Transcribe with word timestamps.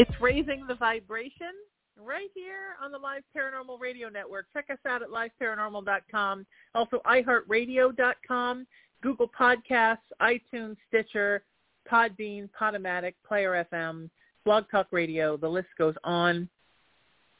It's 0.00 0.18
raising 0.18 0.66
the 0.66 0.76
vibration 0.76 1.52
right 1.94 2.30
here 2.34 2.74
on 2.82 2.90
the 2.90 2.96
Live 2.96 3.22
Paranormal 3.36 3.78
Radio 3.78 4.08
Network. 4.08 4.46
Check 4.50 4.70
us 4.70 4.78
out 4.88 5.02
at 5.02 5.10
liveparanormal.com. 5.10 6.46
Also 6.74 7.02
iHeartRadio.com, 7.04 8.66
Google 9.02 9.30
Podcasts, 9.38 9.98
iTunes, 10.22 10.78
Stitcher, 10.88 11.42
Podbean, 11.86 12.48
Podomatic, 12.58 13.12
Player 13.28 13.66
FM, 13.70 14.08
Blog 14.46 14.64
Talk 14.70 14.86
Radio. 14.90 15.36
The 15.36 15.46
list 15.46 15.68
goes 15.76 15.96
on 16.02 16.48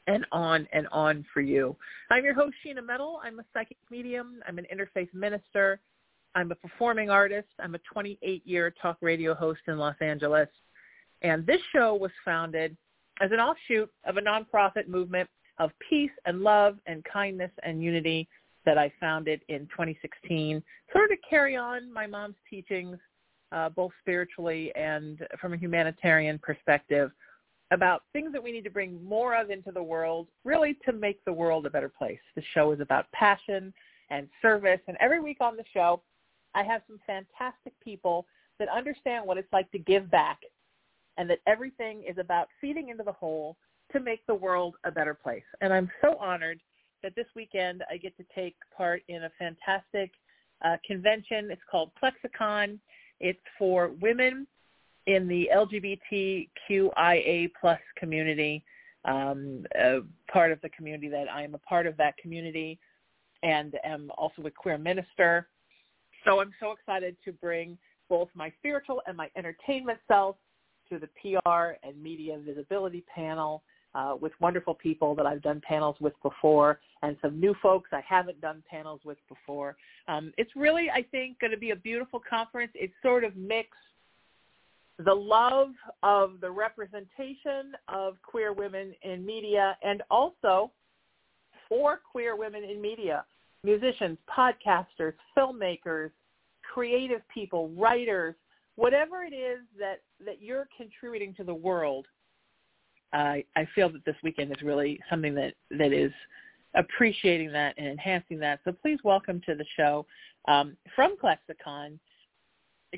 and 0.07 0.27
on 0.31 0.69
and 0.75 0.87
on 0.93 1.25
for 1.33 1.41
you. 1.41 1.75
I'm 2.11 2.27
your 2.27 2.35
host, 2.35 2.57
Sheena 2.63 2.85
Metal. 2.85 3.23
I'm 3.25 3.41
a 3.41 3.45
psychic 3.55 3.79
medium. 3.91 4.43
I'm 4.47 4.59
an 4.59 4.67
interfaith 4.71 5.15
minister. 5.15 5.81
I'm 6.35 6.53
a 6.53 6.57
performing 6.57 7.09
artist. 7.09 7.49
I'm 7.59 7.75
a 7.75 7.81
28-year 7.97 8.75
talk 8.83 8.99
radio 9.01 9.33
host 9.33 9.61
in 9.67 9.79
Los 9.79 9.97
Angeles. 10.03 10.49
And 11.23 11.47
this 11.47 11.61
show 11.73 11.95
was 11.95 12.11
founded 12.25 12.77
as 13.21 13.31
an 13.33 13.41
offshoot 13.41 13.91
of 14.07 14.17
a 14.17 14.21
nonprofit 14.21 14.89
movement 14.89 15.29
of 15.59 15.71
peace 15.89 16.11
and 16.25 16.41
love 16.41 16.79
and 16.87 17.05
kindness 17.05 17.51
and 17.63 17.83
unity 17.83 18.29
that 18.65 18.79
I 18.79 18.93
founded 19.01 19.43
in 19.49 19.61
2016, 19.69 20.63
sort 20.93 21.05
of 21.05 21.11
to 21.11 21.17
carry 21.29 21.57
on 21.57 21.93
my 21.93 22.07
mom's 22.07 22.37
teachings, 22.49 22.99
uh, 23.53 23.69
both 23.69 23.93
spiritually 24.01 24.73
and 24.75 25.27
from 25.41 25.53
a 25.53 25.57
humanitarian 25.57 26.39
perspective, 26.39 27.11
about 27.71 28.03
things 28.13 28.33
that 28.33 28.43
we 28.43 28.53
need 28.53 28.65
to 28.65 28.71
bring 28.71 29.03
more 29.05 29.37
of 29.37 29.51
into 29.51 29.71
the 29.71 29.83
world, 29.83 30.27
really 30.45 30.77
to 30.85 30.93
make 30.93 31.25
the 31.25 31.33
world 31.33 31.67
a 31.67 31.71
better 31.71 31.89
place. 31.89 32.19
The 32.35 32.43
show 32.53 32.73
is 32.73 32.81
about 32.81 33.11
passion 33.13 33.73
and 34.11 34.29
service, 34.43 34.81
and 34.89 34.97
every 35.01 35.21
week 35.21 35.39
on 35.41 35.57
the 35.57 35.65
show, 35.73 36.03
I 36.55 36.65
have 36.65 36.83
some 36.89 36.99
fantastic 37.07 37.73
people 37.83 38.27
that 38.59 38.69
understand 38.69 39.25
what 39.25 39.39
it's 39.39 39.53
like 39.53 39.71
to 39.71 39.79
give 39.79 40.11
back 40.11 40.41
and 41.17 41.29
that 41.31 41.39
everything 41.47 42.05
is 42.09 42.19
about 42.19 42.49
feeding 42.61 42.89
into 42.89 43.05
the 43.05 43.13
whole 43.13 43.57
to 43.93 44.01
make 44.01 44.25
the 44.27 44.35
world 44.35 44.77
a 44.85 44.91
better 44.91 45.15
place. 45.15 45.43
And 45.61 45.73
I'm 45.73 45.91
so 46.01 46.17
honored 46.19 46.61
that 47.03 47.15
this 47.17 47.27
weekend 47.35 47.83
I 47.91 47.97
get 47.97 48.17
to 48.19 48.25
take 48.35 48.57
part 48.77 49.03
in 49.09 49.25
a 49.25 49.31
fantastic 49.39 50.13
uh, 50.65 50.77
convention. 50.87 51.51
It's 51.51 51.63
called 51.71 51.91
ClexaCon. 52.03 52.79
It's 53.21 53.41
for 53.59 53.91
women 54.01 54.47
in 55.07 55.27
the 55.27 55.51
LGBTQIA 55.55 57.51
plus 57.61 57.81
community, 57.97 58.65
um, 59.05 59.65
part 60.33 60.53
of 60.53 60.61
the 60.61 60.69
community 60.71 61.09
that 61.09 61.27
I 61.31 61.43
am 61.43 61.55
a 61.55 61.59
part 61.59 61.87
of 61.87 61.97
that 61.97 62.17
community 62.19 62.79
and 63.43 63.75
am 63.85 64.11
also 64.17 64.43
a 64.43 64.51
queer 64.51 64.79
minister. 64.79 65.49
So 66.25 66.41
I'm 66.41 66.53
so 66.61 66.73
excited 66.73 67.17
to 67.25 67.33
bring 67.33 67.79
both 68.11 68.29
my 68.35 68.53
spiritual 68.59 69.01
and 69.07 69.17
my 69.17 69.31
entertainment 69.37 69.99
self 70.07 70.37
to 70.91 70.99
the 70.99 71.09
PR 71.21 71.77
and 71.83 72.01
media 72.03 72.39
visibility 72.45 73.05
panel 73.13 73.63
uh, 73.95 74.15
with 74.21 74.33
wonderful 74.41 74.75
people 74.75 75.15
that 75.15 75.27
I've 75.27 75.43
done 75.43 75.61
panels 75.67 75.97
with 76.01 76.13
before 76.23 76.79
and 77.03 77.17
some 77.23 77.41
new 77.41 77.55
folks 77.63 77.91
I 77.93 78.03
haven't 78.07 78.41
done 78.41 78.63
panels 78.71 79.01
with 79.05 79.19
before. 79.29 79.77
Um, 80.09 80.33
it's 80.37 80.55
really, 80.55 80.89
I 80.91 81.03
think, 81.11 81.39
going 81.41 81.51
to 81.51 81.57
be 81.57 81.71
a 81.71 81.77
beautiful 81.77 82.21
conference. 82.29 82.73
It 82.75 82.93
sort 83.03 83.25
of 83.25 83.37
mixed 83.37 83.73
the 85.05 85.15
love 85.15 85.71
of 86.03 86.41
the 86.41 86.51
representation 86.51 87.73
of 87.89 88.17
queer 88.23 88.53
women 88.53 88.95
in 89.03 89.25
media 89.25 89.77
and 89.83 90.03
also 90.11 90.71
for 91.69 92.01
queer 92.11 92.37
women 92.37 92.65
in 92.65 92.81
media, 92.81 93.25
musicians, 93.65 94.19
podcasters, 94.29 95.15
filmmakers, 95.37 96.11
creative 96.63 97.23
people, 97.33 97.71
writers, 97.71 98.35
whatever 98.77 99.23
it 99.25 99.35
is 99.35 99.61
that 99.79 100.01
that 100.25 100.41
you're 100.41 100.69
contributing 100.77 101.35
to 101.35 101.45
the 101.45 101.55
world, 101.55 102.07
I 103.13 103.45
I 103.57 103.67
feel 103.75 103.91
that 103.91 104.05
this 104.05 104.17
weekend 104.23 104.51
is 104.51 104.63
really 104.63 105.01
something 105.09 105.35
that 105.35 105.55
that 105.71 105.93
is 105.93 106.13
appreciating 106.75 107.53
that 107.53 107.75
and 107.79 107.87
enhancing 107.87 108.39
that. 108.41 108.61
So 108.65 108.73
please 108.73 108.99
welcome 109.03 109.41
to 109.47 109.55
the 109.55 109.65
show 109.77 110.07
um, 110.49 110.77
from 110.95 111.17
ClexaCon. 111.17 111.99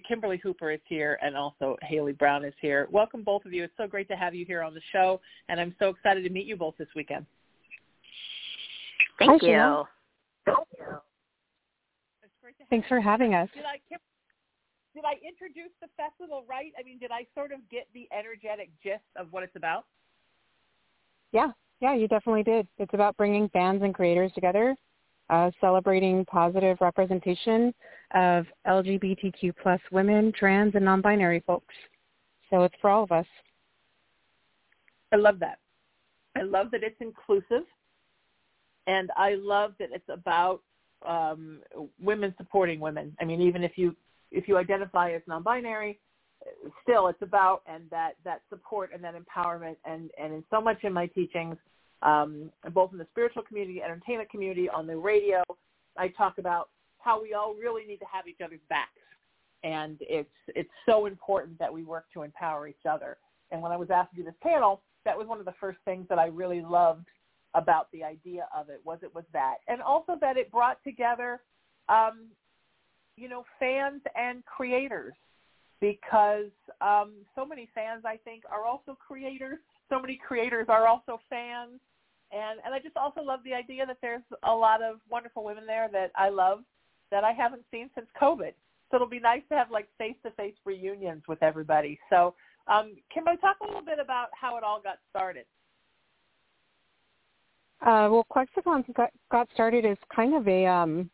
Kimberly 0.08 0.38
Hooper 0.38 0.70
is 0.70 0.80
here 0.86 1.18
and 1.20 1.36
also 1.36 1.76
Haley 1.82 2.12
Brown 2.12 2.44
is 2.46 2.54
here. 2.60 2.88
Welcome 2.90 3.22
both 3.22 3.44
of 3.44 3.52
you. 3.52 3.64
It's 3.64 3.74
so 3.76 3.86
great 3.86 4.08
to 4.08 4.16
have 4.16 4.34
you 4.34 4.46
here 4.46 4.62
on 4.62 4.72
the 4.72 4.80
show 4.90 5.20
and 5.50 5.60
I'm 5.60 5.74
so 5.78 5.88
excited 5.90 6.24
to 6.24 6.30
meet 6.30 6.46
you 6.46 6.56
both 6.56 6.74
this 6.78 6.88
weekend. 6.96 7.26
Thank 9.18 9.42
Hi, 9.42 9.48
you. 9.48 9.84
Thank 10.46 10.58
you. 10.78 10.84
Thanks 12.70 12.88
for 12.88 13.00
having 13.00 13.34
us. 13.34 13.50
Did 13.54 13.64
I, 13.64 13.78
Kim, 13.88 13.98
did 14.94 15.04
I 15.04 15.14
introduce 15.26 15.72
the 15.80 15.88
festival 15.96 16.44
right? 16.48 16.72
I 16.78 16.82
mean, 16.82 16.98
did 16.98 17.10
I 17.10 17.26
sort 17.34 17.52
of 17.52 17.58
get 17.70 17.88
the 17.94 18.08
energetic 18.16 18.70
gist 18.82 19.04
of 19.16 19.32
what 19.32 19.42
it's 19.42 19.56
about? 19.56 19.86
Yeah, 21.32 21.50
yeah, 21.80 21.94
you 21.94 22.08
definitely 22.08 22.42
did. 22.42 22.66
It's 22.78 22.94
about 22.94 23.16
bringing 23.16 23.48
fans 23.48 23.82
and 23.82 23.94
creators 23.94 24.30
together, 24.34 24.76
uh, 25.30 25.50
celebrating 25.60 26.24
positive 26.26 26.78
representation 26.80 27.74
of 28.14 28.46
LGBTQ 28.66 29.54
plus 29.62 29.80
women, 29.90 30.32
trans, 30.38 30.74
and 30.74 30.84
non-binary 30.84 31.42
folks. 31.46 31.74
So 32.50 32.64
it's 32.64 32.74
for 32.80 32.90
all 32.90 33.04
of 33.04 33.12
us. 33.12 33.26
I 35.12 35.16
love 35.16 35.38
that. 35.40 35.58
I 36.36 36.42
love 36.42 36.70
that 36.72 36.82
it's 36.82 36.96
inclusive, 37.00 37.64
and 38.86 39.10
I 39.16 39.34
love 39.34 39.72
that 39.78 39.90
it's 39.92 40.08
about 40.08 40.62
um, 41.06 41.60
women 42.00 42.34
supporting 42.38 42.80
women. 42.80 43.14
I 43.20 43.24
mean, 43.24 43.40
even 43.40 43.64
if 43.64 43.72
you 43.76 43.96
if 44.32 44.48
you 44.48 44.56
identify 44.56 45.12
as 45.12 45.22
non-binary, 45.26 45.98
still 46.82 47.08
it's 47.08 47.22
about 47.22 47.62
and 47.66 47.88
that 47.90 48.12
that 48.24 48.42
support 48.48 48.90
and 48.92 49.02
that 49.04 49.14
empowerment. 49.14 49.76
And 49.84 50.10
and 50.20 50.32
in 50.32 50.44
so 50.50 50.60
much 50.60 50.82
in 50.82 50.92
my 50.92 51.06
teachings, 51.06 51.56
um, 52.02 52.50
both 52.72 52.92
in 52.92 52.98
the 52.98 53.06
spiritual 53.10 53.42
community, 53.42 53.82
entertainment 53.82 54.30
community, 54.30 54.68
on 54.68 54.86
the 54.86 54.96
radio, 54.96 55.42
I 55.96 56.08
talk 56.08 56.38
about 56.38 56.70
how 56.98 57.22
we 57.22 57.34
all 57.34 57.54
really 57.54 57.84
need 57.84 57.98
to 57.98 58.06
have 58.12 58.26
each 58.26 58.40
other's 58.44 58.60
backs, 58.68 58.90
and 59.62 59.98
it's 60.00 60.28
it's 60.48 60.70
so 60.86 61.06
important 61.06 61.58
that 61.58 61.72
we 61.72 61.84
work 61.84 62.06
to 62.14 62.22
empower 62.22 62.66
each 62.66 62.86
other. 62.88 63.18
And 63.50 63.60
when 63.60 63.70
I 63.70 63.76
was 63.76 63.90
asked 63.90 64.10
to 64.12 64.16
do 64.16 64.24
this 64.24 64.34
panel, 64.42 64.82
that 65.04 65.16
was 65.16 65.26
one 65.26 65.38
of 65.38 65.44
the 65.44 65.54
first 65.60 65.78
things 65.84 66.06
that 66.08 66.18
I 66.18 66.26
really 66.26 66.62
loved 66.62 67.06
about 67.54 67.88
the 67.92 68.02
idea 68.02 68.48
of 68.56 68.70
it 68.70 68.80
was 68.84 68.98
it 69.02 69.14
was 69.14 69.24
that, 69.32 69.56
and 69.68 69.82
also 69.82 70.16
that 70.20 70.36
it 70.36 70.50
brought 70.50 70.82
together 70.82 71.40
um, 71.88 72.28
you 73.16 73.28
know, 73.28 73.44
fans 73.58 74.00
and 74.14 74.44
creators 74.44 75.14
because 75.80 76.50
um, 76.80 77.12
so 77.34 77.44
many 77.44 77.68
fans, 77.74 78.04
I 78.04 78.16
think, 78.16 78.44
are 78.50 78.64
also 78.64 78.96
creators. 78.96 79.58
So 79.88 80.00
many 80.00 80.16
creators 80.16 80.66
are 80.68 80.86
also 80.86 81.20
fans. 81.28 81.80
And, 82.30 82.60
and 82.64 82.72
I 82.72 82.78
just 82.78 82.96
also 82.96 83.20
love 83.20 83.40
the 83.44 83.52
idea 83.52 83.84
that 83.84 83.98
there's 84.00 84.22
a 84.44 84.52
lot 84.52 84.82
of 84.82 85.00
wonderful 85.10 85.44
women 85.44 85.66
there 85.66 85.88
that 85.92 86.12
I 86.16 86.28
love 86.28 86.60
that 87.10 87.24
I 87.24 87.32
haven't 87.32 87.62
seen 87.70 87.90
since 87.94 88.06
COVID. 88.20 88.52
So 88.90 88.96
it'll 88.96 89.08
be 89.08 89.20
nice 89.20 89.42
to 89.50 89.56
have 89.56 89.70
like 89.70 89.88
face-to-face 89.98 90.54
reunions 90.64 91.22
with 91.28 91.42
everybody. 91.42 91.98
So 92.08 92.34
um, 92.68 92.94
can 93.12 93.26
I 93.26 93.36
talk 93.36 93.56
a 93.60 93.66
little 93.66 93.84
bit 93.84 93.98
about 93.98 94.28
how 94.32 94.56
it 94.56 94.64
all 94.64 94.80
got 94.80 94.98
started? 95.10 95.44
Uh, 97.80 98.08
well, 98.08 98.26
ClexaCon 98.30 98.84
got, 99.30 99.48
started 99.52 99.84
as 99.84 99.96
kind 100.14 100.34
of 100.34 100.46
a 100.46 100.66
um, 100.66 101.10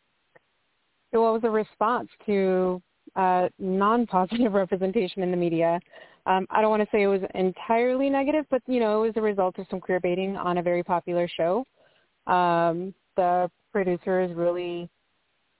it 1.12 1.18
was 1.18 1.40
a 1.44 1.50
response 1.50 2.08
to 2.26 2.82
uh, 3.16 3.48
non-positive 3.58 4.52
representation 4.62 5.22
in 5.22 5.30
the 5.30 5.36
media. 5.36 5.80
Um, 6.26 6.46
I 6.50 6.60
don't 6.60 6.70
want 6.70 6.82
to 6.82 6.88
say 6.92 7.02
it 7.02 7.06
was 7.06 7.22
entirely 7.34 8.10
negative, 8.10 8.44
but 8.50 8.62
you 8.66 8.80
know, 8.80 9.02
it 9.02 9.06
was 9.08 9.16
a 9.16 9.22
result 9.22 9.58
of 9.58 9.66
some 9.70 9.80
queer 9.80 10.00
baiting 10.00 10.36
on 10.36 10.58
a 10.58 10.62
very 10.62 10.82
popular 10.82 11.28
show. 11.28 11.64
Um, 12.26 12.94
the 13.16 13.50
producers 13.72 14.30
really 14.34 14.88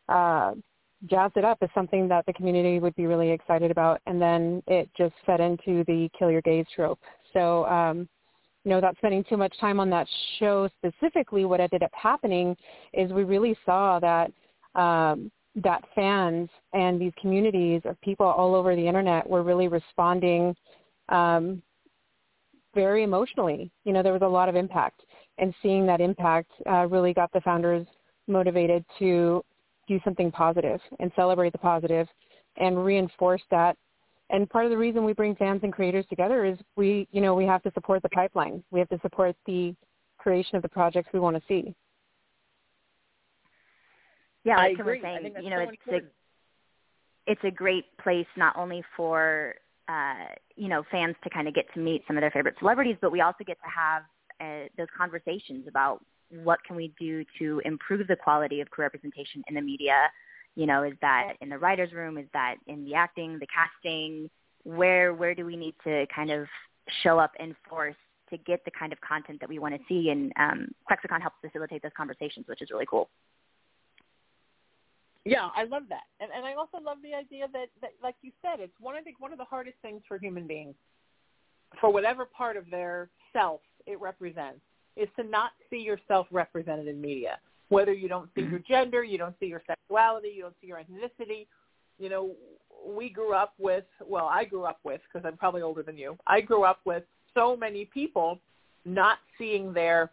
uh, 0.08 0.52
jazzed 1.06 1.36
it 1.36 1.44
up 1.44 1.58
as 1.62 1.70
something 1.74 2.08
that 2.08 2.26
the 2.26 2.32
community 2.32 2.80
would 2.80 2.94
be 2.96 3.06
really 3.06 3.30
excited 3.30 3.70
about, 3.70 4.00
and 4.06 4.20
then 4.20 4.62
it 4.66 4.90
just 4.96 5.14
fed 5.24 5.40
into 5.40 5.84
the 5.84 6.10
kill 6.18 6.30
your 6.30 6.42
gays 6.42 6.66
trope. 6.74 7.00
So, 7.32 7.64
um, 7.66 8.08
you 8.64 8.70
know, 8.70 8.76
without 8.76 8.96
spending 8.98 9.24
too 9.24 9.36
much 9.36 9.58
time 9.60 9.80
on 9.80 9.88
that 9.90 10.06
show 10.38 10.68
specifically, 10.78 11.44
what 11.44 11.60
ended 11.60 11.82
up 11.82 11.92
happening 11.94 12.56
is 12.92 13.10
we 13.12 13.24
really 13.24 13.56
saw 13.64 13.98
that 14.00 14.30
um, 14.74 15.30
that 15.56 15.82
fans 15.94 16.48
and 16.72 17.00
these 17.00 17.12
communities 17.20 17.82
of 17.84 18.00
people 18.00 18.26
all 18.26 18.54
over 18.54 18.76
the 18.76 18.86
internet 18.86 19.28
were 19.28 19.42
really 19.42 19.68
responding 19.68 20.54
um, 21.08 21.62
very 22.74 23.02
emotionally. 23.02 23.70
You 23.84 23.92
know, 23.92 24.02
there 24.02 24.12
was 24.12 24.22
a 24.22 24.28
lot 24.28 24.48
of 24.48 24.56
impact, 24.56 25.02
and 25.38 25.54
seeing 25.62 25.86
that 25.86 26.00
impact 26.00 26.50
uh, 26.70 26.86
really 26.86 27.12
got 27.12 27.32
the 27.32 27.40
founders 27.40 27.86
motivated 28.26 28.84
to 28.98 29.44
do 29.88 29.98
something 30.04 30.30
positive 30.30 30.80
and 31.00 31.10
celebrate 31.16 31.52
the 31.52 31.58
positive 31.58 32.06
and 32.58 32.84
reinforce 32.84 33.42
that. 33.50 33.76
And 34.30 34.48
part 34.50 34.66
of 34.66 34.70
the 34.70 34.76
reason 34.76 35.04
we 35.04 35.14
bring 35.14 35.34
fans 35.34 35.60
and 35.62 35.72
creators 35.72 36.04
together 36.10 36.44
is 36.44 36.58
we, 36.76 37.08
you 37.10 37.22
know, 37.22 37.34
we 37.34 37.46
have 37.46 37.62
to 37.62 37.72
support 37.72 38.02
the 38.02 38.10
pipeline. 38.10 38.62
We 38.70 38.78
have 38.78 38.88
to 38.90 39.00
support 39.00 39.34
the 39.46 39.74
creation 40.18 40.56
of 40.56 40.62
the 40.62 40.68
projects 40.68 41.08
we 41.14 41.20
want 41.20 41.36
to 41.36 41.42
see. 41.48 41.74
Yeah, 44.44 44.56
like 44.56 44.72
I 44.72 44.74
Kim 44.74 44.86
was 44.86 44.98
saying, 45.02 45.24
you 45.24 45.42
so 45.42 45.48
know, 45.48 45.60
it's 45.60 46.04
a 46.04 46.06
it's 47.28 47.44
a 47.44 47.50
great 47.50 47.84
place 47.98 48.26
not 48.36 48.56
only 48.56 48.82
for 48.96 49.54
uh, 49.88 50.34
you 50.56 50.68
know 50.68 50.82
fans 50.90 51.16
to 51.24 51.30
kind 51.30 51.48
of 51.48 51.54
get 51.54 51.66
to 51.74 51.80
meet 51.80 52.02
some 52.06 52.16
of 52.16 52.22
their 52.22 52.30
favorite 52.30 52.54
celebrities, 52.58 52.96
but 53.00 53.12
we 53.12 53.20
also 53.20 53.44
get 53.46 53.58
to 53.62 53.68
have 53.68 54.02
uh, 54.40 54.68
those 54.76 54.88
conversations 54.96 55.66
about 55.68 56.02
what 56.30 56.58
can 56.66 56.76
we 56.76 56.92
do 56.98 57.24
to 57.38 57.60
improve 57.64 58.06
the 58.06 58.16
quality 58.16 58.60
of 58.60 58.70
queer 58.70 58.86
representation 58.86 59.42
in 59.48 59.54
the 59.54 59.60
media. 59.60 60.10
You 60.56 60.66
know, 60.66 60.82
is 60.82 60.94
that 61.00 61.34
in 61.40 61.48
the 61.48 61.58
writers' 61.58 61.92
room? 61.92 62.18
Is 62.18 62.26
that 62.32 62.56
in 62.66 62.84
the 62.84 62.94
acting, 62.94 63.38
the 63.38 63.46
casting? 63.46 64.30
Where 64.64 65.14
where 65.14 65.34
do 65.34 65.44
we 65.44 65.56
need 65.56 65.74
to 65.84 66.06
kind 66.14 66.30
of 66.30 66.46
show 67.02 67.18
up 67.18 67.32
in 67.38 67.54
force 67.68 67.96
to 68.30 68.36
get 68.38 68.64
the 68.64 68.70
kind 68.78 68.92
of 68.92 69.00
content 69.00 69.40
that 69.40 69.48
we 69.48 69.58
want 69.58 69.74
to 69.74 69.80
see? 69.88 70.10
And 70.10 70.32
um, 70.38 70.68
ClexaCon 70.90 71.20
helps 71.20 71.36
facilitate 71.40 71.82
those 71.82 71.92
conversations, 71.96 72.46
which 72.48 72.62
is 72.62 72.70
really 72.70 72.86
cool. 72.86 73.08
Yeah, 75.28 75.48
I 75.54 75.64
love 75.64 75.84
that, 75.90 76.04
and 76.20 76.30
and 76.34 76.46
I 76.46 76.54
also 76.54 76.78
love 76.82 76.98
the 77.02 77.14
idea 77.14 77.46
that, 77.52 77.68
that, 77.82 77.90
like 78.02 78.16
you 78.22 78.32
said, 78.42 78.60
it's 78.60 78.72
one 78.80 78.94
I 78.94 79.00
think 79.00 79.20
one 79.20 79.32
of 79.32 79.38
the 79.38 79.44
hardest 79.44 79.76
things 79.82 80.02
for 80.08 80.18
human 80.18 80.46
beings, 80.46 80.74
for 81.80 81.92
whatever 81.92 82.24
part 82.24 82.56
of 82.56 82.64
their 82.70 83.10
self 83.32 83.60
it 83.86 84.00
represents, 84.00 84.60
is 84.96 85.08
to 85.16 85.22
not 85.22 85.52
see 85.70 85.78
yourself 85.78 86.26
represented 86.30 86.88
in 86.88 87.00
media. 87.00 87.38
Whether 87.68 87.92
you 87.92 88.08
don't 88.08 88.30
see 88.34 88.42
your 88.42 88.60
gender, 88.60 89.04
you 89.04 89.18
don't 89.18 89.34
see 89.38 89.46
your 89.46 89.62
sexuality, 89.66 90.32
you 90.34 90.42
don't 90.42 90.56
see 90.60 90.68
your 90.68 90.78
ethnicity. 90.78 91.46
You 91.98 92.08
know, 92.08 92.30
we 92.86 93.10
grew 93.10 93.34
up 93.34 93.52
with, 93.58 93.84
well, 94.06 94.26
I 94.26 94.44
grew 94.44 94.64
up 94.64 94.78
with, 94.84 95.00
because 95.04 95.26
I'm 95.26 95.36
probably 95.36 95.62
older 95.62 95.82
than 95.82 95.98
you, 95.98 96.16
I 96.26 96.40
grew 96.40 96.64
up 96.64 96.80
with 96.84 97.02
so 97.34 97.56
many 97.56 97.84
people 97.84 98.40
not 98.84 99.18
seeing 99.36 99.72
their 99.74 100.10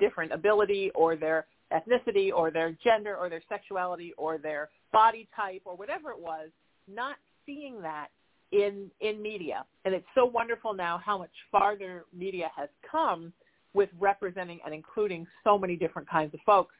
different 0.00 0.32
ability 0.32 0.90
or 0.94 1.14
their 1.14 1.46
ethnicity 1.72 2.30
or 2.32 2.50
their 2.50 2.76
gender 2.82 3.16
or 3.16 3.28
their 3.28 3.42
sexuality 3.48 4.12
or 4.16 4.38
their 4.38 4.68
body 4.92 5.28
type 5.34 5.62
or 5.64 5.76
whatever 5.76 6.10
it 6.10 6.18
was, 6.18 6.48
not 6.86 7.16
seeing 7.46 7.80
that 7.82 8.08
in 8.52 8.90
in 9.00 9.20
media. 9.20 9.64
And 9.84 9.94
it's 9.94 10.06
so 10.14 10.24
wonderful 10.24 10.72
now 10.72 11.00
how 11.04 11.18
much 11.18 11.30
farther 11.52 12.06
media 12.16 12.50
has 12.56 12.68
come 12.90 13.32
with 13.74 13.90
representing 14.00 14.60
and 14.64 14.74
including 14.74 15.26
so 15.44 15.58
many 15.58 15.76
different 15.76 16.08
kinds 16.08 16.32
of 16.34 16.40
folks 16.46 16.74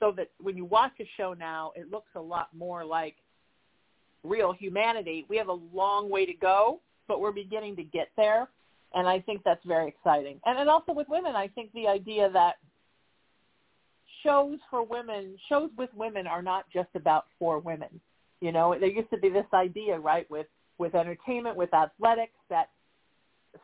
so 0.00 0.12
that 0.16 0.30
when 0.40 0.56
you 0.56 0.64
watch 0.64 0.92
a 1.00 1.08
show 1.16 1.34
now, 1.34 1.72
it 1.76 1.90
looks 1.90 2.08
a 2.16 2.20
lot 2.20 2.48
more 2.56 2.84
like 2.84 3.16
real 4.24 4.52
humanity. 4.52 5.26
We 5.28 5.36
have 5.36 5.48
a 5.48 5.58
long 5.74 6.10
way 6.10 6.24
to 6.26 6.32
go, 6.32 6.80
but 7.06 7.20
we're 7.20 7.32
beginning 7.32 7.76
to 7.76 7.84
get 7.84 8.08
there. 8.16 8.48
And 8.94 9.06
I 9.06 9.20
think 9.20 9.42
that's 9.44 9.64
very 9.64 9.88
exciting. 9.88 10.40
And, 10.46 10.58
and 10.58 10.68
also 10.68 10.92
with 10.92 11.08
women, 11.08 11.36
I 11.36 11.48
think 11.48 11.72
the 11.74 11.86
idea 11.86 12.30
that 12.32 12.56
shows 14.22 14.58
for 14.70 14.82
women, 14.82 15.36
shows 15.48 15.70
with 15.76 15.90
women 15.94 16.26
are 16.26 16.42
not 16.42 16.64
just 16.72 16.88
about 16.94 17.26
for 17.38 17.58
women. 17.58 18.00
You 18.40 18.52
know, 18.52 18.74
there 18.78 18.88
used 18.88 19.10
to 19.10 19.18
be 19.18 19.28
this 19.28 19.46
idea, 19.52 19.98
right, 19.98 20.30
with 20.30 20.46
with 20.78 20.94
entertainment, 20.94 21.56
with 21.56 21.74
athletics, 21.74 22.38
that 22.48 22.70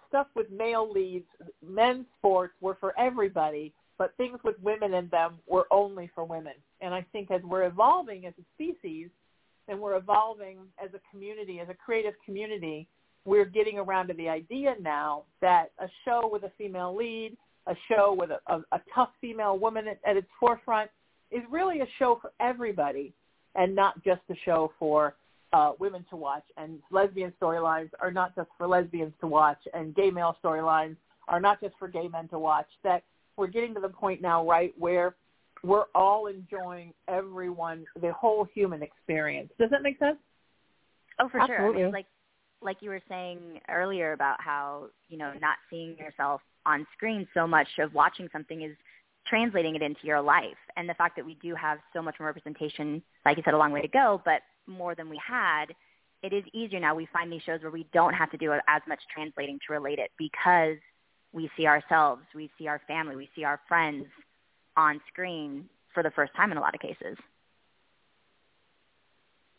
stuff 0.08 0.26
with 0.36 0.50
male 0.50 0.90
leads, 0.90 1.26
men's 1.66 2.04
sports 2.18 2.52
were 2.60 2.76
for 2.78 2.98
everybody, 2.98 3.72
but 3.96 4.14
things 4.18 4.38
with 4.44 4.56
women 4.62 4.92
in 4.92 5.08
them 5.08 5.38
were 5.46 5.66
only 5.70 6.10
for 6.14 6.24
women. 6.24 6.52
And 6.82 6.92
I 6.92 7.06
think 7.12 7.30
as 7.30 7.40
we're 7.42 7.64
evolving 7.66 8.26
as 8.26 8.34
a 8.38 8.44
species, 8.54 9.08
and 9.68 9.80
we're 9.80 9.96
evolving 9.96 10.58
as 10.82 10.90
a 10.94 11.00
community, 11.10 11.60
as 11.60 11.68
a 11.68 11.74
creative 11.74 12.14
community, 12.24 12.86
we're 13.24 13.44
getting 13.44 13.78
around 13.78 14.08
to 14.08 14.14
the 14.14 14.28
idea 14.28 14.76
now 14.80 15.24
that 15.40 15.72
a 15.80 15.88
show 16.04 16.28
with 16.30 16.44
a 16.44 16.52
female 16.56 16.94
lead 16.94 17.36
a 17.66 17.74
show 17.88 18.14
with 18.18 18.30
a, 18.30 18.40
a, 18.46 18.60
a 18.72 18.80
tough 18.94 19.10
female 19.20 19.58
woman 19.58 19.88
at, 19.88 19.98
at 20.06 20.16
its 20.16 20.28
forefront 20.38 20.90
is 21.30 21.42
really 21.50 21.80
a 21.80 21.86
show 21.98 22.18
for 22.20 22.32
everybody 22.40 23.12
and 23.54 23.74
not 23.74 24.02
just 24.04 24.20
a 24.30 24.34
show 24.44 24.72
for 24.78 25.16
uh, 25.52 25.72
women 25.78 26.04
to 26.10 26.16
watch. 26.16 26.44
And 26.56 26.80
lesbian 26.90 27.32
storylines 27.40 27.90
are 28.00 28.10
not 28.10 28.34
just 28.34 28.48
for 28.56 28.66
lesbians 28.66 29.12
to 29.20 29.26
watch, 29.26 29.58
and 29.74 29.94
gay 29.94 30.10
male 30.10 30.36
storylines 30.42 30.96
are 31.28 31.40
not 31.40 31.60
just 31.60 31.74
for 31.78 31.88
gay 31.88 32.08
men 32.08 32.28
to 32.28 32.38
watch. 32.38 32.68
That 32.84 33.02
we're 33.36 33.46
getting 33.46 33.74
to 33.74 33.80
the 33.80 33.88
point 33.88 34.22
now, 34.22 34.46
right, 34.46 34.74
where 34.78 35.16
we're 35.62 35.86
all 35.94 36.26
enjoying 36.26 36.92
everyone, 37.08 37.84
the 38.00 38.12
whole 38.12 38.46
human 38.54 38.82
experience. 38.82 39.50
Does 39.58 39.70
that 39.70 39.82
make 39.82 39.98
sense? 39.98 40.18
Oh, 41.18 41.28
for 41.28 41.40
Absolutely. 41.40 41.66
sure. 41.66 41.80
I 41.80 41.82
mean, 41.84 41.92
like 41.92 42.06
like 42.62 42.78
you 42.80 42.90
were 42.90 43.02
saying 43.08 43.60
earlier 43.68 44.12
about 44.12 44.40
how 44.40 44.86
you 45.08 45.18
know 45.18 45.32
not 45.40 45.56
seeing 45.70 45.96
yourself 45.98 46.40
on 46.66 46.86
screen 46.94 47.26
so 47.32 47.46
much 47.46 47.68
of 47.78 47.94
watching 47.94 48.28
something 48.32 48.62
is 48.62 48.76
translating 49.26 49.74
it 49.74 49.82
into 49.82 50.00
your 50.06 50.20
life 50.20 50.56
and 50.76 50.88
the 50.88 50.94
fact 50.94 51.16
that 51.16 51.24
we 51.24 51.34
do 51.42 51.54
have 51.54 51.78
so 51.92 52.02
much 52.02 52.16
more 52.20 52.28
representation 52.28 53.02
like 53.24 53.36
you 53.36 53.42
said 53.44 53.54
a 53.54 53.58
long 53.58 53.72
way 53.72 53.80
to 53.80 53.88
go 53.88 54.20
but 54.24 54.42
more 54.66 54.94
than 54.94 55.08
we 55.08 55.20
had 55.26 55.66
it 56.22 56.32
is 56.32 56.44
easier 56.52 56.78
now 56.80 56.94
we 56.94 57.08
find 57.12 57.32
these 57.32 57.42
shows 57.42 57.60
where 57.62 57.70
we 57.70 57.86
don't 57.92 58.14
have 58.14 58.30
to 58.30 58.36
do 58.36 58.52
as 58.52 58.82
much 58.86 59.00
translating 59.12 59.58
to 59.66 59.72
relate 59.72 59.98
it 59.98 60.10
because 60.18 60.76
we 61.32 61.50
see 61.56 61.66
ourselves 61.66 62.22
we 62.34 62.50
see 62.58 62.68
our 62.68 62.80
family 62.86 63.16
we 63.16 63.28
see 63.34 63.44
our 63.44 63.60
friends 63.66 64.06
on 64.76 65.00
screen 65.08 65.64
for 65.94 66.02
the 66.02 66.10
first 66.10 66.34
time 66.36 66.52
in 66.52 66.58
a 66.58 66.60
lot 66.60 66.74
of 66.74 66.80
cases 66.80 67.16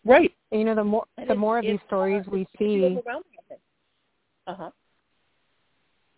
Right. 0.07 0.33
You 0.51 0.63
know, 0.63 0.75
the 0.75 0.83
more 0.85 1.05
the 1.27 1.35
more 1.35 1.59
of 1.59 1.65
these 1.65 1.79
stories 1.85 2.23
we 2.31 2.41
It 2.41 2.47
can 2.57 2.67
be 2.67 2.79
see, 2.79 2.85
overwhelming, 2.85 3.23
I 3.37 3.43
think. 3.49 3.61
Uh-huh. 4.47 4.69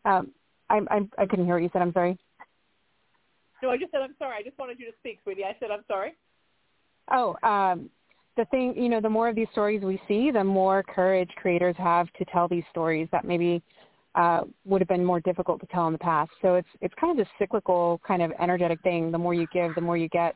um, 0.06 0.32
I, 0.70 0.82
I 0.90 1.00
I 1.18 1.26
couldn't 1.26 1.46
hear 1.46 1.56
what 1.56 1.64
you 1.64 1.70
said. 1.74 1.82
I'm 1.82 1.94
sorry. 1.94 2.18
No, 3.62 3.70
I 3.70 3.78
just 3.78 3.92
said 3.92 4.02
I'm 4.02 4.16
sorry. 4.18 4.38
I 4.40 4.44
just 4.44 4.58
wanted 4.58 4.80
you 4.80 4.86
to 4.86 4.98
speak, 5.00 5.20
sweetie. 5.24 5.44
I 5.44 5.56
said 5.60 5.72
I'm 5.72 5.84
sorry. 5.88 6.16
Oh, 7.12 7.36
um, 7.44 7.90
the 8.38 8.46
thing, 8.46 8.74
you 8.78 8.88
know, 8.88 9.02
the 9.02 9.10
more 9.10 9.28
of 9.28 9.36
these 9.36 9.48
stories 9.52 9.82
we 9.84 10.02
see, 10.08 10.32
the 10.32 10.44
more 10.44 10.84
courage 10.84 11.30
creators 11.36 11.76
have 11.78 12.12
to 12.14 12.26
tell 12.26 12.48
these 12.48 12.64
stories 12.70 13.08
that 13.12 13.26
maybe 13.26 13.62
uh, 14.16 14.42
would 14.66 14.80
have 14.82 14.88
been 14.88 15.04
more 15.04 15.20
difficult 15.20 15.60
to 15.60 15.68
tell 15.68 15.88
in 15.88 15.94
the 15.94 16.00
past. 16.00 16.32
So 16.42 16.56
it's 16.56 16.68
it's 16.82 16.94
kind 17.00 17.12
of 17.12 17.18
this 17.18 17.32
cyclical 17.38 18.00
kind 18.08 18.22
of 18.22 18.32
energetic 18.40 18.80
thing. 18.82 19.12
The 19.12 19.18
more 19.18 19.34
you 19.34 19.48
give, 19.48 19.76
the 19.76 19.82
more 19.82 19.98
you 19.98 20.08
get, 20.10 20.36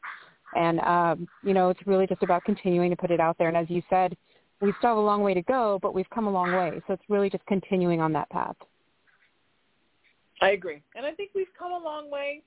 and 0.54 0.80
um, 0.82 1.28
you 1.44 1.54
know, 1.54 1.70
it's 1.70 1.86
really 1.86 2.08
just 2.08 2.24
about 2.24 2.44
continuing 2.44 2.90
to 2.90 2.98
put 2.98 3.12
it 3.12 3.20
out 3.20 3.38
there. 3.38 3.48
And 3.48 3.58
as 3.58 3.70
you 3.70 3.82
said, 3.90 4.16
we 4.60 4.74
still 4.78 4.90
have 4.90 4.98
a 4.98 5.02
long 5.02 5.24
way 5.24 5.34
to 5.34 5.42
go, 5.42 5.80
but 5.82 5.94
we've 5.94 6.10
come 6.14 6.28
a 6.28 6.32
long 6.32 6.52
way. 6.52 6.82
So 6.88 6.94
it's 6.94 7.04
really 7.10 7.30
just 7.30 7.46
continuing 7.46 8.02
on 8.02 8.14
that 8.14 8.30
path. 8.30 8.56
I 10.44 10.50
agree, 10.50 10.82
and 10.96 11.06
I 11.06 11.12
think 11.14 11.32
we've 11.34 11.48
come 11.58 11.72
a 11.72 11.78
long 11.78 12.12
way. 12.12 12.42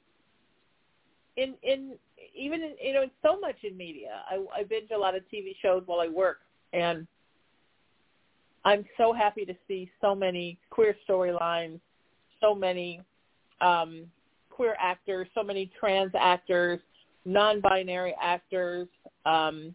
In 1.39 1.55
in 1.63 1.95
even 2.35 2.63
in, 2.63 2.73
you 2.83 2.93
know 2.93 3.03
in 3.03 3.11
so 3.23 3.41
much 3.41 3.57
in 3.63 3.75
media. 3.75 4.21
I, 4.31 4.45
I 4.55 4.65
binge 4.65 4.91
a 4.95 4.99
lot 4.99 5.17
of 5.17 5.23
TV 5.33 5.55
shows 5.63 5.83
while 5.87 6.01
I 6.01 6.09
work, 6.09 6.41
and 6.75 7.07
I'm 8.67 8.85
so 8.99 9.15
happy 9.15 9.47
to 9.47 9.55
see 9.67 9.91
so 10.03 10.15
many 10.15 10.59
queer 10.69 10.95
storylines, 11.09 11.81
so 12.39 12.55
many 12.55 13.01
um, 13.63 14.05
queer 14.51 14.77
actors, 14.79 15.27
so 15.35 15.43
many 15.43 15.71
trans 15.81 16.13
actors, 16.19 16.81
non-binary 17.25 18.15
actors. 18.21 18.89
Um, 19.25 19.75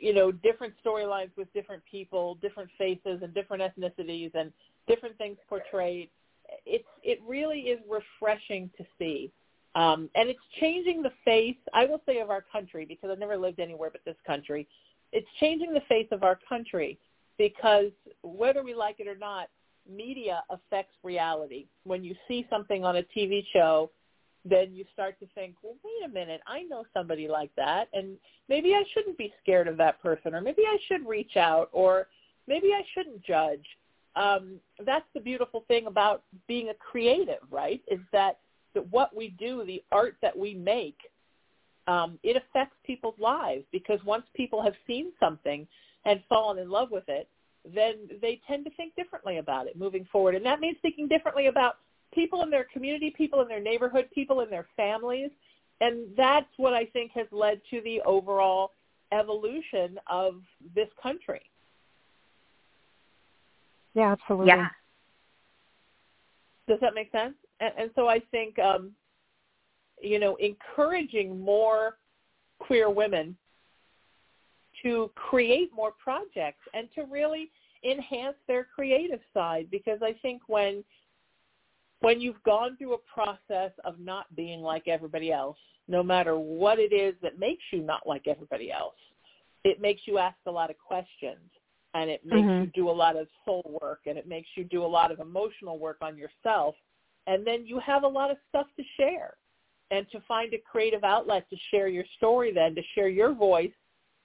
you 0.00 0.14
know, 0.14 0.32
different 0.32 0.72
storylines 0.84 1.30
with 1.36 1.52
different 1.52 1.82
people, 1.90 2.36
different 2.36 2.70
faces, 2.78 3.20
and 3.22 3.34
different 3.34 3.62
ethnicities, 3.62 4.30
and 4.34 4.52
different 4.88 5.18
things 5.18 5.36
portrayed. 5.50 6.08
It's 6.66 6.84
it 7.02 7.20
really 7.26 7.60
is 7.60 7.80
refreshing 7.88 8.70
to 8.78 8.84
see, 8.98 9.32
um, 9.74 10.08
and 10.14 10.28
it's 10.28 10.40
changing 10.60 11.02
the 11.02 11.12
face. 11.24 11.56
I 11.72 11.84
will 11.84 12.00
say 12.06 12.20
of 12.20 12.30
our 12.30 12.44
country 12.52 12.84
because 12.84 13.10
I've 13.10 13.18
never 13.18 13.36
lived 13.36 13.60
anywhere 13.60 13.90
but 13.90 14.00
this 14.04 14.16
country. 14.26 14.66
It's 15.12 15.28
changing 15.38 15.72
the 15.72 15.82
face 15.88 16.08
of 16.10 16.22
our 16.22 16.38
country 16.48 16.98
because 17.38 17.90
whether 18.22 18.62
we 18.62 18.74
like 18.74 18.98
it 18.98 19.06
or 19.06 19.16
not, 19.16 19.48
media 19.88 20.42
affects 20.50 20.94
reality. 21.02 21.66
When 21.84 22.02
you 22.02 22.14
see 22.26 22.46
something 22.50 22.84
on 22.84 22.96
a 22.96 23.02
TV 23.16 23.44
show, 23.52 23.90
then 24.44 24.74
you 24.74 24.84
start 24.92 25.18
to 25.20 25.26
think, 25.34 25.54
well, 25.62 25.76
wait 25.84 26.08
a 26.08 26.12
minute, 26.12 26.40
I 26.46 26.62
know 26.64 26.84
somebody 26.92 27.28
like 27.28 27.50
that, 27.56 27.88
and 27.92 28.16
maybe 28.48 28.74
I 28.74 28.84
shouldn't 28.92 29.16
be 29.16 29.32
scared 29.42 29.68
of 29.68 29.76
that 29.78 30.02
person, 30.02 30.34
or 30.34 30.40
maybe 30.40 30.62
I 30.66 30.76
should 30.86 31.06
reach 31.06 31.36
out, 31.36 31.70
or 31.72 32.08
maybe 32.46 32.68
I 32.68 32.82
shouldn't 32.94 33.22
judge. 33.22 33.64
Um, 34.16 34.60
that's 34.84 35.06
the 35.14 35.20
beautiful 35.20 35.64
thing 35.66 35.86
about 35.86 36.22
being 36.46 36.68
a 36.68 36.74
creative, 36.74 37.42
right? 37.50 37.82
Is 37.88 38.00
that, 38.12 38.38
that 38.74 38.90
what 38.92 39.14
we 39.14 39.30
do, 39.38 39.64
the 39.64 39.82
art 39.90 40.16
that 40.22 40.36
we 40.36 40.54
make, 40.54 40.96
um, 41.86 42.18
it 42.22 42.36
affects 42.36 42.76
people's 42.86 43.18
lives 43.18 43.64
because 43.72 43.98
once 44.04 44.24
people 44.34 44.62
have 44.62 44.74
seen 44.86 45.12
something 45.20 45.66
and 46.04 46.22
fallen 46.28 46.58
in 46.58 46.70
love 46.70 46.90
with 46.90 47.04
it, 47.08 47.28
then 47.74 47.94
they 48.20 48.40
tend 48.46 48.64
to 48.64 48.70
think 48.72 48.94
differently 48.94 49.38
about 49.38 49.66
it 49.66 49.76
moving 49.76 50.06
forward. 50.12 50.34
And 50.34 50.44
that 50.44 50.60
means 50.60 50.76
thinking 50.82 51.08
differently 51.08 51.46
about 51.46 51.76
people 52.14 52.42
in 52.42 52.50
their 52.50 52.66
community, 52.72 53.12
people 53.16 53.40
in 53.42 53.48
their 53.48 53.60
neighborhood, 53.60 54.08
people 54.14 54.40
in 54.40 54.50
their 54.50 54.66
families. 54.76 55.30
And 55.80 56.06
that's 56.16 56.46
what 56.56 56.72
I 56.72 56.84
think 56.86 57.12
has 57.12 57.26
led 57.32 57.60
to 57.70 57.80
the 57.82 58.00
overall 58.02 58.70
evolution 59.12 59.98
of 60.10 60.40
this 60.74 60.88
country. 61.02 61.42
Yeah, 63.94 64.12
absolutely. 64.12 64.48
Yeah. 64.48 64.68
Does 66.68 66.78
that 66.80 66.94
make 66.94 67.10
sense? 67.12 67.34
And, 67.60 67.72
and 67.78 67.90
so 67.94 68.08
I 68.08 68.20
think, 68.30 68.58
um, 68.58 68.92
you 70.00 70.18
know, 70.18 70.36
encouraging 70.36 71.40
more 71.40 71.96
queer 72.58 72.90
women 72.90 73.36
to 74.82 75.10
create 75.14 75.70
more 75.74 75.92
projects 75.92 76.62
and 76.74 76.88
to 76.94 77.04
really 77.04 77.50
enhance 77.84 78.36
their 78.48 78.66
creative 78.74 79.20
side 79.32 79.68
because 79.70 79.98
I 80.02 80.14
think 80.22 80.42
when 80.46 80.82
when 82.00 82.20
you've 82.20 82.42
gone 82.42 82.76
through 82.76 82.94
a 82.94 82.98
process 82.98 83.70
of 83.84 83.98
not 83.98 84.34
being 84.36 84.60
like 84.60 84.88
everybody 84.88 85.32
else, 85.32 85.56
no 85.88 86.02
matter 86.02 86.38
what 86.38 86.78
it 86.78 86.92
is 86.92 87.14
that 87.22 87.38
makes 87.38 87.62
you 87.72 87.80
not 87.80 88.06
like 88.06 88.26
everybody 88.26 88.70
else, 88.70 88.96
it 89.64 89.80
makes 89.80 90.02
you 90.04 90.18
ask 90.18 90.36
a 90.46 90.50
lot 90.50 90.68
of 90.68 90.76
questions 90.78 91.38
and 91.94 92.10
it 92.10 92.20
makes 92.24 92.42
mm-hmm. 92.42 92.64
you 92.64 92.70
do 92.74 92.90
a 92.90 92.92
lot 92.92 93.16
of 93.16 93.26
soul 93.44 93.78
work 93.80 94.00
and 94.06 94.18
it 94.18 94.28
makes 94.28 94.48
you 94.56 94.64
do 94.64 94.84
a 94.84 94.86
lot 94.86 95.10
of 95.12 95.20
emotional 95.20 95.78
work 95.78 95.98
on 96.02 96.18
yourself 96.18 96.74
and 97.26 97.46
then 97.46 97.64
you 97.66 97.80
have 97.80 98.02
a 98.02 98.08
lot 98.08 98.30
of 98.30 98.36
stuff 98.48 98.66
to 98.76 98.82
share. 98.96 99.34
And 99.90 100.06
to 100.10 100.20
find 100.26 100.52
a 100.54 100.58
creative 100.58 101.04
outlet 101.04 101.48
to 101.50 101.56
share 101.70 101.88
your 101.88 102.04
story 102.16 102.52
then 102.52 102.74
to 102.74 102.80
share 102.94 103.08
your 103.08 103.32
voice 103.34 103.70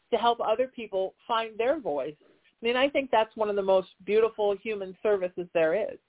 to 0.10 0.18
help 0.18 0.40
other 0.40 0.68
people 0.68 1.14
find 1.28 1.52
their 1.58 1.80
voice. 1.80 2.16
I 2.22 2.66
mean 2.66 2.76
i 2.76 2.90
think 2.90 3.12
that's 3.12 3.36
one 3.36 3.50
of 3.50 3.56
the 3.56 3.62
most 3.62 3.90
beautiful 4.06 4.56
human 4.64 4.98
services 5.04 5.48
there 5.54 5.76
is. 5.76 6.00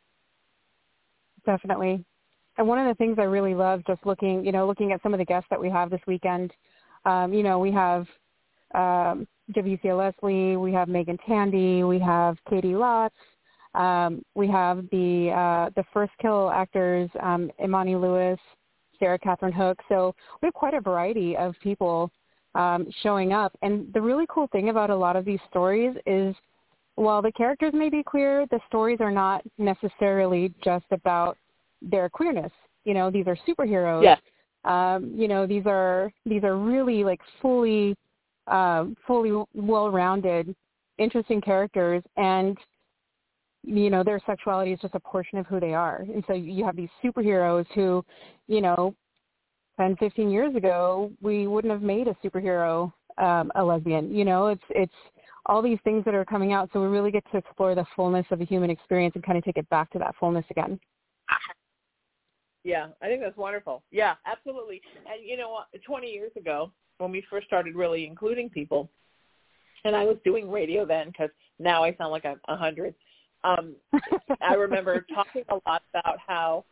Definitely. 1.45 2.05
And 2.57 2.67
one 2.67 2.79
of 2.79 2.87
the 2.87 2.95
things 2.95 3.17
i 3.19 3.25
really 3.25 3.55
love 3.55 3.83
just 3.87 4.07
looking 4.07 4.45
you 4.45 4.53
know 4.53 4.67
looking 4.67 4.93
at 4.93 5.03
some 5.03 5.13
of 5.13 5.19
the 5.19 5.27
guests 5.27 5.49
that 5.51 5.61
we 5.61 5.69
have 5.69 5.91
this 5.91 6.01
weekend 6.07 6.53
um, 7.05 7.35
you 7.35 7.43
know 7.43 7.59
we 7.59 7.73
have 7.73 8.07
um, 8.75 9.27
WCA 9.53 9.97
Leslie, 9.97 10.57
we 10.57 10.73
have 10.73 10.89
Meagan 10.89 11.19
Tandy, 11.27 11.85
we 11.85 11.99
have 11.99 12.37
Caity 12.51 12.73
Lotz, 12.73 13.11
um, 13.75 14.23
we 14.35 14.49
have 14.49 14.85
the 14.91 15.31
uh, 15.31 15.71
the 15.77 15.85
first 15.93 16.13
kill 16.21 16.51
actors, 16.51 17.09
um, 17.23 17.51
Imani 17.63 17.95
Lewis, 17.95 18.39
Sarah 18.99 19.19
Catherine 19.19 19.53
Hook. 19.53 19.79
So 19.89 20.15
we 20.43 20.47
have 20.47 20.55
quite 20.55 20.75
a 20.75 20.81
variety 20.81 21.37
of 21.37 21.55
people 21.63 22.11
um, 22.55 22.89
showing 23.03 23.33
up. 23.33 23.57
And 23.63 23.93
the 23.93 24.01
really 24.01 24.27
cool 24.29 24.49
thing 24.49 24.69
about 24.69 24.91
a 24.91 24.97
lot 24.97 25.17
of 25.17 25.25
these 25.25 25.41
stories 25.49 25.97
is 26.07 26.35
while 26.97 27.23
the 27.23 27.33
characters 27.33 27.73
may 27.75 27.89
be 27.89 28.03
queer, 28.03 28.47
the 28.51 28.61
stories 28.67 28.99
are 29.01 29.13
not 29.13 29.43
necessarily 29.59 30.53
just 30.63 30.87
about 30.91 31.39
their 31.81 32.09
queerness. 32.09 32.53
You 32.85 32.95
know, 32.95 33.11
these 33.11 33.27
are 33.27 33.39
superheroes. 33.49 34.03
Yes. 34.03 34.21
Um, 34.65 35.13
you 35.15 35.27
know, 35.27 35.47
these 35.47 35.63
are 35.67 36.13
these 36.27 36.45
are 36.45 36.57
really 36.57 37.05
like 37.05 37.21
fully 37.41 37.97
uh, 38.47 38.87
fully 39.07 39.45
well-rounded, 39.55 40.55
interesting 40.99 41.41
characters, 41.41 42.03
and 42.17 42.59
you 43.63 43.91
know 43.91 44.03
their 44.03 44.21
sexuality 44.25 44.73
is 44.73 44.81
just 44.81 44.95
a 44.95 45.01
portion 45.01 45.39
of 45.39 45.47
who 45.47 45.61
they 45.61 45.75
are. 45.75 46.05
And 46.13 46.25
so 46.27 46.33
you 46.33 46.65
have 46.65 46.77
these 46.77 46.89
superheroes 47.05 47.67
who, 47.75 48.05
you 48.49 48.61
know, 48.61 48.95
10, 49.79 49.97
15 49.97 50.31
years 50.31 50.55
ago 50.55 51.13
we 51.21 51.47
wouldn't 51.47 51.73
have 51.73 51.83
made 51.83 52.09
a 52.09 52.17
superhero 52.25 52.93
um, 53.19 53.53
a 53.55 53.63
lesbian. 53.63 54.15
You 54.15 54.25
know, 54.25 54.49
it's 54.49 54.63
it's 54.71 54.93
all 55.47 55.63
these 55.63 55.79
things 55.85 56.05
that 56.05 56.15
are 56.15 56.25
coming 56.25 56.53
out. 56.53 56.71
So 56.73 56.81
we 56.81 56.87
really 56.89 57.11
get 57.11 57.25
to 57.33 57.39
explore 57.39 57.75
the 57.75 57.87
fullness 57.97 58.27
of 58.31 58.39
the 58.39 58.45
human 58.45 58.71
experience 58.71 59.15
and 59.15 59.25
kind 59.25 59.39
of 59.39 59.45
take 59.45 59.57
it 59.57 59.69
back 59.69 59.91
to 59.93 59.99
that 59.99 60.15
fullness 60.19 60.45
again. 60.51 60.79
Yeah, 62.63 62.89
I 63.01 63.07
think 63.07 63.23
that's 63.23 63.37
wonderful. 63.37 63.83
Yeah, 63.91 64.15
absolutely. 64.27 64.83
And 65.11 65.27
you 65.27 65.37
know, 65.37 65.61
20 65.85 66.09
years 66.09 66.33
ago, 66.37 66.73
when 67.01 67.11
we 67.11 67.25
first 67.31 67.47
started 67.47 67.75
really 67.75 68.07
including 68.07 68.49
people, 68.49 68.91
and 69.85 69.97
I 69.97 70.05
was 70.05 70.17
doing 70.25 70.51
radio 70.51 70.85
then 70.85 71.09
because 71.09 71.31
now 71.59 71.83
I 71.83 71.95
sound 71.97 72.13
like 72.13 72.25
I'm 72.25 72.41
a 72.49 72.57
hundred. 72.57 72.95
Um, 73.45 73.75
I 74.41 74.55
remember 74.55 75.07
talking 75.15 75.45
a 75.49 75.59
lot 75.67 75.83
about 75.95 76.19
how 76.27 76.65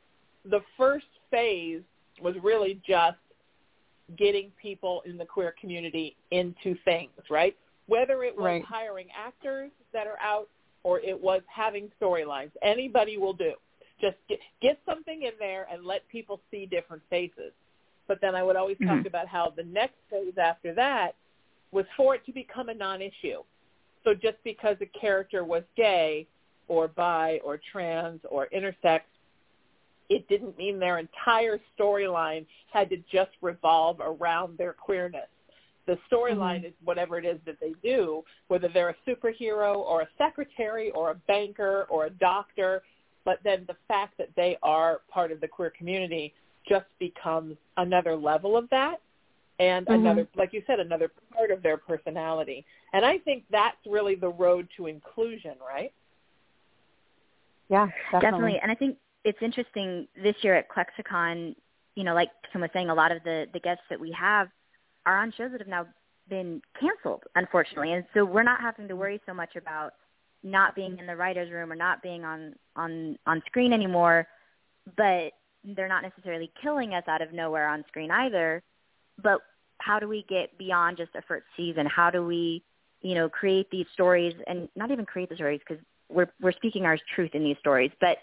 the 0.45 0.61
first 0.77 1.07
phase 1.31 1.83
was 2.21 2.35
really 2.43 2.81
just 2.87 3.17
getting 4.17 4.51
people 4.61 5.03
in 5.05 5.19
the 5.19 5.25
queer 5.25 5.55
community 5.61 6.17
into 6.31 6.77
things, 6.85 7.11
right? 7.31 7.57
Whether 7.87 8.25
it 8.25 8.35
was 8.37 8.45
right. 8.45 8.65
hiring 8.65 9.09
actors 9.17 9.71
that 9.93 10.07
are 10.07 10.19
out 10.21 10.49
or 10.83 11.01
it 11.01 11.19
was 11.21 11.43
having 11.55 11.91
storylines, 12.01 12.51
anybody 12.63 13.19
will 13.19 13.33
do. 13.33 13.53
Just 14.01 14.17
get, 14.29 14.39
get 14.63 14.79
something 14.87 15.23
in 15.23 15.33
there 15.39 15.67
and 15.71 15.85
let 15.85 16.09
people 16.09 16.41
see 16.51 16.67
different 16.67 17.03
faces. 17.11 17.53
But 18.09 18.21
then 18.21 18.35
I 18.35 18.43
would 18.43 18.57
always 18.57 18.77
mm-hmm. 18.79 18.97
talk 18.97 19.07
about 19.07 19.29
how 19.29 19.53
the 19.55 19.63
next 19.63 19.97
phase 20.11 20.35
after 20.37 20.75
that 20.75 21.15
was 21.71 21.85
for 21.97 22.15
it 22.15 22.25
to 22.27 22.33
become 22.33 22.71
a 22.71 22.75
non-issue. 22.75 23.43
So 24.03 24.15
just 24.15 24.39
because 24.43 24.77
a 24.81 24.99
character 24.99 25.45
was 25.45 25.63
gay 25.77 26.27
or 26.67 26.89
bi 26.89 27.41
or 27.45 27.61
trans 27.71 28.21
or 28.31 28.49
intersex, 28.55 29.01
it 30.09 30.27
didn't 30.29 30.57
mean 30.57 30.79
their 30.79 30.99
entire 30.99 31.61
storyline 31.79 32.47
had 32.73 32.89
to 32.91 32.97
just 33.13 33.31
revolve 33.43 33.99
around 34.01 34.57
their 34.57 34.73
queerness. 34.73 35.29
The 35.87 35.99
storyline 36.11 36.59
mm-hmm. 36.59 36.67
is 36.67 36.73
whatever 36.85 37.19
it 37.19 37.27
is 37.27 37.39
that 37.45 37.57
they 37.61 37.75
do, 37.83 38.23
whether 38.49 38.69
they're 38.69 38.91
a 38.91 39.11
superhero 39.11 39.77
or 39.77 40.03
a 40.03 40.09
secretary 40.17 40.91
or 40.93 41.11
a 41.11 41.15
banker 41.27 41.87
or 41.91 42.07
a 42.07 42.11
doctor, 42.11 42.83
but 43.25 43.41
then 43.45 43.65
the 43.67 43.77
fact 43.87 44.17
that 44.17 44.29
they 44.37 44.57
are 44.63 45.01
part 45.11 45.33
of 45.33 45.41
the 45.41 45.49
queer 45.49 45.71
community 45.77 46.33
just 46.69 46.87
becomes 46.99 47.57
another 47.77 48.17
level 48.17 48.57
of 48.57 48.69
that 48.71 49.01
and 49.59 49.87
mm-hmm. 49.87 50.01
another 50.07 50.29
like 50.37 50.53
you 50.53 50.63
said 50.67 50.81
another 50.81 51.11
part 51.33 51.51
of 51.51 51.63
their 51.63 51.77
personality. 51.77 52.65
And 52.93 53.05
i 53.05 53.19
think 53.19 53.45
that's 53.51 53.77
really 53.87 54.15
the 54.15 54.29
road 54.29 54.69
to 54.77 54.87
inclusion 54.87 55.55
right? 55.67 55.93
Yeah 57.69 57.87
definitely, 58.13 58.21
definitely. 58.21 58.59
and 58.63 58.73
i 58.73 58.75
think 58.75 58.97
it's 59.25 59.39
interesting 59.43 60.07
this 60.23 60.37
year 60.43 60.55
at 60.55 60.69
ClexaCon, 60.71 61.55
you 61.97 62.05
know 62.05 62.15
like 62.15 62.31
kim 62.53 62.61
was 62.61 62.71
saying 62.73 62.91
a 62.91 62.95
lot 62.95 63.13
of 63.13 63.23
the 63.25 63.47
the 63.53 63.61
guests 63.61 63.85
that 63.91 64.01
we 64.01 64.13
have 64.13 64.49
are 65.07 65.19
on 65.19 65.33
shows 65.37 65.51
that 65.53 65.61
have 65.61 65.69
now 65.69 65.87
been 66.29 66.61
canceled 66.79 67.25
unfortunately. 67.35 67.93
And 67.93 68.05
so 68.15 68.25
we're 68.25 68.43
not 68.43 68.61
having 68.61 68.89
to 68.89 68.97
worry 68.97 69.21
so 69.27 69.35
much 69.35 69.57
about 69.57 69.95
not 70.43 70.75
being 70.75 70.99
in 70.99 71.07
the 71.07 71.17
writers 71.17 71.51
room 71.51 71.73
or 71.73 71.77
not 71.77 72.03
being 72.03 72.25
on 72.25 72.55
on 72.77 73.19
on 73.27 73.43
screen 73.47 73.73
anymore. 73.73 74.27
But 74.97 75.33
they're 75.65 75.89
not 75.89 76.03
necessarily 76.03 76.51
killing 76.63 76.95
us 76.95 77.05
out 77.09 77.23
of 77.23 77.33
nowhere 77.33 77.69
on 77.69 77.85
screen 77.89 78.11
either. 78.11 78.63
But 79.23 79.41
how 79.79 79.99
do 79.99 80.09
we 80.09 80.25
get 80.29 80.57
beyond 80.59 80.97
just 80.97 81.15
a 81.15 81.23
first 81.23 81.47
season? 81.57 81.87
How 81.87 82.11
do 82.11 82.25
we, 82.25 82.63
you 83.01 83.15
know, 83.15 83.29
create 83.29 83.71
these 83.71 83.87
stories 83.93 84.35
and 84.47 84.69
not 84.77 84.91
even 84.91 85.05
create 85.05 85.29
the 85.29 85.37
stories 85.37 85.61
because 85.67 85.83
we're 86.09 86.31
we're 86.41 86.53
speaking 86.53 86.85
our 86.85 86.99
truth 87.15 87.31
in 87.35 87.45
these 87.45 87.57
stories, 87.61 87.91
but 88.01 88.19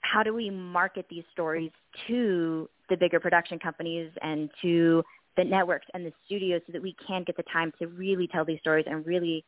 how 0.00 0.22
do 0.22 0.32
we 0.32 0.50
market 0.50 1.06
these 1.10 1.24
stories 1.32 1.70
to 2.06 2.68
the 2.88 2.96
bigger 2.96 3.20
production 3.20 3.58
companies 3.58 4.10
and 4.22 4.50
to 4.62 5.02
the 5.36 5.44
networks 5.44 5.86
and 5.94 6.06
the 6.06 6.12
studios 6.24 6.62
so 6.66 6.72
that 6.72 6.82
we 6.82 6.96
can 7.06 7.24
get 7.24 7.36
the 7.36 7.42
time 7.52 7.72
to 7.78 7.86
really 7.88 8.26
tell 8.28 8.44
these 8.44 8.60
stories 8.60 8.86
and 8.88 9.04
really 9.04 9.44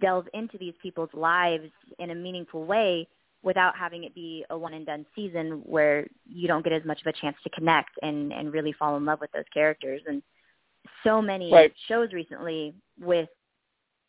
delve 0.00 0.26
into 0.34 0.58
these 0.58 0.74
people's 0.82 1.12
lives 1.14 1.70
in 1.98 2.10
a 2.10 2.14
meaningful 2.14 2.64
way 2.64 3.06
without 3.42 3.76
having 3.76 4.04
it 4.04 4.14
be 4.14 4.44
a 4.50 4.56
one 4.58 4.74
and 4.74 4.86
done 4.86 5.04
season 5.14 5.62
where 5.64 6.06
you 6.26 6.46
don't 6.46 6.62
get 6.62 6.72
as 6.72 6.84
much 6.84 7.00
of 7.00 7.06
a 7.06 7.12
chance 7.12 7.36
to 7.42 7.50
connect 7.50 7.90
and 8.02 8.32
and 8.32 8.52
really 8.52 8.72
fall 8.72 8.96
in 8.96 9.04
love 9.04 9.20
with 9.20 9.32
those 9.32 9.44
characters. 9.52 10.00
And 10.06 10.22
so 11.04 11.20
many 11.20 11.52
right. 11.52 11.72
shows 11.88 12.12
recently 12.12 12.74
with 13.00 13.28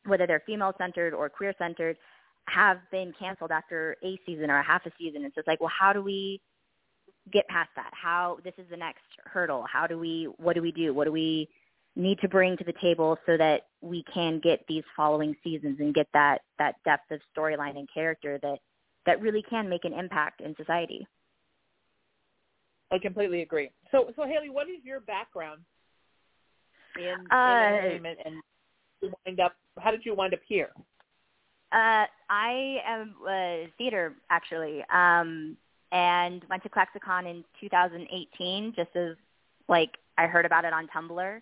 whether 0.06 0.28
they're 0.28 0.44
female 0.46 0.74
centered 0.78 1.14
or 1.14 1.30
queer 1.30 1.54
centered 1.58 1.98
have 2.48 2.80
been 2.92 3.14
canceled 3.18 3.52
after 3.52 3.96
a 4.04 4.20
season 4.26 4.52
or 4.52 4.60
a 4.60 4.64
half 4.64 4.86
a 4.86 4.92
season. 4.98 5.24
It's 5.24 5.36
just 5.36 5.48
like 5.48 5.60
well 5.60 5.72
how 5.78 5.94
do 5.94 6.02
we 6.02 6.42
get 7.32 7.48
past 7.48 7.70
that? 7.76 7.92
How 7.94 8.38
this 8.44 8.54
is 8.58 8.66
the 8.70 8.78
next 8.78 9.02
hurdle. 9.26 9.66
How 9.72 9.88
do 9.88 9.98
we 9.98 10.28
what 10.38 10.54
do 10.54 10.62
we 10.62 10.72
do? 10.72 10.94
What 10.94 11.06
do 11.06 11.12
we 11.12 11.50
need 11.96 12.20
to 12.20 12.28
bring 12.28 12.58
to 12.58 12.64
the 12.64 12.74
table 12.82 13.18
so 13.26 13.38
that 13.38 13.68
we 13.82 14.04
can 14.12 14.40
get 14.40 14.66
these 14.68 14.84
following 14.96 15.36
seasons 15.44 15.80
and 15.80 15.94
get 15.94 16.08
that 16.14 16.42
that 16.60 16.76
depth 16.86 17.12
of 17.12 17.20
storyline 17.36 17.78
and 17.78 17.88
character 17.94 18.40
that 18.42 18.60
that 19.06 19.22
really 19.22 19.44
can 19.50 19.70
make 19.70 19.86
an 19.86 19.94
impact 19.94 20.42
in 20.42 20.56
society. 20.56 21.08
I 22.92 23.00
completely 23.00 23.42
agree. 23.42 23.72
So, 23.92 24.12
so 24.16 24.24
Haley, 24.24 24.50
what 24.50 24.70
is 24.70 24.84
your 24.84 25.00
background 25.00 25.62
in, 26.96 27.16
uh, 27.32 27.36
in 27.36 27.76
entertainment, 27.76 28.20
and 28.24 28.36
you 29.02 29.14
wind 29.26 29.40
up? 29.40 29.56
How 29.80 29.92
did 29.92 30.06
you 30.06 30.14
wind 30.16 30.34
up 30.34 30.42
here? 30.48 30.70
Uh, 31.72 32.06
I 32.30 32.78
am 32.86 33.16
a 33.28 33.68
theater 33.80 34.14
actually, 34.30 34.84
um, 34.94 35.58
and 35.92 36.44
went 36.50 36.62
to 36.64 36.70
ClexaCon 36.70 37.28
in 37.30 37.44
2018, 37.60 38.74
just 38.76 38.96
as 38.96 39.16
Like 39.68 39.98
I 40.18 40.28
heard 40.28 40.46
about 40.46 40.66
it 40.66 40.74
on 40.74 40.88
Tumblr 40.88 41.42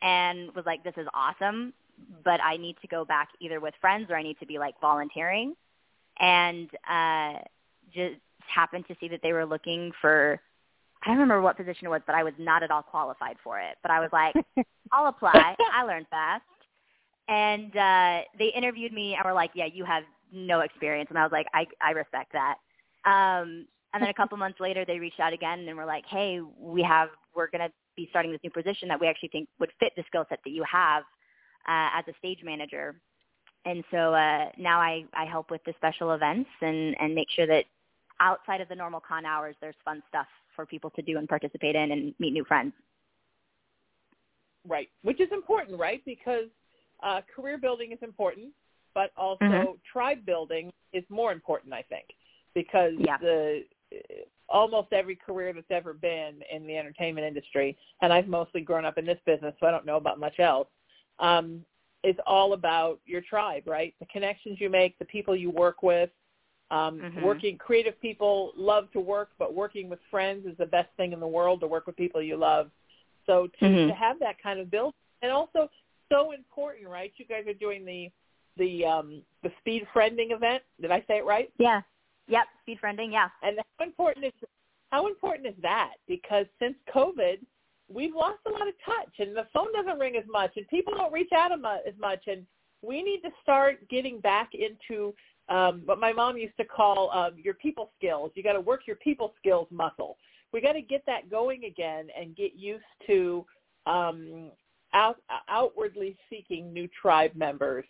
and 0.00 0.54
was 0.54 0.64
like, 0.64 0.84
this 0.84 0.94
is 0.96 1.06
awesome, 1.12 1.74
but 2.24 2.40
I 2.42 2.56
need 2.56 2.76
to 2.82 2.88
go 2.88 3.04
back 3.04 3.28
either 3.40 3.60
with 3.60 3.74
friends 3.80 4.06
or 4.10 4.16
I 4.16 4.22
need 4.22 4.38
to 4.40 4.46
be 4.46 4.58
like 4.58 4.74
volunteering. 4.80 5.54
And 6.20 6.68
uh, 6.88 7.40
just 7.92 8.20
happened 8.52 8.84
to 8.88 8.96
see 9.00 9.08
that 9.08 9.20
they 9.22 9.32
were 9.32 9.46
looking 9.46 9.92
for, 10.00 10.40
I 11.04 11.08
don't 11.08 11.18
remember 11.18 11.42
what 11.42 11.56
position 11.56 11.86
it 11.86 11.90
was, 11.90 12.02
but 12.06 12.14
I 12.14 12.24
was 12.24 12.34
not 12.38 12.62
at 12.62 12.70
all 12.70 12.82
qualified 12.82 13.36
for 13.42 13.60
it. 13.60 13.76
But 13.82 13.90
I 13.90 14.00
was 14.00 14.10
like, 14.12 14.34
I'll 14.92 15.06
apply. 15.06 15.56
I 15.72 15.84
learned 15.84 16.06
fast. 16.10 16.42
And 17.28 17.76
uh, 17.76 18.20
they 18.38 18.46
interviewed 18.56 18.92
me 18.92 19.14
and 19.14 19.24
were 19.24 19.34
like, 19.34 19.50
yeah, 19.54 19.66
you 19.66 19.84
have 19.84 20.04
no 20.32 20.60
experience. 20.60 21.08
And 21.10 21.18
I 21.18 21.22
was 21.22 21.32
like, 21.32 21.46
I, 21.52 21.66
I 21.80 21.90
respect 21.90 22.32
that. 22.32 22.56
Um, 23.04 23.66
and 23.92 24.02
then 24.02 24.08
a 24.08 24.14
couple 24.14 24.36
months 24.38 24.60
later, 24.60 24.84
they 24.84 24.98
reached 24.98 25.20
out 25.20 25.32
again 25.32 25.66
and 25.66 25.76
were 25.76 25.84
like, 25.84 26.04
hey, 26.06 26.40
we 26.58 26.82
have, 26.82 27.08
we're 27.34 27.50
going 27.50 27.66
to 27.66 27.72
be 27.96 28.06
starting 28.10 28.32
this 28.32 28.40
new 28.42 28.50
position 28.50 28.88
that 28.88 29.00
we 29.00 29.06
actually 29.06 29.30
think 29.30 29.48
would 29.60 29.72
fit 29.80 29.92
the 29.96 30.04
skill 30.06 30.24
set 30.28 30.40
that 30.44 30.50
you 30.50 30.64
have 30.70 31.02
uh, 31.66 31.90
as 31.98 32.04
a 32.08 32.16
stage 32.18 32.40
manager. 32.42 32.94
And 33.64 33.84
so 33.90 34.14
uh, 34.14 34.50
now 34.56 34.80
I, 34.80 35.04
I 35.12 35.24
help 35.24 35.50
with 35.50 35.62
the 35.64 35.74
special 35.76 36.12
events 36.12 36.48
and, 36.62 36.96
and 37.00 37.14
make 37.14 37.28
sure 37.30 37.46
that 37.46 37.64
outside 38.20 38.60
of 38.60 38.68
the 38.68 38.74
normal 38.74 39.00
con 39.00 39.24
hours, 39.24 39.56
there's 39.60 39.74
fun 39.84 40.02
stuff 40.08 40.26
for 40.56 40.64
people 40.66 40.90
to 40.90 41.02
do 41.02 41.18
and 41.18 41.28
participate 41.28 41.76
in 41.76 41.92
and 41.92 42.14
meet 42.18 42.32
new 42.32 42.44
friends. 42.44 42.72
Right, 44.66 44.88
which 45.02 45.20
is 45.20 45.28
important, 45.32 45.78
right? 45.78 46.02
Because 46.04 46.48
uh, 47.02 47.20
career 47.34 47.58
building 47.58 47.92
is 47.92 47.98
important, 48.02 48.48
but 48.94 49.10
also 49.16 49.44
mm-hmm. 49.44 49.72
tribe 49.90 50.24
building 50.26 50.72
is 50.92 51.04
more 51.08 51.32
important, 51.32 51.72
I 51.72 51.82
think, 51.82 52.06
because 52.54 52.92
yeah. 52.98 53.18
the 53.18 53.62
almost 54.48 54.92
every 54.92 55.14
career 55.14 55.52
that's 55.52 55.70
ever 55.70 55.92
been 55.92 56.40
in 56.52 56.66
the 56.66 56.76
entertainment 56.76 57.26
industry, 57.26 57.76
and 58.02 58.12
I've 58.12 58.28
mostly 58.28 58.60
grown 58.60 58.84
up 58.84 58.98
in 58.98 59.04
this 59.04 59.18
business, 59.26 59.54
so 59.60 59.66
I 59.66 59.70
don't 59.70 59.86
know 59.86 59.96
about 59.96 60.18
much 60.18 60.40
else, 60.40 60.68
um, 61.18 61.64
is 62.04 62.16
all 62.26 62.52
about 62.52 63.00
your 63.06 63.20
tribe, 63.20 63.64
right? 63.66 63.94
The 64.00 64.06
connections 64.06 64.58
you 64.60 64.70
make, 64.70 64.98
the 64.98 65.04
people 65.04 65.36
you 65.36 65.50
work 65.50 65.82
with. 65.82 66.10
Um, 66.70 67.00
mm-hmm. 67.00 67.22
Working 67.22 67.56
creative 67.56 67.98
people 68.00 68.52
love 68.56 68.92
to 68.92 69.00
work, 69.00 69.30
but 69.38 69.54
working 69.54 69.88
with 69.88 69.98
friends 70.10 70.46
is 70.46 70.56
the 70.58 70.66
best 70.66 70.88
thing 70.96 71.12
in 71.12 71.20
the 71.20 71.26
world 71.26 71.60
to 71.60 71.66
work 71.66 71.86
with 71.86 71.96
people 71.96 72.20
you 72.20 72.36
love. 72.36 72.70
So 73.26 73.48
to, 73.58 73.64
mm-hmm. 73.64 73.88
to 73.88 73.94
have 73.94 74.18
that 74.20 74.36
kind 74.42 74.60
of 74.60 74.70
build, 74.70 74.94
and 75.22 75.32
also 75.32 75.70
so 76.10 76.32
important, 76.32 76.88
right? 76.88 77.12
You 77.16 77.24
guys 77.24 77.46
are 77.46 77.54
doing 77.54 77.84
the 77.84 78.10
the 78.58 78.84
um, 78.84 79.22
the 79.42 79.50
speed 79.60 79.86
friending 79.94 80.32
event. 80.32 80.62
Did 80.80 80.90
I 80.90 81.00
say 81.08 81.18
it 81.18 81.24
right? 81.24 81.50
Yeah. 81.58 81.80
Yep, 82.28 82.44
speed 82.62 82.78
friending, 82.82 83.12
yeah. 83.12 83.28
And 83.42 83.58
how 83.78 83.86
important 83.86 84.26
is 84.26 84.32
how 84.90 85.06
important 85.06 85.46
is 85.46 85.54
that? 85.62 85.94
Because 86.06 86.46
since 86.58 86.74
COVID, 86.94 87.38
we've 87.88 88.14
lost 88.14 88.38
a 88.46 88.50
lot 88.50 88.68
of 88.68 88.74
touch, 88.84 89.14
and 89.18 89.36
the 89.36 89.46
phone 89.52 89.72
doesn't 89.72 89.98
ring 89.98 90.16
as 90.16 90.24
much, 90.30 90.52
and 90.56 90.66
people 90.68 90.94
don't 90.96 91.12
reach 91.12 91.30
out 91.34 91.52
as 91.52 91.94
much, 91.98 92.20
and 92.26 92.46
we 92.82 93.02
need 93.02 93.20
to 93.22 93.30
start 93.42 93.88
getting 93.88 94.20
back 94.20 94.50
into 94.54 95.14
um, 95.48 95.82
what 95.84 95.98
my 95.98 96.12
mom 96.12 96.36
used 96.36 96.56
to 96.58 96.64
call 96.64 97.10
um, 97.10 97.32
your 97.36 97.54
people 97.54 97.90
skills. 97.96 98.30
You 98.34 98.42
got 98.42 98.52
to 98.52 98.60
work 98.60 98.82
your 98.86 98.96
people 98.96 99.32
skills 99.38 99.66
muscle. 99.70 100.16
We 100.52 100.60
got 100.60 100.72
to 100.72 100.82
get 100.82 101.02
that 101.06 101.30
going 101.30 101.64
again 101.64 102.08
and 102.18 102.36
get 102.36 102.54
used 102.54 102.84
to 103.06 103.44
um, 103.86 104.50
out, 104.94 105.16
outwardly 105.48 106.16
seeking 106.30 106.72
new 106.72 106.88
tribe 107.00 107.32
members 107.34 107.84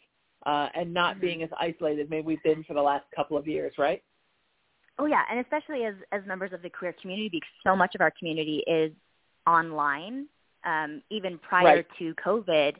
uh, 0.46 0.68
and 0.74 0.92
not 0.92 1.16
mm-hmm. 1.16 1.26
being 1.26 1.42
as 1.42 1.50
isolated 1.58 2.08
maybe 2.10 2.26
we've 2.26 2.42
been 2.42 2.64
for 2.64 2.74
the 2.74 2.82
last 2.82 3.04
couple 3.14 3.36
of 3.36 3.46
years, 3.46 3.72
right? 3.78 4.02
Oh 5.00 5.06
yeah, 5.06 5.22
and 5.30 5.38
especially 5.38 5.84
as 5.84 5.94
as 6.10 6.22
members 6.26 6.52
of 6.52 6.60
the 6.62 6.70
queer 6.70 6.92
community, 7.00 7.28
because 7.28 7.48
so 7.64 7.76
much 7.76 7.94
of 7.94 8.00
our 8.00 8.12
community 8.18 8.64
is 8.66 8.90
online. 9.48 10.26
Um, 10.64 11.02
even 11.10 11.38
prior 11.38 11.76
right. 11.76 11.86
to 11.98 12.14
COVID, 12.14 12.74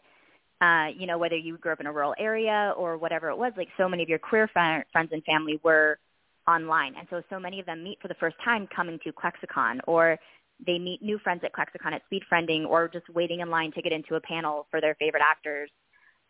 uh, 0.61 0.88
you 0.99 1.07
know, 1.07 1.16
whether 1.16 1.37
you 1.37 1.57
grew 1.59 1.73
up 1.73 1.81
in 1.81 1.87
a 1.87 1.92
rural 1.92 2.14
area 2.19 2.75
or 2.77 2.99
whatever 2.99 3.31
it 3.31 3.38
was, 3.38 3.53
like 3.57 3.69
so 3.77 3.88
many 3.88 4.03
of 4.03 4.09
your 4.09 4.19
queer 4.19 4.49
fr- 4.49 4.85
friends 4.92 5.11
and 5.12 5.23
family 5.25 5.61
were 5.62 5.99
online, 6.47 6.95
and 6.99 7.07
so 7.11 7.23
so 7.31 7.38
many 7.38 7.61
of 7.61 7.66
them 7.66 7.85
meet 7.85 7.99
for 8.03 8.09
the 8.09 8.14
first 8.14 8.37
time 8.45 8.69
coming 8.75 8.99
to 9.05 9.12
ClexaCon, 9.12 9.79
or 9.87 10.19
they 10.66 10.79
meet 10.79 11.01
new 11.01 11.19
friends 11.19 11.42
at 11.45 11.53
ClexaCon 11.53 11.92
at 11.92 12.03
speed 12.07 12.23
friending, 12.31 12.66
or 12.66 12.88
just 12.88 13.09
waiting 13.11 13.40
in 13.40 13.49
line 13.49 13.71
to 13.73 13.83
get 13.83 13.92
into 13.92 14.16
a 14.16 14.21
panel 14.21 14.66
for 14.71 14.81
their 14.81 14.97
favorite 14.97 15.23
actors. 15.25 15.71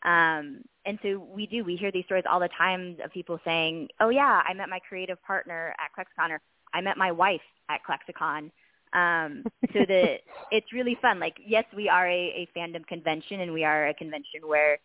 Um, 0.05 0.63
and 0.85 0.99
so 1.03 1.27
we 1.35 1.47
do, 1.47 1.65
we 1.65 1.77
hear 1.77 1.91
these 1.91 2.05
stories 2.05 2.25
all 2.31 2.39
the 2.39 2.51
time 2.57 2.97
of 3.03 3.11
people 3.11 3.41
saying, 3.45 3.89
oh 4.01 4.11
yeah, 4.11 4.43
I 4.47 4.55
met 4.55 4.69
my 4.69 4.79
creative 4.89 5.21
partner 5.23 5.75
at 5.79 5.91
ClexaCon 5.97 6.31
or 6.31 6.41
I 6.73 6.81
met 6.81 6.97
my 6.97 7.11
wife 7.11 7.41
at 7.69 7.81
ClexaCon. 7.89 8.51
Um, 8.93 9.45
so 9.73 9.81
the 9.87 10.19
it's 10.51 10.73
really 10.73 10.97
fun. 11.01 11.19
Like, 11.19 11.37
yes, 11.45 11.65
we 11.75 11.89
are 11.89 12.09
a, 12.09 12.13
a 12.13 12.49
fandom 12.57 12.87
convention 12.87 13.41
and 13.41 13.53
we 13.53 13.65
are 13.65 13.89
a 13.89 13.95
convention 13.95 14.47
where, 14.47 14.79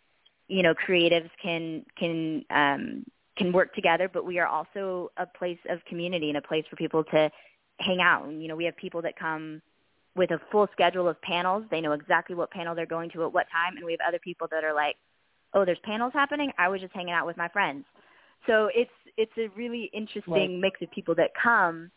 you 0.48 0.64
know, 0.64 0.74
creatives 0.74 1.30
can, 1.42 1.86
can, 1.98 2.46
um, 2.50 3.06
can 3.38 3.52
work 3.52 3.74
together, 3.74 4.10
but 4.12 4.26
we 4.26 4.40
are 4.40 4.48
also 4.48 5.12
a 5.18 5.26
place 5.26 5.60
of 5.70 5.84
community 5.86 6.30
and 6.30 6.38
a 6.38 6.42
place 6.42 6.66
for 6.70 6.76
people 6.76 7.04
to 7.06 7.32
hang 7.80 8.02
out. 8.02 8.26
And, 8.26 8.42
you 8.42 8.48
know, 8.48 8.56
we 8.56 8.66
have 8.66 8.78
people 8.78 9.02
that 9.02 9.18
come 9.18 9.62
with 10.16 10.32
a 10.32 10.40
full 10.52 10.68
schedule 10.72 11.08
of 11.08 11.20
panels. 11.22 11.64
They 11.72 11.82
know 11.82 11.94
exactly 11.94 12.36
what 12.36 12.52
panel 12.52 12.76
they're 12.76 12.86
going 12.86 13.10
to 13.12 13.24
at 13.24 13.34
what 13.34 13.48
time. 13.52 13.78
And 13.78 13.86
we 13.86 13.94
have 13.94 14.02
other 14.08 14.20
people 14.20 14.48
that 14.52 14.64
are 14.64 14.74
like, 14.74 14.96
oh, 15.54 15.66
there's 15.66 15.80
panels 15.84 16.14
happening. 16.14 16.52
I 16.58 16.68
was 16.68 16.82
just 16.82 16.94
hanging 16.94 17.14
out 17.14 17.26
with 17.26 17.38
my 17.38 17.48
friends. 17.50 17.86
So 18.48 18.70
it's 18.74 18.92
it's 19.16 19.32
a 19.38 19.48
really 19.56 19.90
interesting 19.94 20.34
right. 20.34 20.50
mix 20.50 20.82
of 20.82 20.92
people 20.92 21.16
that 21.16 21.32
come 21.42 21.92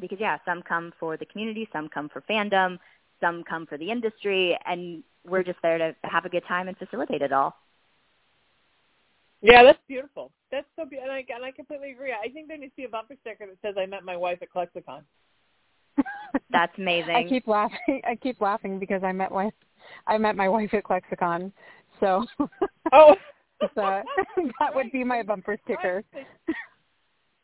because 0.00 0.18
yeah, 0.20 0.38
some 0.44 0.62
come 0.62 0.92
for 0.98 1.16
the 1.16 1.26
community, 1.26 1.68
some 1.72 1.88
come 1.88 2.08
for 2.08 2.22
fandom, 2.22 2.78
some 3.20 3.44
come 3.44 3.66
for 3.66 3.78
the 3.78 3.90
industry, 3.90 4.58
and 4.66 5.02
we're 5.26 5.42
just 5.42 5.58
there 5.62 5.78
to 5.78 5.94
have 6.04 6.24
a 6.24 6.28
good 6.28 6.44
time 6.46 6.68
and 6.68 6.76
facilitate 6.76 7.22
it 7.22 7.32
all. 7.32 7.56
Yeah, 9.40 9.62
that's 9.62 9.78
beautiful. 9.86 10.30
That's 10.50 10.66
so 10.76 10.84
beautiful, 10.84 11.10
and 11.10 11.12
I, 11.12 11.34
and 11.34 11.44
I 11.44 11.50
completely 11.50 11.92
agree. 11.92 12.12
I 12.12 12.28
think 12.28 12.48
there 12.48 12.56
needs 12.56 12.72
to 12.72 12.76
be 12.76 12.84
a 12.84 12.88
bumper 12.88 13.14
sticker 13.20 13.46
that 13.46 13.56
says 13.62 13.74
"I 13.78 13.86
met 13.86 14.04
my 14.04 14.16
wife 14.16 14.38
at 14.42 14.48
ClexaCon." 14.50 15.02
That's 16.50 16.76
amazing. 16.78 17.14
I 17.14 17.24
keep 17.28 17.46
laughing. 17.46 18.00
I 18.06 18.16
keep 18.16 18.40
laughing 18.40 18.78
because 18.78 19.02
I 19.04 19.12
met 19.12 19.30
my 19.32 19.50
I 20.06 20.18
met 20.18 20.36
my 20.36 20.48
wife 20.48 20.72
at 20.74 20.84
ClexaCon. 20.84 21.52
So 22.00 22.24
Oh 22.92 23.14
so, 23.74 24.02
that 24.60 24.74
would 24.74 24.90
be 24.92 25.04
my 25.04 25.22
bumper 25.22 25.56
sticker. 25.64 26.04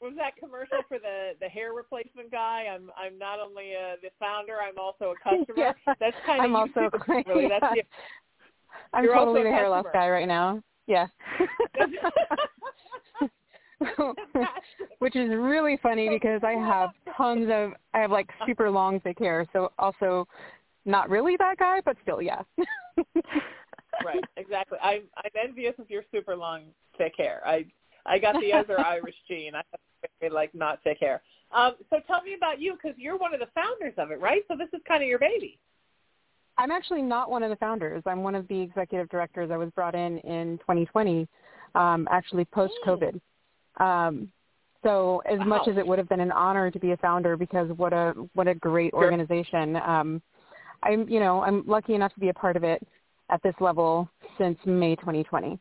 Was 0.00 0.14
that 0.16 0.36
commercial 0.36 0.78
for 0.88 0.98
the 0.98 1.32
the 1.40 1.48
hair 1.48 1.72
replacement 1.74 2.30
guy? 2.30 2.66
I'm 2.72 2.90
I'm 2.96 3.18
not 3.18 3.38
only 3.38 3.72
uh, 3.76 3.96
the 4.02 4.08
founder, 4.18 4.56
I'm 4.60 4.78
also 4.78 5.12
a 5.12 5.16
customer. 5.22 5.74
Yeah. 5.86 5.94
That's 6.00 6.16
kind 6.24 6.40
of 6.40 6.44
I'm 6.44 6.56
also 6.56 6.88
really. 7.06 7.42
Yeah. 7.42 7.58
That's 7.60 7.74
the, 7.74 7.82
I'm 8.94 9.04
You're 9.04 9.14
totally 9.14 9.42
the 9.42 9.50
hair 9.50 9.68
loss 9.68 9.84
guy 9.92 10.08
right 10.08 10.28
now. 10.28 10.62
Yeah. 10.86 11.06
which 14.98 15.16
is 15.16 15.30
really 15.30 15.78
funny 15.82 16.08
because 16.08 16.42
I 16.44 16.52
have 16.52 16.90
tons 17.16 17.48
of 17.50 17.72
I 17.94 18.00
have 18.00 18.10
like 18.10 18.28
super 18.46 18.70
long 18.70 19.00
thick 19.00 19.18
hair, 19.18 19.46
so 19.52 19.72
also 19.78 20.26
not 20.84 21.08
really 21.10 21.36
that 21.38 21.58
guy, 21.58 21.80
but 21.84 21.96
still, 22.02 22.20
yeah. 22.22 22.42
right, 24.04 24.24
exactly. 24.36 24.78
I'm 24.82 25.02
I'm 25.16 25.30
envious 25.42 25.74
of 25.78 25.88
your 25.90 26.02
super 26.12 26.36
long 26.36 26.64
thick 26.98 27.14
hair. 27.16 27.40
I 27.44 27.64
I 28.06 28.18
got 28.18 28.34
the 28.40 28.52
other 28.52 28.78
Irish 28.80 29.16
gene. 29.28 29.54
I 29.54 29.62
have 29.70 29.80
like 30.30 30.54
not 30.54 30.82
thick 30.82 30.98
hair. 31.00 31.22
Um, 31.52 31.74
so 31.90 31.96
tell 32.06 32.22
me 32.22 32.34
about 32.34 32.60
you 32.60 32.74
because 32.74 32.96
you're 32.98 33.18
one 33.18 33.34
of 33.34 33.40
the 33.40 33.48
founders 33.54 33.94
of 33.98 34.10
it, 34.10 34.20
right? 34.20 34.42
So 34.48 34.56
this 34.56 34.68
is 34.72 34.80
kind 34.86 35.02
of 35.02 35.08
your 35.08 35.18
baby. 35.18 35.58
I'm 36.58 36.70
actually 36.70 37.02
not 37.02 37.30
one 37.30 37.42
of 37.42 37.50
the 37.50 37.56
founders. 37.56 38.02
I'm 38.06 38.22
one 38.22 38.34
of 38.34 38.46
the 38.48 38.60
executive 38.60 39.08
directors. 39.08 39.50
I 39.50 39.56
was 39.56 39.70
brought 39.70 39.94
in 39.94 40.18
in 40.18 40.58
2020, 40.58 41.26
um, 41.74 42.06
actually 42.10 42.44
post 42.44 42.74
COVID. 42.86 43.18
Um, 43.78 44.30
so 44.82 45.22
as 45.30 45.38
wow. 45.38 45.44
much 45.44 45.68
as 45.68 45.76
it 45.76 45.86
would 45.86 45.98
have 45.98 46.08
been 46.08 46.20
an 46.20 46.32
honor 46.32 46.70
to 46.70 46.78
be 46.78 46.92
a 46.92 46.96
founder 46.98 47.36
because 47.36 47.70
what 47.76 47.92
a 47.92 48.14
what 48.34 48.48
a 48.48 48.54
great 48.54 48.92
sure. 48.92 49.04
organization. 49.04 49.76
Um, 49.76 50.22
I'm 50.82 51.08
you 51.08 51.20
know 51.20 51.42
I'm 51.42 51.66
lucky 51.66 51.94
enough 51.94 52.12
to 52.14 52.20
be 52.20 52.28
a 52.28 52.34
part 52.34 52.56
of 52.56 52.64
it 52.64 52.86
at 53.30 53.42
this 53.42 53.54
level 53.60 54.08
since 54.38 54.58
May 54.64 54.96
2020. 54.96 55.58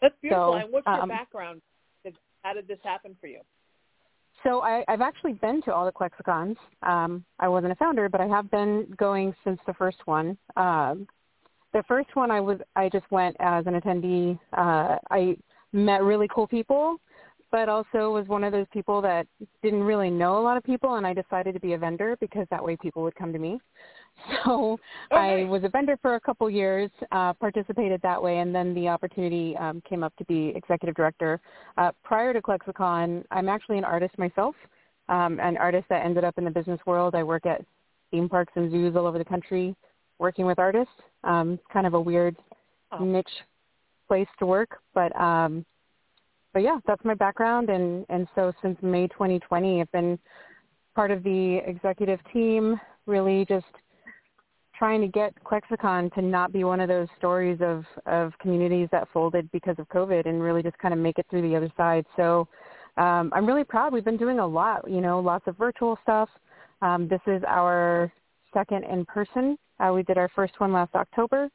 That's 0.00 0.14
beautiful. 0.20 0.52
So, 0.52 0.54
and 0.54 0.72
what's 0.72 0.86
your 0.86 1.02
um, 1.02 1.08
background? 1.08 1.60
How 2.42 2.54
did 2.54 2.68
this 2.68 2.78
happen 2.82 3.16
for 3.20 3.26
you? 3.26 3.40
So 4.44 4.60
I, 4.60 4.84
I've 4.86 5.00
actually 5.00 5.32
been 5.34 5.62
to 5.62 5.74
all 5.74 5.84
the 5.84 5.92
ClexaCons. 5.92 6.56
Um, 6.82 7.24
I 7.40 7.48
wasn't 7.48 7.72
a 7.72 7.76
founder, 7.76 8.08
but 8.08 8.20
I 8.20 8.26
have 8.26 8.50
been 8.50 8.86
going 8.96 9.34
since 9.44 9.58
the 9.66 9.74
first 9.74 9.98
one. 10.06 10.38
Um, 10.56 11.08
the 11.72 11.82
first 11.88 12.14
one 12.14 12.30
I 12.30 12.40
was 12.40 12.58
I 12.76 12.88
just 12.88 13.10
went 13.10 13.36
as 13.40 13.66
an 13.66 13.78
attendee. 13.78 14.38
Uh, 14.56 14.96
I 15.10 15.36
met 15.72 16.02
really 16.02 16.28
cool 16.32 16.46
people, 16.46 16.96
but 17.50 17.68
also 17.68 18.10
was 18.10 18.26
one 18.26 18.44
of 18.44 18.52
those 18.52 18.66
people 18.72 19.02
that 19.02 19.26
didn't 19.62 19.82
really 19.82 20.10
know 20.10 20.38
a 20.38 20.42
lot 20.42 20.56
of 20.56 20.62
people, 20.62 20.94
and 20.94 21.06
I 21.06 21.12
decided 21.12 21.54
to 21.54 21.60
be 21.60 21.72
a 21.72 21.78
vendor 21.78 22.16
because 22.20 22.46
that 22.50 22.64
way 22.64 22.76
people 22.76 23.02
would 23.02 23.14
come 23.16 23.32
to 23.32 23.38
me. 23.38 23.60
So 24.44 24.78
okay. 25.12 25.42
I 25.42 25.44
was 25.44 25.62
a 25.64 25.68
vendor 25.68 25.98
for 26.02 26.16
a 26.16 26.20
couple 26.20 26.48
years, 26.50 26.90
uh, 27.12 27.32
participated 27.34 28.00
that 28.02 28.22
way, 28.22 28.38
and 28.38 28.54
then 28.54 28.74
the 28.74 28.88
opportunity 28.88 29.56
um, 29.56 29.82
came 29.88 30.02
up 30.02 30.14
to 30.16 30.24
be 30.24 30.52
executive 30.56 30.94
director. 30.94 31.40
Uh, 31.76 31.92
prior 32.02 32.32
to 32.32 32.40
ClexaCon, 32.42 33.24
I'm 33.30 33.48
actually 33.48 33.78
an 33.78 33.84
artist 33.84 34.18
myself, 34.18 34.54
um, 35.08 35.38
an 35.40 35.56
artist 35.56 35.86
that 35.88 36.04
ended 36.04 36.24
up 36.24 36.36
in 36.38 36.44
the 36.44 36.50
business 36.50 36.80
world. 36.86 37.14
I 37.14 37.22
work 37.22 37.46
at 37.46 37.64
theme 38.10 38.28
parks 38.28 38.52
and 38.56 38.70
zoos 38.70 38.96
all 38.96 39.06
over 39.06 39.18
the 39.18 39.24
country 39.24 39.74
working 40.18 40.46
with 40.46 40.58
artists. 40.58 40.92
Um, 41.24 41.52
it's 41.54 41.62
kind 41.72 41.86
of 41.86 41.94
a 41.94 42.00
weird 42.00 42.36
Oh. 42.90 43.04
niche 43.04 43.44
place 44.06 44.28
to 44.38 44.46
work, 44.46 44.80
but 44.94 45.14
um, 45.20 45.64
but 46.54 46.62
yeah, 46.62 46.78
that's 46.86 47.04
my 47.04 47.14
background, 47.14 47.68
and 47.68 48.06
and 48.08 48.26
so 48.34 48.52
since 48.62 48.78
May 48.82 49.08
2020, 49.08 49.82
I've 49.82 49.92
been 49.92 50.18
part 50.94 51.10
of 51.10 51.22
the 51.22 51.60
executive 51.66 52.18
team, 52.32 52.80
really 53.06 53.44
just 53.44 53.66
trying 54.78 55.00
to 55.00 55.08
get 55.08 55.34
ClexaCon 55.44 56.12
to 56.14 56.22
not 56.22 56.52
be 56.52 56.64
one 56.64 56.80
of 56.80 56.88
those 56.88 57.08
stories 57.18 57.58
of 57.60 57.84
of 58.06 58.32
communities 58.40 58.88
that 58.92 59.08
folded 59.12 59.50
because 59.50 59.76
of 59.78 59.88
COVID, 59.88 60.26
and 60.26 60.40
really 60.40 60.62
just 60.62 60.78
kind 60.78 60.94
of 60.94 61.00
make 61.00 61.18
it 61.18 61.26
through 61.28 61.42
the 61.42 61.56
other 61.56 61.72
side. 61.76 62.06
So 62.16 62.48
um, 62.96 63.32
I'm 63.34 63.46
really 63.46 63.64
proud. 63.64 63.92
We've 63.92 64.04
been 64.04 64.16
doing 64.16 64.38
a 64.38 64.46
lot, 64.46 64.88
you 64.90 65.00
know, 65.00 65.20
lots 65.20 65.46
of 65.46 65.56
virtual 65.56 65.98
stuff. 66.02 66.28
Um, 66.82 67.08
this 67.08 67.20
is 67.26 67.42
our 67.46 68.12
second 68.54 68.84
in 68.84 69.04
person. 69.04 69.58
Uh, 69.80 69.92
we 69.94 70.02
did 70.02 70.18
our 70.18 70.28
first 70.34 70.58
one 70.58 70.72
last 70.72 70.94
October. 70.94 71.48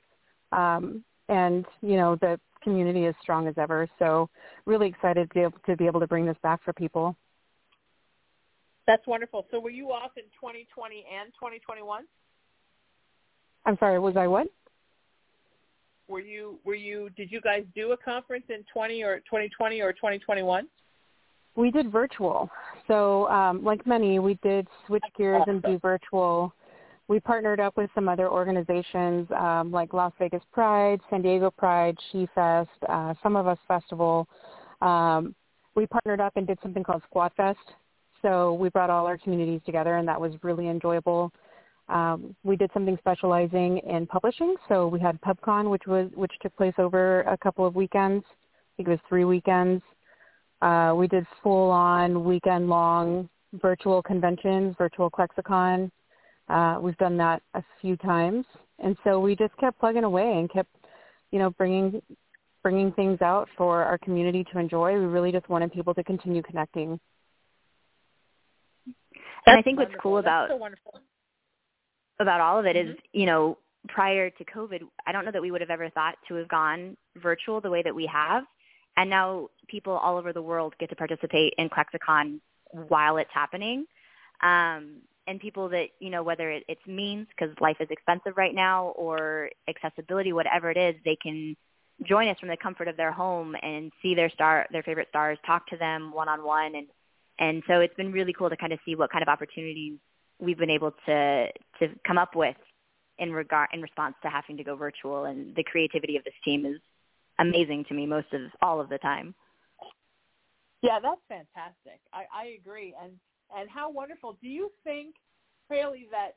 Um, 0.52 1.04
and 1.30 1.66
you 1.82 1.98
know 1.98 2.16
the 2.16 2.40
community 2.62 3.06
is 3.06 3.16
strong 3.22 3.48
as 3.48 3.56
ever. 3.58 3.88
So 4.00 4.30
really 4.66 4.88
excited 4.88 5.30
to 5.30 5.34
be 5.34 5.42
able 5.42 5.60
to 5.66 5.76
be 5.76 5.86
able 5.86 6.00
to 6.00 6.08
bring 6.08 6.26
this 6.26 6.38
back 6.44 6.64
for 6.64 6.74
people. 6.74 7.16
That's 8.86 9.06
wonderful. 9.08 9.46
So 9.52 9.60
were 9.60 9.70
you 9.70 9.92
off 9.92 10.12
in 10.18 10.24
2020 10.40 11.06
and 11.22 11.32
2021? 11.34 12.04
I'm 13.66 13.78
sorry, 13.78 14.00
was 14.00 14.18
I 14.18 14.28
what? 14.28 14.48
Were 16.08 16.20
you 16.20 16.60
were 16.66 16.76
you 16.76 17.10
did 17.16 17.32
you 17.32 17.42
guys 17.42 17.64
do 17.74 17.94
a 17.94 17.98
conference 17.98 18.46
in 18.50 18.64
20 18.74 19.04
or 19.04 19.18
2020 19.20 19.82
or 19.82 19.94
2021? 19.94 20.68
We 21.56 21.72
did 21.72 21.92
virtual. 21.92 22.50
So 22.88 23.28
um, 23.30 23.64
like 23.64 23.86
many, 23.88 24.20
we 24.20 24.38
did 24.44 24.68
switch 24.86 25.04
gears 25.18 25.44
and 25.48 25.62
do 25.62 25.80
virtual. 25.80 26.54
We 27.08 27.20
partnered 27.20 27.60
up 27.60 27.78
with 27.78 27.90
some 27.94 28.10
other 28.10 28.30
organizations 28.30 29.28
um, 29.38 29.72
like 29.72 29.94
Las 29.94 30.14
Vegas 30.20 30.42
Pride, 30.52 31.00
San 31.10 31.22
Diego 31.22 31.52
Pride, 31.52 31.98
She 32.12 32.28
Fest, 32.34 32.70
uh, 32.90 33.14
Some 33.22 33.36
of 33.36 33.46
Us 33.46 33.60
Festival. 33.68 34.28
Um, 34.82 35.36
we 35.76 35.86
partnered 35.86 36.22
up 36.22 36.34
and 36.38 36.48
did 36.48 36.58
something 36.62 36.84
called 36.84 37.02
Squad 37.10 37.32
Fest. 37.36 37.60
So 38.22 38.54
we 38.54 38.70
brought 38.70 38.90
all 38.90 39.06
our 39.06 39.18
communities 39.18 39.62
together, 39.66 39.98
and 39.98 40.08
that 40.08 40.20
was 40.20 40.34
really 40.44 40.70
enjoyable. 40.70 41.32
Um, 41.94 42.36
we 42.44 42.56
did 42.56 42.72
something 42.74 42.98
specializing 42.98 43.78
in 43.78 44.08
publishing. 44.08 44.56
So 44.68 44.88
we 44.88 45.00
had 45.00 45.22
PubCon, 45.22 45.70
which 45.70 45.84
was 45.86 46.10
which 46.16 46.32
took 46.42 46.56
place 46.58 46.74
over 46.80 47.22
a 47.22 47.38
couple 47.38 47.68
of 47.68 47.76
weekends. 47.76 48.26
I 48.28 48.72
think 48.76 48.90
it 48.90 48.92
was 48.92 49.00
three 49.08 49.26
weekends. 49.26 49.84
Uh, 50.64 50.94
we 50.96 51.08
did 51.08 51.26
full-on 51.44 52.24
weekend-long 52.24 53.30
virtual 53.62 54.02
conventions, 54.02 54.74
virtual 54.78 55.12
ClexaCon. 55.12 55.92
Uh, 56.50 56.80
we've 56.82 56.98
done 56.98 57.16
that 57.18 57.44
a 57.54 57.64
few 57.80 57.96
times, 57.98 58.46
and 58.80 58.98
so 59.04 59.20
we 59.20 59.36
just 59.36 59.56
kept 59.58 59.80
plugging 59.80 60.04
away 60.04 60.40
and 60.40 60.52
kept, 60.52 60.74
you 61.32 61.38
know, 61.38 61.52
bringing 61.52 62.02
bringing 62.64 62.92
things 62.94 63.22
out 63.22 63.50
for 63.56 63.84
our 63.84 64.00
community 64.00 64.44
to 64.52 64.58
enjoy. 64.58 64.94
We 64.94 65.06
really 65.06 65.32
just 65.32 65.48
wanted 65.48 65.72
people 65.72 65.94
to 65.94 66.04
continue 66.04 66.42
connecting. 66.42 67.00
and 69.46 69.60
I 69.60 69.62
think 69.62 69.78
what's 69.78 69.94
cool 70.02 70.16
That's 70.16 70.26
about 70.26 70.50
so 70.50 70.56
wonderful. 70.56 71.02
About 72.24 72.42
all 72.42 72.58
of 72.58 72.66
it 72.66 72.76
is, 72.76 72.88
Mm-hmm. 72.88 73.20
you 73.20 73.26
know, 73.26 73.58
prior 73.88 74.30
to 74.30 74.44
COVID, 74.46 74.82
I 75.06 75.12
don't 75.12 75.26
know 75.26 75.32
that 75.32 75.42
we 75.42 75.52
would 75.52 75.62
have 75.62 75.70
ever 75.70 75.90
thought 75.90 76.16
to 76.28 76.36
have 76.36 76.48
gone 76.48 76.96
virtual 77.18 77.60
the 77.62 77.70
way 77.70 77.84
that 77.84 77.94
we 77.94 78.06
have. 78.22 78.44
And 78.96 79.10
now 79.10 79.50
people 79.68 79.94
all 79.94 80.18
over 80.18 80.32
the 80.34 80.42
world 80.42 80.74
get 80.80 80.90
to 80.90 80.96
participate 80.96 81.54
in 81.58 81.70
ClexaCon 81.70 82.40
while 82.72 83.18
it's 83.18 83.34
happening. 83.34 83.86
Um, 84.42 85.02
and 85.28 85.40
people 85.40 85.70
that, 85.70 85.88
you 86.00 86.10
know, 86.10 86.24
whether 86.24 86.50
it, 86.52 86.64
it's 86.68 86.86
means 86.88 87.28
because 87.30 87.54
life 87.60 87.78
is 87.80 87.88
expensive 87.90 88.34
right 88.38 88.56
now 88.56 88.94
or 88.96 89.50
accessibility, 89.68 90.32
whatever 90.34 90.72
it 90.72 90.78
is, 90.78 90.96
they 91.04 91.18
can 91.26 91.56
join 92.08 92.28
us 92.30 92.40
from 92.40 92.50
the 92.50 92.58
comfort 92.58 92.88
of 92.88 92.98
their 92.98 93.12
home 93.12 93.56
and 93.62 93.92
see 94.02 94.16
their 94.16 94.30
star, 94.30 94.68
their 94.72 94.84
favorite 94.84 95.10
stars, 95.10 95.38
talk 95.46 95.68
to 95.68 95.78
them 95.78 96.12
one 96.14 96.30
on 96.30 96.44
one. 96.44 96.76
And, 96.76 96.88
and 97.40 97.64
so 97.68 97.82
it's 97.82 97.96
been 97.96 98.12
really 98.12 98.34
cool 98.34 98.50
to 98.50 98.58
kind 98.58 98.74
of 98.74 98.80
see 98.86 98.96
what 98.96 99.12
kind 99.12 99.24
of 99.24 99.30
opportunities 99.30 99.98
we've 100.40 100.58
been 100.58 100.70
able 100.70 100.92
to 101.06 101.48
to 101.80 101.88
come 102.06 102.18
up 102.18 102.36
with 102.36 102.56
in 103.20 103.32
regard 103.32 103.70
in 103.74 103.82
response 103.82 104.16
to 104.24 104.30
having 104.30 104.58
to 104.58 104.64
go 104.64 104.76
virtual 104.76 105.26
and 105.26 105.56
the 105.56 105.64
creativity 105.64 106.18
of 106.18 106.24
this 106.24 106.34
team 106.44 106.66
is 106.66 106.78
amazing 107.40 107.86
to 107.88 107.94
me 107.94 108.06
most 108.06 108.32
of 108.34 108.42
all 108.62 108.82
of 108.82 108.90
the 108.90 108.98
time. 109.00 109.34
Yeah, 110.82 111.00
that's 111.02 111.22
fantastic. 111.30 112.02
I, 112.12 112.24
I 112.34 112.58
agree. 112.60 112.94
And 113.02 113.14
and 113.56 113.70
how 113.70 113.90
wonderful. 113.90 114.38
Do 114.42 114.48
you 114.48 114.72
think, 114.84 115.16
Haley, 115.70 116.08
that 116.12 116.36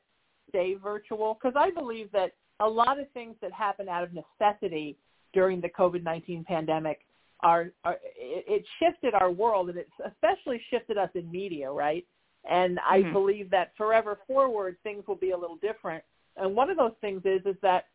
stay 0.49 0.75
virtual? 0.75 1.33
Because 1.33 1.55
I 1.57 1.71
believe 1.71 2.11
that 2.13 2.33
a 2.59 2.67
lot 2.67 2.99
of 2.99 3.11
things 3.11 3.35
that 3.41 3.51
happen 3.51 3.89
out 3.89 4.03
of 4.03 4.11
necessity 4.13 4.97
during 5.33 5.59
the 5.59 5.69
COVID 5.69 6.03
nineteen 6.03 6.45
pandemic 6.47 7.01
are, 7.41 7.67
are 7.83 7.97
it, 8.15 8.45
it 8.47 8.65
shifted 8.79 9.13
our 9.13 9.31
world, 9.31 9.69
and 9.69 9.77
it's 9.77 9.91
especially 10.05 10.61
shifted 10.69 10.97
us 10.97 11.09
in 11.13 11.29
media, 11.29 11.69
right? 11.69 12.05
And 12.49 12.79
I 12.79 13.03
Mhm. 13.03 13.11
believe 13.11 13.49
that 13.51 13.75
forever 13.75 14.19
forward, 14.27 14.77
things 14.83 15.05
will 15.07 15.15
be 15.15 15.31
a 15.31 15.37
little 15.37 15.57
different. 15.57 16.03
And 16.35 16.55
one 16.55 16.69
of 16.69 16.77
those 16.77 16.95
things 17.01 17.25
is 17.25 17.45
is 17.45 17.59
that 17.61 17.87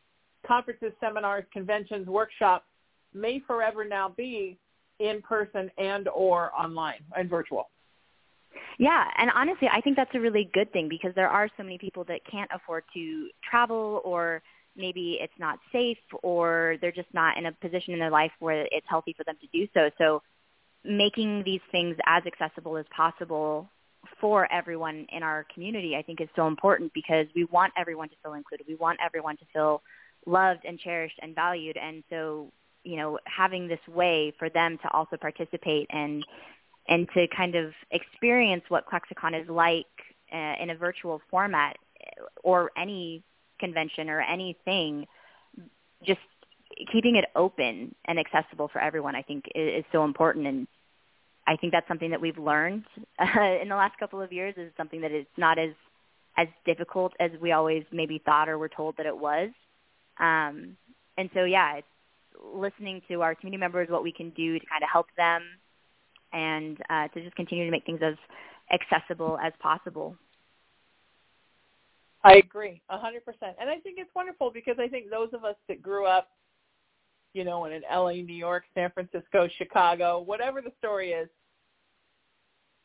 conferences, 0.47 0.93
seminars, 1.01 1.45
conventions, 1.53 2.07
workshops 2.07 2.67
may 3.15 3.39
forever 3.41 3.85
now 3.85 4.09
be 4.09 4.59
in 4.99 5.23
person 5.23 5.71
and 5.79 6.09
or 6.09 6.53
online 6.59 7.01
and 7.17 7.29
virtual. 7.29 7.71
Yeah, 8.79 9.09
and 9.17 9.31
honestly, 9.35 9.69
I 9.73 9.81
think 9.81 9.97
that's 9.97 10.15
a 10.15 10.21
really 10.21 10.51
good 10.53 10.73
thing 10.73 10.89
because 10.89 11.15
there 11.15 11.29
are 11.29 11.49
so 11.57 11.63
many 11.63 11.79
people 11.79 12.05
that 12.05 12.21
can't 12.31 12.51
afford 12.53 12.85
to 12.95 13.29
travel 13.49 14.01
or 14.05 14.43
maybe 14.77 15.19
it's 15.21 15.33
not 15.39 15.59
safe 15.71 15.99
or 16.23 16.77
they're 16.81 16.93
just 16.93 17.13
not 17.13 17.37
in 17.37 17.47
a 17.47 17.53
position 17.53 17.93
in 17.93 18.01
their 18.01 18.11
life 18.11 18.33
where 18.41 18.67
it's 18.71 18.87
healthy 18.89 19.13
for 19.17 19.25
them 19.25 19.37
to 19.41 19.47
do 19.53 19.69
so. 19.75 19.91
So 19.99 20.23
making 20.85 21.43
these 21.45 21.61
things 21.71 21.97
as 22.07 22.23
accessible 22.27 22.77
as 22.77 22.87
possible 22.95 23.69
for 24.21 24.51
everyone 24.53 25.07
in 25.11 25.23
our 25.23 25.47
community 25.53 25.97
I 25.97 26.03
think 26.03 26.21
is 26.21 26.29
so 26.37 26.47
important 26.47 26.93
because 26.93 27.27
we 27.35 27.45
want 27.45 27.73
everyone 27.77 28.09
to 28.09 28.15
feel 28.23 28.35
included. 28.35 28.67
We 28.69 28.75
want 28.75 28.99
everyone 29.05 29.37
to 29.39 29.45
feel 29.53 29.83
loved 30.27 30.65
and 30.65 30.79
cherished 30.79 31.19
and 31.21 31.35
valued 31.35 31.77
and 31.77 32.05
so 32.09 32.53
you 32.85 32.97
know 32.97 33.19
having 33.27 33.69
this 33.69 33.81
way 33.89 34.33
for 34.39 34.49
them 34.49 34.79
to 34.83 34.91
also 34.93 35.17
participate 35.17 35.87
and 35.91 36.25
and 36.89 37.09
to 37.15 37.27
kind 37.37 37.55
of 37.55 37.73
experience 37.91 38.63
what 38.69 38.85
ClexaCon 38.87 39.41
is 39.41 39.49
like 39.49 39.87
uh, 40.33 40.55
in 40.61 40.71
a 40.71 40.75
virtual 40.75 41.21
format 41.31 41.77
or 42.43 42.71
any 42.77 43.23
convention 43.61 44.11
or 44.11 44.21
anything, 44.21 45.07
just 46.05 46.21
keeping 46.91 47.17
it 47.17 47.27
open 47.37 47.95
and 48.07 48.19
accessible 48.19 48.69
for 48.69 48.81
everyone, 48.81 49.15
I 49.15 49.23
think 49.23 49.45
is, 49.55 49.81
is 49.81 49.85
so 49.93 50.05
important. 50.05 50.47
And 50.47 50.67
I 51.47 51.57
think 51.57 51.73
that's 51.73 51.89
something 51.89 52.11
that 52.11 52.21
we've 52.21 52.39
learned 52.39 52.85
uh, 53.19 53.41
in 53.63 53.69
the 53.69 53.77
last 53.77 53.99
couple 53.99 54.21
of 54.21 54.33
years 54.33 54.55
is 54.57 54.73
something 54.77 55.01
that 55.01 55.13
is 55.13 55.27
not 55.37 55.59
as 55.59 55.71
as 56.37 56.49
difficult 56.65 57.13
as 57.21 57.31
we 57.43 57.53
always 57.53 57.85
maybe 57.93 58.21
thought 58.25 58.49
or 58.49 58.57
were 58.57 58.69
told 58.69 58.97
that 58.97 59.05
it 59.05 59.17
was. 59.17 59.51
Um, 60.19 60.77
and 61.19 61.29
so, 61.35 61.45
yeah, 61.45 61.77
it's 61.77 61.87
listening 62.55 63.03
to 63.09 63.21
our 63.21 63.35
community 63.35 63.61
members, 63.61 63.89
what 63.91 64.03
we 64.03 64.13
can 64.13 64.31
do 64.31 64.59
to 64.59 64.67
kind 64.67 64.83
of 64.83 64.89
help 64.91 65.07
them 65.17 65.43
and 66.33 66.79
uh, 66.89 67.09
to 67.09 67.23
just 67.23 67.37
continue 67.37 67.67
to 67.67 67.71
make 67.71 67.85
things 67.85 68.01
as 68.03 68.15
accessible 68.73 69.39
as 69.45 69.53
possible. 69.61 70.17
I 72.25 72.35
agree, 72.37 72.81
a 72.89 72.99
hundred 72.99 73.25
percent. 73.25 73.57
And 73.61 73.69
I 73.69 73.79
think 73.81 73.99
it's 73.99 74.11
wonderful 74.15 74.51
because 74.53 74.77
I 74.79 74.89
think 74.89 75.11
those 75.11 75.31
of 75.33 75.45
us 75.45 75.57
that 75.69 75.83
grew 75.83 76.07
up, 76.07 76.29
you 77.35 77.45
know, 77.45 77.65
in 77.65 77.83
LA, 77.91 78.13
New 78.13 78.35
York, 78.35 78.65
San 78.75 78.91
Francisco, 78.91 79.49
Chicago, 79.57 80.21
whatever 80.21 80.61
the 80.61 80.73
story 80.79 81.13
is, 81.13 81.29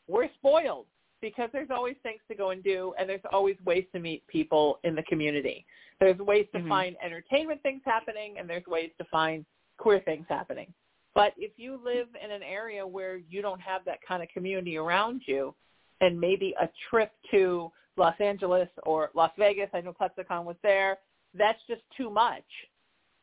we're 0.06 0.28
spoiled 0.34 0.86
because 1.20 1.50
there's 1.52 1.70
always 1.70 1.96
things 2.02 2.20
to 2.28 2.34
go 2.34 2.50
and 2.50 2.62
do 2.62 2.94
and 2.98 3.08
there's 3.08 3.20
always 3.32 3.56
ways 3.64 3.84
to 3.92 3.98
meet 3.98 4.26
people 4.26 4.78
in 4.84 4.94
the 4.94 5.02
community. 5.02 5.66
There's 6.00 6.18
ways 6.18 6.46
to 6.52 6.60
Mhm. 6.60 6.68
find 6.68 6.96
entertainment 7.02 7.62
things 7.62 7.82
happening 7.84 8.38
and 8.38 8.48
there's 8.48 8.66
ways 8.66 8.92
to 8.98 9.04
find 9.04 9.44
queer 9.76 10.00
things 10.00 10.26
happening. 10.28 10.72
But 11.14 11.34
if 11.36 11.58
you 11.58 11.76
live 11.78 12.08
in 12.22 12.30
an 12.30 12.42
area 12.42 12.86
where 12.86 13.16
you 13.16 13.42
don't 13.42 13.60
have 13.60 13.84
that 13.84 14.00
kind 14.02 14.22
of 14.22 14.28
community 14.28 14.76
around 14.76 15.26
you 15.26 15.54
and 16.00 16.18
maybe 16.18 16.54
a 16.60 16.68
trip 16.88 17.12
to 17.32 17.72
Los 17.96 18.18
Angeles 18.20 18.68
or 18.84 19.10
Las 19.14 19.32
Vegas, 19.36 19.68
I 19.72 19.80
know 19.80 19.92
ClexaCon 19.92 20.44
was 20.44 20.56
there, 20.62 21.00
that's 21.34 21.60
just 21.66 21.82
too 21.96 22.08
much. 22.10 22.44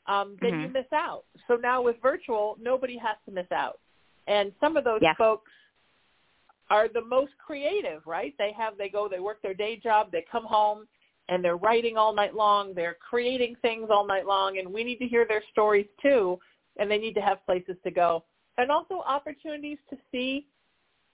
Um, 0.08 0.38
then 0.42 0.60
you 0.60 0.68
Mhm. 0.68 0.74
miss 0.74 0.94
out. 0.94 1.26
So 1.48 1.56
now 1.56 1.82
with 1.82 2.00
virtual, 2.02 2.58
nobody 2.60 2.98
has 2.98 3.18
to 3.26 3.32
miss 3.32 3.52
out. 3.52 3.80
And 4.28 4.54
some 4.60 4.78
of 4.78 4.84
those 4.84 5.02
Yeah. 5.02 5.14
folks 5.16 5.52
are 6.70 6.88
the 6.88 7.02
most 7.02 7.38
creative, 7.38 8.06
right? 8.08 8.36
They 8.38 8.52
have 8.52 8.78
they 8.78 8.90
go, 8.90 9.08
they 9.08 9.20
work 9.20 9.42
their 9.42 9.54
day 9.54 9.76
job, 9.78 10.12
they 10.12 10.22
come 10.24 10.46
home 10.46 10.88
and 11.28 11.44
they're 11.44 11.58
writing 11.58 11.98
all 11.98 12.14
night 12.14 12.36
long, 12.36 12.74
they're 12.74 12.96
creating 12.96 13.56
things 13.58 13.90
all 13.90 14.06
night 14.06 14.26
long 14.26 14.58
and 14.58 14.72
we 14.72 14.84
need 14.84 14.98
to 14.98 15.08
hear 15.08 15.26
their 15.26 15.44
stories 15.52 15.88
too 16.02 16.40
and 16.78 16.90
they 16.90 16.98
need 16.98 17.14
to 17.16 17.22
have 17.22 17.46
places 17.46 17.78
to 17.84 17.92
go. 17.92 18.24
And 18.58 18.72
also 18.72 19.02
opportunities 19.02 19.80
to 19.90 19.98
see 20.12 20.48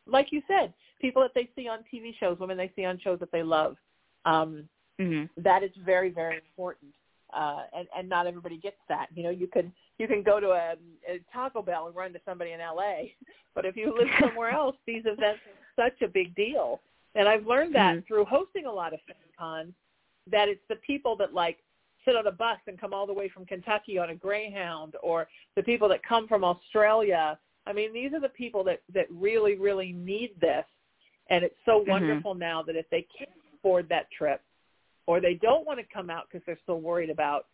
like 0.08 0.32
you 0.32 0.42
said, 0.48 0.74
people 1.00 1.22
that 1.22 1.34
they 1.34 1.50
see 1.56 1.68
on 1.68 1.84
TV 1.94 2.16
shows, 2.18 2.40
women 2.40 2.58
they 2.58 2.72
see 2.76 2.86
on 2.86 2.98
shows 3.00 3.20
that 3.20 3.32
they 3.32 3.44
love. 3.44 3.78
Um, 4.26 4.70
Mm-hmm. 5.00 5.42
That 5.42 5.64
is 5.64 5.72
very, 5.84 6.12
very 6.12 6.38
important. 6.38 6.94
Uh, 7.34 7.64
and, 7.78 7.88
and 7.98 8.10
not 8.10 8.28
everybody 8.28 8.58
gets 8.58 8.78
that. 8.90 9.08
You 9.16 9.24
know, 9.24 9.30
you 9.30 9.48
can 9.48 9.72
you 9.98 10.08
can 10.08 10.24
go 10.24 10.40
to 10.40 10.50
a, 10.50 10.74
a 11.08 11.20
Taco 11.32 11.62
Bell 11.62 11.88
and 11.88 11.96
run 11.96 12.14
to 12.14 12.20
somebody 12.26 12.52
in 12.52 12.60
LA, 12.60 13.12
but 13.56 13.66
if 13.66 13.76
you 13.76 13.96
live 13.98 14.08
somewhere 14.20 14.50
else, 14.50 14.76
these 14.86 15.04
events 15.06 15.42
are 15.78 15.90
such 15.90 16.02
a 16.02 16.08
big 16.08 16.36
deal. 16.36 16.82
And 17.16 17.28
I've 17.28 17.46
learned 17.46 17.76
that 17.76 17.96
Mhm. 17.96 18.08
through 18.08 18.26
hosting 18.26 18.66
a 18.66 18.72
lot 18.72 18.94
of 18.94 19.00
FanCons, 19.08 19.74
that 20.28 20.48
it's 20.50 20.66
the 20.70 20.78
people 20.78 21.16
that 21.18 21.34
like 21.34 21.60
sit 22.06 22.16
on 22.16 22.26
a 22.28 22.32
bus 22.32 22.58
and 22.68 22.80
come 22.80 22.94
all 22.94 23.06
the 23.06 23.14
way 23.14 23.30
from 23.30 23.46
Kentucky 23.46 23.98
on 24.00 24.10
a 24.10 24.16
Greyhound, 24.16 24.96
or 25.04 25.28
the 25.56 25.64
people 25.64 25.88
that 25.90 26.02
come 26.04 26.28
from 26.28 26.44
Australia. 26.44 27.38
I 27.68 27.74
mean, 27.74 27.94
these 27.94 28.12
are 28.14 28.20
the 28.20 28.30
people 28.30 28.64
that 28.66 28.82
that 28.94 29.06
really, 29.12 29.56
really 29.56 29.92
need 29.92 30.32
this. 30.40 30.66
And 31.30 31.44
it's 31.46 31.56
so 31.66 31.82
Mhm. 31.82 31.88
wonderful 31.88 32.34
now 32.34 32.62
that 32.64 32.76
if 32.76 32.90
they 32.90 33.04
can't 33.04 33.30
afford 33.54 33.88
that 33.90 34.10
trip, 34.12 34.42
or 35.08 35.20
they 35.20 35.36
don't 35.36 35.66
want 35.66 35.80
to 35.80 35.86
come 35.94 36.10
out 36.10 36.26
because 36.30 36.46
they're 36.46 36.60
still 36.64 36.80
worried 36.80 37.10
about 37.10 37.46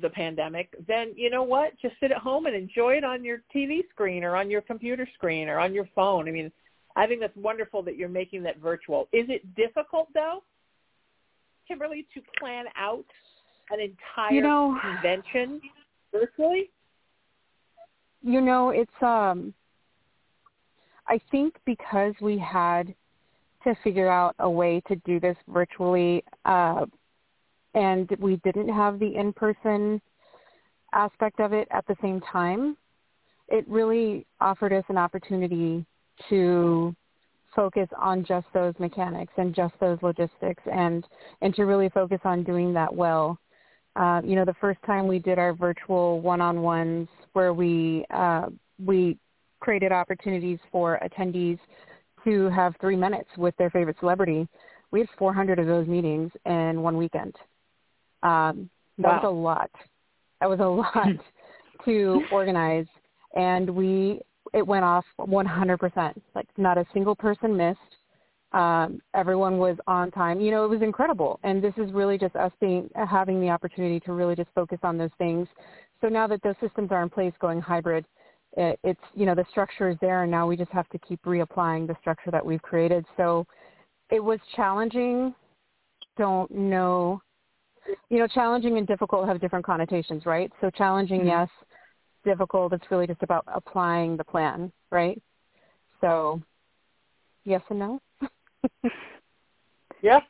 the 0.00 0.08
pandemic, 0.08 0.74
then 0.86 1.12
you 1.16 1.30
know 1.30 1.42
what? 1.42 1.72
Just 1.80 1.94
sit 2.00 2.12
at 2.12 2.18
home 2.18 2.46
and 2.46 2.54
enjoy 2.54 2.94
it 2.94 3.04
on 3.04 3.24
your 3.24 3.42
TV 3.54 3.80
screen 3.90 4.22
or 4.22 4.36
on 4.36 4.50
your 4.50 4.60
computer 4.60 5.08
screen 5.14 5.48
or 5.48 5.58
on 5.58 5.74
your 5.74 5.88
phone. 5.94 6.28
I 6.28 6.32
mean, 6.32 6.52
I 6.96 7.06
think 7.06 7.20
that's 7.20 7.36
wonderful 7.36 7.82
that 7.82 7.96
you're 7.96 8.08
making 8.08 8.42
that 8.44 8.58
virtual. 8.58 9.08
Is 9.12 9.26
it 9.28 9.54
difficult 9.56 10.08
though, 10.14 10.42
Kimberly, 11.66 12.06
to 12.14 12.20
plan 12.38 12.66
out 12.76 13.04
an 13.70 13.80
entire 13.80 14.32
You 14.32 14.42
know- 14.42 14.78
convention 14.80 15.60
virtually? 16.12 16.70
You 18.22 18.40
know, 18.40 18.70
it's 18.70 19.02
um 19.02 19.54
I 21.06 21.20
think 21.30 21.56
because 21.66 22.14
we 22.20 22.38
had 22.38 22.94
to 23.64 23.74
figure 23.82 24.10
out 24.10 24.34
a 24.38 24.48
way 24.48 24.80
to 24.88 24.96
do 25.04 25.18
this 25.18 25.36
virtually 25.48 26.22
uh 26.44 26.84
and 27.74 28.08
we 28.20 28.36
didn't 28.44 28.68
have 28.68 28.98
the 28.98 29.16
in-person 29.16 30.00
aspect 30.94 31.40
of 31.40 31.52
it 31.52 31.68
at 31.70 31.86
the 31.86 31.96
same 32.00 32.20
time, 32.20 32.76
it 33.48 33.66
really 33.68 34.26
offered 34.40 34.72
us 34.72 34.84
an 34.88 34.96
opportunity 34.96 35.84
to 36.30 36.94
focus 37.54 37.88
on 38.00 38.24
just 38.24 38.46
those 38.54 38.74
mechanics 38.78 39.32
and 39.36 39.54
just 39.54 39.74
those 39.80 39.98
logistics 40.02 40.62
and 40.72 41.04
and 41.40 41.54
to 41.54 41.64
really 41.64 41.88
focus 41.90 42.20
on 42.24 42.42
doing 42.42 42.72
that 42.72 42.92
well. 42.92 43.38
Uh, 43.96 44.20
you 44.24 44.34
know, 44.34 44.44
the 44.44 44.54
first 44.60 44.80
time 44.86 45.06
we 45.06 45.18
did 45.18 45.38
our 45.38 45.52
virtual 45.52 46.20
one-on-ones 46.20 47.08
where 47.32 47.52
we 47.52 48.04
uh, 48.10 48.46
we 48.84 49.18
created 49.60 49.92
opportunities 49.92 50.58
for 50.70 51.00
attendees 51.04 51.58
to 52.24 52.48
have 52.50 52.74
three 52.80 52.96
minutes 52.96 53.28
with 53.36 53.56
their 53.56 53.70
favorite 53.70 53.96
celebrity. 54.00 54.48
We 54.90 55.00
had 55.00 55.08
400 55.18 55.58
of 55.58 55.66
those 55.66 55.86
meetings 55.86 56.30
in 56.46 56.82
one 56.82 56.96
weekend. 56.96 57.34
Um, 58.22 58.70
that 58.98 59.22
was 59.22 59.24
a 59.24 59.28
lot. 59.28 59.70
That 60.40 60.48
was 60.48 60.60
a 60.60 60.64
lot 60.64 61.24
to 61.84 62.22
organize, 62.32 62.86
and 63.34 63.68
we 63.68 64.20
it 64.52 64.66
went 64.66 64.84
off 64.84 65.04
100%. 65.18 66.14
Like 66.34 66.46
not 66.56 66.78
a 66.78 66.86
single 66.94 67.16
person 67.16 67.56
missed. 67.56 67.78
Um, 68.52 69.00
everyone 69.14 69.58
was 69.58 69.76
on 69.88 70.12
time. 70.12 70.40
You 70.40 70.52
know, 70.52 70.64
it 70.64 70.68
was 70.68 70.80
incredible. 70.80 71.40
And 71.42 71.62
this 71.62 71.74
is 71.76 71.92
really 71.92 72.16
just 72.16 72.36
us 72.36 72.52
being 72.60 72.88
having 73.10 73.40
the 73.40 73.48
opportunity 73.48 73.98
to 74.00 74.12
really 74.12 74.36
just 74.36 74.48
focus 74.54 74.78
on 74.84 74.96
those 74.96 75.10
things. 75.18 75.48
So 76.00 76.08
now 76.08 76.28
that 76.28 76.40
those 76.44 76.54
systems 76.60 76.92
are 76.92 77.02
in 77.02 77.10
place, 77.10 77.32
going 77.40 77.60
hybrid, 77.60 78.04
it, 78.56 78.78
it's 78.84 79.00
you 79.14 79.26
know 79.26 79.34
the 79.34 79.44
structure 79.50 79.88
is 79.88 79.96
there, 80.00 80.22
and 80.22 80.30
now 80.30 80.46
we 80.46 80.56
just 80.56 80.70
have 80.72 80.88
to 80.90 80.98
keep 80.98 81.22
reapplying 81.22 81.86
the 81.86 81.96
structure 82.00 82.30
that 82.30 82.44
we've 82.44 82.62
created. 82.62 83.04
So 83.16 83.46
it 84.10 84.22
was 84.22 84.38
challenging. 84.54 85.34
Don't 86.16 86.50
know. 86.50 87.20
You 88.08 88.18
know, 88.18 88.26
challenging 88.26 88.78
and 88.78 88.86
difficult 88.86 89.28
have 89.28 89.40
different 89.40 89.64
connotations, 89.64 90.24
right? 90.24 90.50
So 90.60 90.70
challenging, 90.70 91.20
Mhm. 91.22 91.26
yes. 91.26 91.48
Difficult, 92.24 92.72
it's 92.72 92.90
really 92.90 93.06
just 93.06 93.22
about 93.22 93.44
applying 93.46 94.16
the 94.16 94.24
plan, 94.24 94.72
right? 94.90 95.20
So, 96.00 96.40
yes 97.44 97.60
and 97.68 97.78
no. 97.78 98.00
Yeah. 100.00 100.20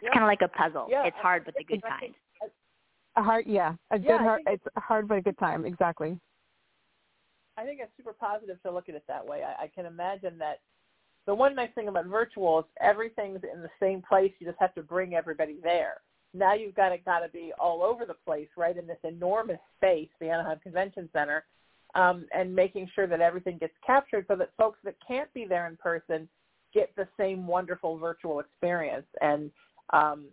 It's 0.00 0.12
kind 0.12 0.24
of 0.24 0.28
like 0.28 0.42
a 0.42 0.48
puzzle. 0.48 0.86
Yeah, 0.88 1.04
it's 1.06 1.16
hard, 1.16 1.44
but 1.44 1.54
the 1.56 1.64
good 1.64 1.82
kind. 1.82 2.14
A 3.16 3.22
hard, 3.22 3.46
yeah, 3.46 3.74
a 3.90 3.98
good 3.98 4.20
I 4.20 4.22
hard. 4.22 4.42
think 4.44 4.60
It's 4.60 4.76
hard 4.76 5.08
but 5.08 5.18
a 5.18 5.22
good 5.22 5.38
time. 5.38 5.64
Exactly. 5.64 6.18
I 7.56 7.64
think 7.64 7.80
it's 7.80 7.92
super 7.96 8.12
positive 8.12 8.60
to 8.62 8.70
look 8.70 8.88
at 8.88 8.94
it 8.94 9.04
that 9.08 9.26
way. 9.26 9.42
I, 9.42 9.64
I 9.64 9.70
can 9.74 9.86
imagine 9.86 10.38
that 10.38 10.60
the 11.26 11.34
one 11.34 11.54
nice 11.54 11.70
thing 11.74 11.88
about 11.88 12.06
virtual 12.06 12.60
is 12.60 12.64
everything's 12.80 13.40
in 13.50 13.62
the 13.62 13.70
same 13.80 14.02
place. 14.06 14.32
You 14.38 14.46
just 14.46 14.60
have 14.60 14.74
to 14.74 14.82
bring 14.82 15.14
everybody 15.14 15.58
there. 15.62 16.00
Now 16.34 16.54
you've 16.54 16.74
got 16.74 16.88
to 16.90 16.98
got 16.98 17.20
to 17.20 17.28
be 17.28 17.52
all 17.58 17.82
over 17.82 18.04
the 18.04 18.16
place, 18.26 18.48
right, 18.56 18.76
in 18.76 18.86
this 18.86 18.98
enormous 19.04 19.60
space, 19.76 20.08
the 20.20 20.28
Anaheim 20.28 20.58
Convention 20.62 21.08
Center, 21.12 21.44
um, 21.94 22.26
and 22.34 22.54
making 22.54 22.90
sure 22.94 23.06
that 23.06 23.20
everything 23.20 23.56
gets 23.58 23.74
captured 23.86 24.26
so 24.28 24.34
that 24.36 24.50
folks 24.58 24.80
that 24.84 24.96
can't 25.06 25.32
be 25.32 25.46
there 25.46 25.68
in 25.68 25.76
person 25.76 26.28
get 26.74 26.90
the 26.96 27.06
same 27.18 27.46
wonderful 27.46 27.96
virtual 27.96 28.40
experience. 28.40 29.06
And 29.20 29.50
um, 29.92 30.26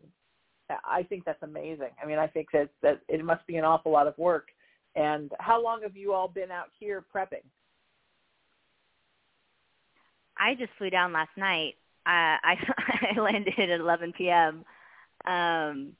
I 0.84 1.03
think 1.03 1.23
that's 1.23 1.43
amazing. 1.43 1.89
I 2.01 2.07
mean, 2.07 2.17
I 2.17 2.27
think 2.27 2.47
that 2.53 2.69
that 2.81 3.01
it 3.07 3.23
must 3.23 3.45
be 3.45 3.57
an 3.57 3.65
awful 3.65 3.91
lot 3.91 4.07
of 4.07 4.17
work. 4.17 4.47
And 4.95 5.32
how 5.39 5.62
long 5.63 5.82
have 5.84 5.95
you 5.95 6.13
all 6.13 6.27
been 6.27 6.51
out 6.51 6.67
here 6.80 7.04
prepping? 7.13 7.43
I 10.38 10.56
just 10.56 10.71
flew 10.77 10.89
down 10.89 11.13
last 11.13 11.32
night. 11.38 11.75
Uh, 12.06 12.38
I 12.43 12.56
I 13.15 13.19
landed 13.19 13.54
at 13.58 13.69
11 13.69 14.13
p.m. 14.17 14.65
Um, 15.25 15.93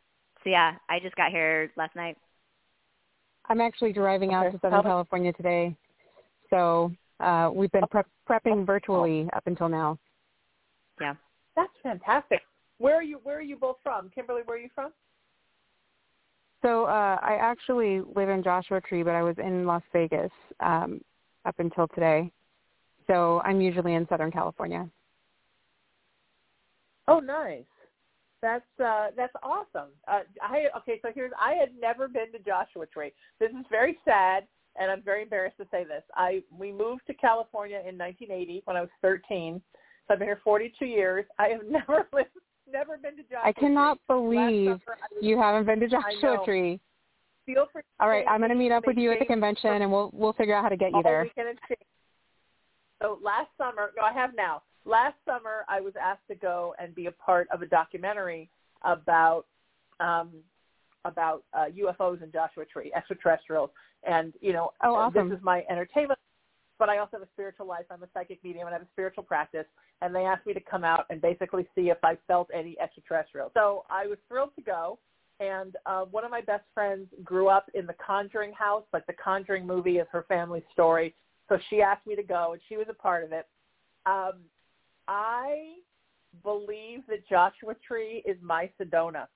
so 0.43 0.49
yeah, 0.49 0.75
I 0.89 0.99
just 0.99 1.15
got 1.15 1.32
here 1.32 1.71
last 1.77 1.95
night. 1.95 2.17
I'm 3.47 3.62
actually 3.62 3.93
driving 3.93 4.34
out 4.34 4.47
Okay. 4.47 4.56
to 4.58 4.62
Southern 4.62 4.84
California 4.84 5.34
today, 5.34 5.75
so 6.49 6.91
uh, 7.19 7.49
we've 7.54 7.71
been 7.71 7.88
prep- 7.89 8.08
prepping 8.30 8.65
virtually 8.65 9.30
up 9.34 9.43
until 9.45 9.69
now. 9.69 9.97
Yeah. 10.99 11.15
That's 11.56 11.73
fantastic. 11.84 12.41
Where 12.77 12.95
are 12.95 13.04
you? 13.04 13.19
Where 13.23 13.38
are 13.38 13.41
you 13.41 13.58
both 13.58 13.77
from? 13.84 14.10
Kimberly, 14.10 14.41
where 14.45 14.58
are 14.58 14.60
you 14.60 14.69
from? 14.73 14.91
So 16.62 16.86
uh, 16.86 17.17
I 17.21 17.38
actually 17.41 18.02
live 18.15 18.30
in 18.30 18.43
Joshua 18.43 18.82
Tree, 18.82 19.04
but 19.04 19.15
I 19.15 19.24
was 19.24 19.36
in 19.39 19.65
Las 19.65 19.82
Vegas 19.93 20.32
um, 20.60 21.02
up 21.45 21.56
until 21.60 21.88
today. 21.89 22.32
So 23.08 23.41
I'm 23.43 23.60
usually 23.62 23.95
in 23.95 24.08
Southern 24.08 24.32
California. 24.32 24.88
Oh, 27.08 27.19
nice. 27.19 27.63
That's 28.41 28.65
uh, 28.84 29.08
that's 29.15 29.34
awesome. 29.43 29.89
Uh, 30.08 30.21
I 30.41 30.65
okay. 30.78 31.00
So 31.04 31.10
here's 31.13 31.32
I 31.39 31.54
had 31.54 31.69
never 31.80 32.08
been 32.08 32.32
to 32.32 32.39
Joshua 32.39 32.88
Tree. 32.88 33.12
This 33.39 33.52
is 33.52 33.65
very 33.69 34.00
sad, 34.04 34.47
and 34.80 34.89
I'm 34.89 35.04
very 35.04 35.24
embarrassed 35.24 35.58
to 35.58 35.67
say 35.69 35.84
this. 35.84 36.04
I 36.15 36.41
we 36.58 36.71
moved 36.71 37.02
to 37.08 37.13
California 37.13 37.78
in 37.78 37.97
1980 37.97 38.63
when 38.65 38.78
I 38.78 38.82
was 38.82 38.89
13. 39.04 39.62
So 40.08 40.13
I've 40.13 40.19
been 40.19 40.28
here 40.28 40.41
42 40.43 40.86
years. 40.86 41.26
I 41.38 41.50
have 41.50 41.65
never 41.69 42.08
lived, 42.13 42.30
never 42.71 42.97
been 42.97 43.15
to 43.17 43.23
Joshua. 43.23 43.41
I 43.43 43.51
cannot 43.53 43.97
Tree. 43.97 44.15
believe 44.15 44.67
summer, 44.86 44.97
I 45.01 45.25
you 45.25 45.38
haven't 45.39 45.65
been 45.65 45.79
to 45.79 45.88
Joshua. 45.88 46.43
Tree. 46.45 46.79
Feel 47.45 47.67
free. 47.73 47.81
All 47.99 48.07
right, 48.10 48.25
I'm 48.29 48.39
going 48.39 48.49
to 48.51 48.55
meet 48.55 48.71
up 48.71 48.86
with 48.86 48.97
you 48.97 49.12
at 49.12 49.19
the 49.19 49.25
convention, 49.25 49.69
and 49.81 49.91
we'll 49.91 50.12
we'll 50.13 50.34
figure 50.34 50.55
out 50.55 50.63
how 50.63 50.69
to 50.69 50.77
get 50.77 50.91
you 50.91 51.01
there. 51.03 51.23
weekend 51.23 51.49
in 51.49 51.55
Phoenix. 51.67 51.84
So 53.01 53.17
last 53.23 53.49
summer, 53.57 53.91
no, 53.97 54.03
I 54.03 54.13
have 54.13 54.31
now. 54.36 54.62
Last 54.86 55.15
summer, 55.25 55.65
I 55.67 55.81
was 55.81 55.93
asked 56.01 56.27
to 56.29 56.36
go 56.36 56.75
and 56.79 56.93
be 56.95 57.07
a 57.07 57.12
part 57.12 57.47
of 57.51 57.62
a 57.62 57.65
documentary 57.65 58.49
about 58.84 59.45
um, 59.99 60.29
about 61.05 61.43
uh, 61.53 61.65
UFOs 61.75 62.21
in 62.23 62.31
Joshua 62.31 62.65
Tree, 62.65 62.91
extraterrestrials, 62.95 63.71
and 64.07 64.34
you 64.39 64.53
know, 64.53 64.71
Oh, 64.84 64.93
awesome. 64.95 65.29
this 65.29 65.38
is 65.38 65.43
my 65.43 65.63
entertainment. 65.69 66.19
But 66.81 66.89
I 66.89 66.97
also 66.97 67.17
have 67.17 67.21
a 67.21 67.29
spiritual 67.33 67.67
life. 67.67 67.85
I'm 67.91 68.01
a 68.01 68.07
psychic 68.11 68.43
medium 68.43 68.65
and 68.65 68.73
I 68.73 68.79
have 68.79 68.87
a 68.87 68.91
spiritual 68.91 69.21
practice. 69.21 69.67
And 70.01 70.15
they 70.15 70.21
asked 70.21 70.47
me 70.47 70.53
to 70.55 70.59
come 70.59 70.83
out 70.83 71.05
and 71.11 71.21
basically 71.21 71.67
see 71.75 71.91
if 71.91 71.99
I 72.03 72.17
felt 72.27 72.49
any 72.51 72.75
extraterrestrial. 72.81 73.51
So 73.53 73.85
I 73.87 74.07
was 74.07 74.17
thrilled 74.27 74.49
to 74.55 74.63
go. 74.63 74.97
And 75.39 75.75
uh, 75.85 76.05
one 76.05 76.25
of 76.25 76.31
my 76.31 76.41
best 76.41 76.63
friends 76.73 77.05
grew 77.23 77.49
up 77.49 77.69
in 77.75 77.85
the 77.85 77.93
Conjuring 78.03 78.53
house, 78.53 78.83
like 78.93 79.05
the 79.05 79.13
Conjuring 79.13 79.67
movie 79.67 79.99
is 79.99 80.07
her 80.11 80.25
family's 80.27 80.63
story. 80.73 81.13
So 81.49 81.59
she 81.69 81.83
asked 81.83 82.07
me 82.07 82.15
to 82.15 82.23
go, 82.23 82.53
and 82.53 82.61
she 82.67 82.77
was 82.77 82.87
a 82.89 82.95
part 82.95 83.23
of 83.23 83.31
it. 83.31 83.45
Um, 84.07 84.41
I 85.07 85.73
believe 86.41 87.01
that 87.09 87.27
Joshua 87.29 87.75
Tree 87.87 88.23
is 88.25 88.37
my 88.41 88.71
Sedona. 88.81 89.27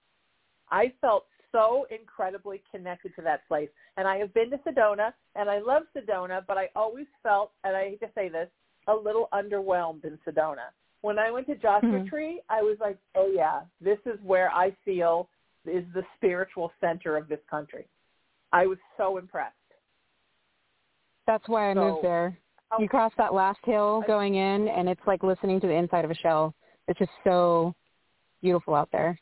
I 0.71 0.93
felt 0.99 1.27
so 1.55 1.87
incredibly 1.89 2.61
connected 2.69 3.15
to 3.15 3.21
that 3.21 3.47
place. 3.47 3.69
And 3.97 4.07
I 4.07 4.17
have 4.17 4.33
been 4.33 4.49
to 4.49 4.57
Sedona, 4.57 5.13
and 5.35 5.49
I 5.49 5.59
love 5.59 5.83
Sedona, 5.95 6.41
but 6.45 6.57
I 6.57 6.69
always 6.75 7.07
felt, 7.23 7.51
and 7.63 7.75
I 7.75 7.89
hate 7.89 7.99
to 8.01 8.09
say 8.13 8.27
this, 8.29 8.49
a 8.87 8.93
little 8.93 9.29
underwhelmed 9.33 10.03
in 10.03 10.19
Sedona. 10.27 10.67
When 11.01 11.17
I 11.17 11.31
went 11.31 11.47
to 11.47 11.55
Joshua 11.55 11.89
Mhm. 11.89 12.09
Tree, 12.09 12.41
I 12.49 12.61
was 12.61 12.79
like, 12.79 12.97
oh 13.15 13.27
yeah, 13.27 13.61
this 13.79 13.99
is 14.05 14.19
where 14.21 14.51
I 14.51 14.71
feel 14.83 15.29
is 15.65 15.85
the 15.93 16.05
spiritual 16.15 16.71
center 16.81 17.15
of 17.17 17.27
this 17.27 17.43
country. 17.45 17.87
I 18.51 18.67
was 18.67 18.77
so 18.97 19.17
impressed. 19.17 19.55
That's 21.25 21.47
why 21.47 21.69
I 21.71 21.73
So- 21.73 21.79
moved 21.79 22.03
there. 22.03 22.37
Oh. 22.71 22.79
You 22.79 22.89
cross 22.89 23.13
that 23.17 23.33
last 23.33 23.63
hill 23.63 24.01
going 24.07 24.35
in, 24.35 24.67
and 24.67 24.89
it's 24.89 25.05
like 25.07 25.23
listening 25.23 25.59
to 25.61 25.67
the 25.67 25.73
inside 25.73 26.05
of 26.05 26.11
a 26.11 26.15
shell. 26.15 26.53
It's 26.87 26.99
just 26.99 27.11
so 27.23 27.73
beautiful 28.41 28.75
out 28.75 28.91
there. 28.91 29.17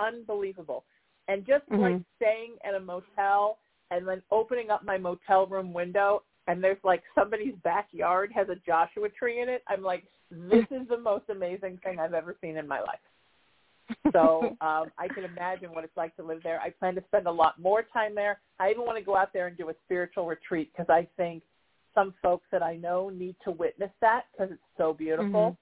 Unbelievable. 0.00 0.84
And 1.28 1.46
just 1.46 1.68
Mhm. 1.68 1.80
like 1.80 2.02
staying 2.16 2.58
at 2.64 2.74
a 2.74 2.80
motel 2.80 3.58
and 3.90 4.06
then 4.06 4.22
opening 4.30 4.70
up 4.70 4.82
my 4.82 4.98
motel 4.98 5.46
room 5.46 5.72
window 5.72 6.22
and 6.46 6.62
there's 6.62 6.82
like 6.82 7.02
somebody's 7.14 7.54
backyard 7.62 8.32
has 8.32 8.48
a 8.48 8.56
Joshua 8.56 9.08
tree 9.10 9.40
in 9.40 9.48
it, 9.48 9.62
I'm 9.68 9.82
like, 9.82 10.04
this 10.30 10.66
is 10.70 10.88
the 10.88 10.98
most 10.98 11.28
amazing 11.28 11.78
thing 11.78 11.98
I've 11.98 12.14
ever 12.14 12.36
seen 12.40 12.56
in 12.56 12.66
my 12.66 12.80
life. 12.80 13.00
So 14.12 14.56
um, 14.60 14.90
I 14.98 15.08
can 15.14 15.24
imagine 15.24 15.72
what 15.72 15.84
it's 15.84 15.96
like 15.96 16.16
to 16.16 16.22
live 16.22 16.42
there. 16.42 16.60
I 16.60 16.70
plan 16.70 16.94
to 16.96 17.04
spend 17.06 17.26
a 17.26 17.30
lot 17.30 17.58
more 17.60 17.82
time 17.82 18.14
there. 18.14 18.40
I 18.58 18.70
even 18.70 18.84
want 18.84 18.98
to 18.98 19.04
go 19.04 19.16
out 19.16 19.32
there 19.32 19.46
and 19.46 19.56
do 19.56 19.68
a 19.68 19.74
spiritual 19.84 20.26
retreat 20.26 20.72
because 20.72 20.90
I 20.90 21.06
think 21.16 21.42
some 21.94 22.14
folks 22.22 22.46
that 22.52 22.62
I 22.62 22.76
know 22.76 23.10
need 23.10 23.36
to 23.44 23.50
witness 23.50 23.90
that 24.00 24.24
because 24.32 24.52
it's 24.52 24.62
so 24.76 24.92
beautiful. 24.92 25.56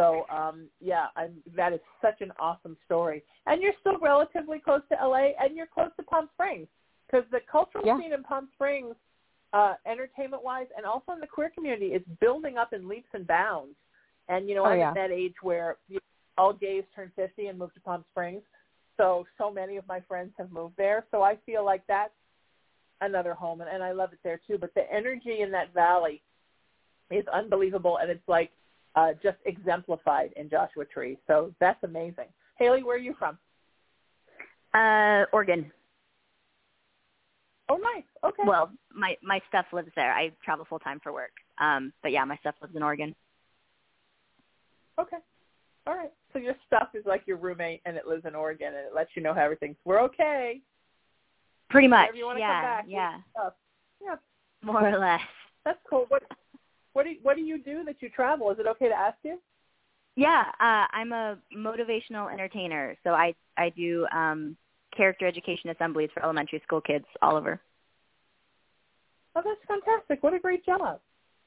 So 0.00 0.26
um, 0.34 0.68
yeah, 0.80 1.06
I'm, 1.16 1.34
that 1.56 1.72
is 1.72 1.80
such 2.00 2.20
an 2.20 2.32
awesome 2.38 2.76
story. 2.86 3.22
And 3.46 3.60
you're 3.62 3.74
still 3.80 3.98
relatively 4.00 4.58
close 4.58 4.80
to 4.90 5.06
LA, 5.06 5.30
and 5.40 5.54
you're 5.56 5.66
close 5.66 5.90
to 5.98 6.02
Palm 6.02 6.28
Springs 6.34 6.68
because 7.06 7.24
the 7.30 7.40
cultural 7.50 7.84
Yeah. 7.86 7.98
scene 7.98 8.12
in 8.12 8.22
Palm 8.22 8.48
Springs, 8.54 8.94
uh, 9.52 9.74
entertainment-wise, 9.84 10.68
and 10.76 10.86
also 10.86 11.12
in 11.12 11.20
the 11.20 11.26
queer 11.26 11.50
community, 11.50 11.88
is 11.88 12.02
building 12.20 12.56
up 12.56 12.72
in 12.72 12.88
leaps 12.88 13.08
and 13.12 13.26
bounds. 13.26 13.76
And 14.28 14.48
you 14.48 14.54
know, 14.54 14.64
Oh, 14.64 14.68
I'm 14.68 14.78
yeah. 14.78 14.88
at 14.88 14.94
that 14.94 15.10
age 15.10 15.34
where 15.42 15.76
you 15.88 15.96
know, 15.96 16.00
all 16.38 16.52
gays 16.52 16.84
turn 16.94 17.10
50 17.16 17.48
and 17.48 17.58
move 17.58 17.74
to 17.74 17.80
Palm 17.80 18.04
Springs. 18.12 18.42
So 18.96 19.26
so 19.38 19.50
many 19.50 19.76
of 19.76 19.86
my 19.86 20.00
friends 20.00 20.32
have 20.38 20.50
moved 20.52 20.76
there. 20.76 21.04
So 21.10 21.22
I 21.22 21.36
feel 21.46 21.64
like 21.64 21.82
that's 21.86 22.14
another 23.00 23.34
home, 23.34 23.60
and, 23.60 23.68
and 23.68 23.82
I 23.82 23.92
love 23.92 24.12
it 24.12 24.20
there 24.22 24.40
too. 24.46 24.56
But 24.58 24.72
the 24.74 24.90
energy 24.92 25.40
in 25.40 25.50
that 25.50 25.74
valley 25.74 26.22
is 27.10 27.26
unbelievable, 27.28 27.98
and 27.98 28.10
it's 28.10 28.28
like 28.28 28.52
uh, 28.94 29.12
just 29.22 29.38
exemplified 29.44 30.32
in 30.36 30.48
Joshua 30.50 30.84
Tree. 30.84 31.18
So 31.26 31.52
that's 31.60 31.82
amazing. 31.84 32.26
Haley, 32.58 32.82
where 32.82 32.96
are 32.96 32.98
you 32.98 33.14
from? 33.18 33.38
Uh, 34.74 35.24
Oregon. 35.32 35.70
Oh, 37.68 37.76
nice. 37.76 38.04
Okay. 38.24 38.42
Well, 38.46 38.70
my 38.92 39.16
my 39.22 39.40
stuff 39.48 39.66
lives 39.72 39.90
there. 39.94 40.12
I 40.12 40.32
travel 40.44 40.66
full 40.68 40.80
time 40.80 40.98
for 41.02 41.12
work. 41.12 41.30
Um, 41.60 41.92
but 42.02 42.10
yeah, 42.12 42.24
my 42.24 42.36
stuff 42.38 42.56
lives 42.60 42.74
in 42.74 42.82
Oregon. 42.82 43.14
okay. 44.98 45.18
All 45.86 45.94
right. 45.94 46.12
So 46.32 46.38
your 46.38 46.54
stuff 46.66 46.88
is 46.94 47.04
like 47.06 47.22
your 47.26 47.36
roommate, 47.36 47.80
and 47.86 47.96
it 47.96 48.06
lives 48.06 48.24
in 48.26 48.34
Oregon, 48.34 48.68
and 48.68 48.76
it 48.86 48.92
lets 48.94 49.10
you 49.14 49.22
know 49.22 49.32
how 49.34 49.40
everything's. 49.42 49.76
We're 49.84 50.00
okay. 50.02 50.60
Pretty 51.70 51.88
much. 51.88 52.08
Whenever 52.12 52.16
you 52.18 52.24
want 52.26 52.36
to 52.38 52.40
yeah, 52.40 52.80
yeah, 52.86 53.18
Yeah, 54.04 54.16
more 54.62 54.86
or 54.88 54.98
less. 54.98 55.20
that's 55.64 55.78
cool. 55.88 56.04
What 56.08 56.22
what 56.92 57.04
do 57.04 57.10
you, 57.10 57.16
what 57.22 57.36
do 57.36 57.42
you 57.42 57.62
do 57.62 57.84
that 57.84 57.96
you 58.00 58.08
travel? 58.10 58.50
Is 58.50 58.58
it 58.58 58.66
okay 58.66 58.88
to 58.88 58.94
ask 58.94 59.16
you? 59.22 59.38
Yeah, 60.16 60.44
uh, 60.60 60.86
I'm 60.92 61.12
a 61.12 61.38
motivational 61.56 62.32
entertainer, 62.32 62.96
so 63.04 63.10
I 63.10 63.34
I 63.56 63.70
do 63.70 64.06
um, 64.14 64.56
character 64.96 65.26
education 65.26 65.70
assemblies 65.70 66.10
for 66.12 66.22
elementary 66.22 66.60
school 66.66 66.80
kids 66.80 67.04
all 67.22 67.36
over. 67.36 67.60
Oh, 69.36 69.42
that's 69.44 69.60
fantastic. 69.68 70.22
What 70.22 70.34
a 70.34 70.40
great 70.40 70.64
job. 70.66 71.00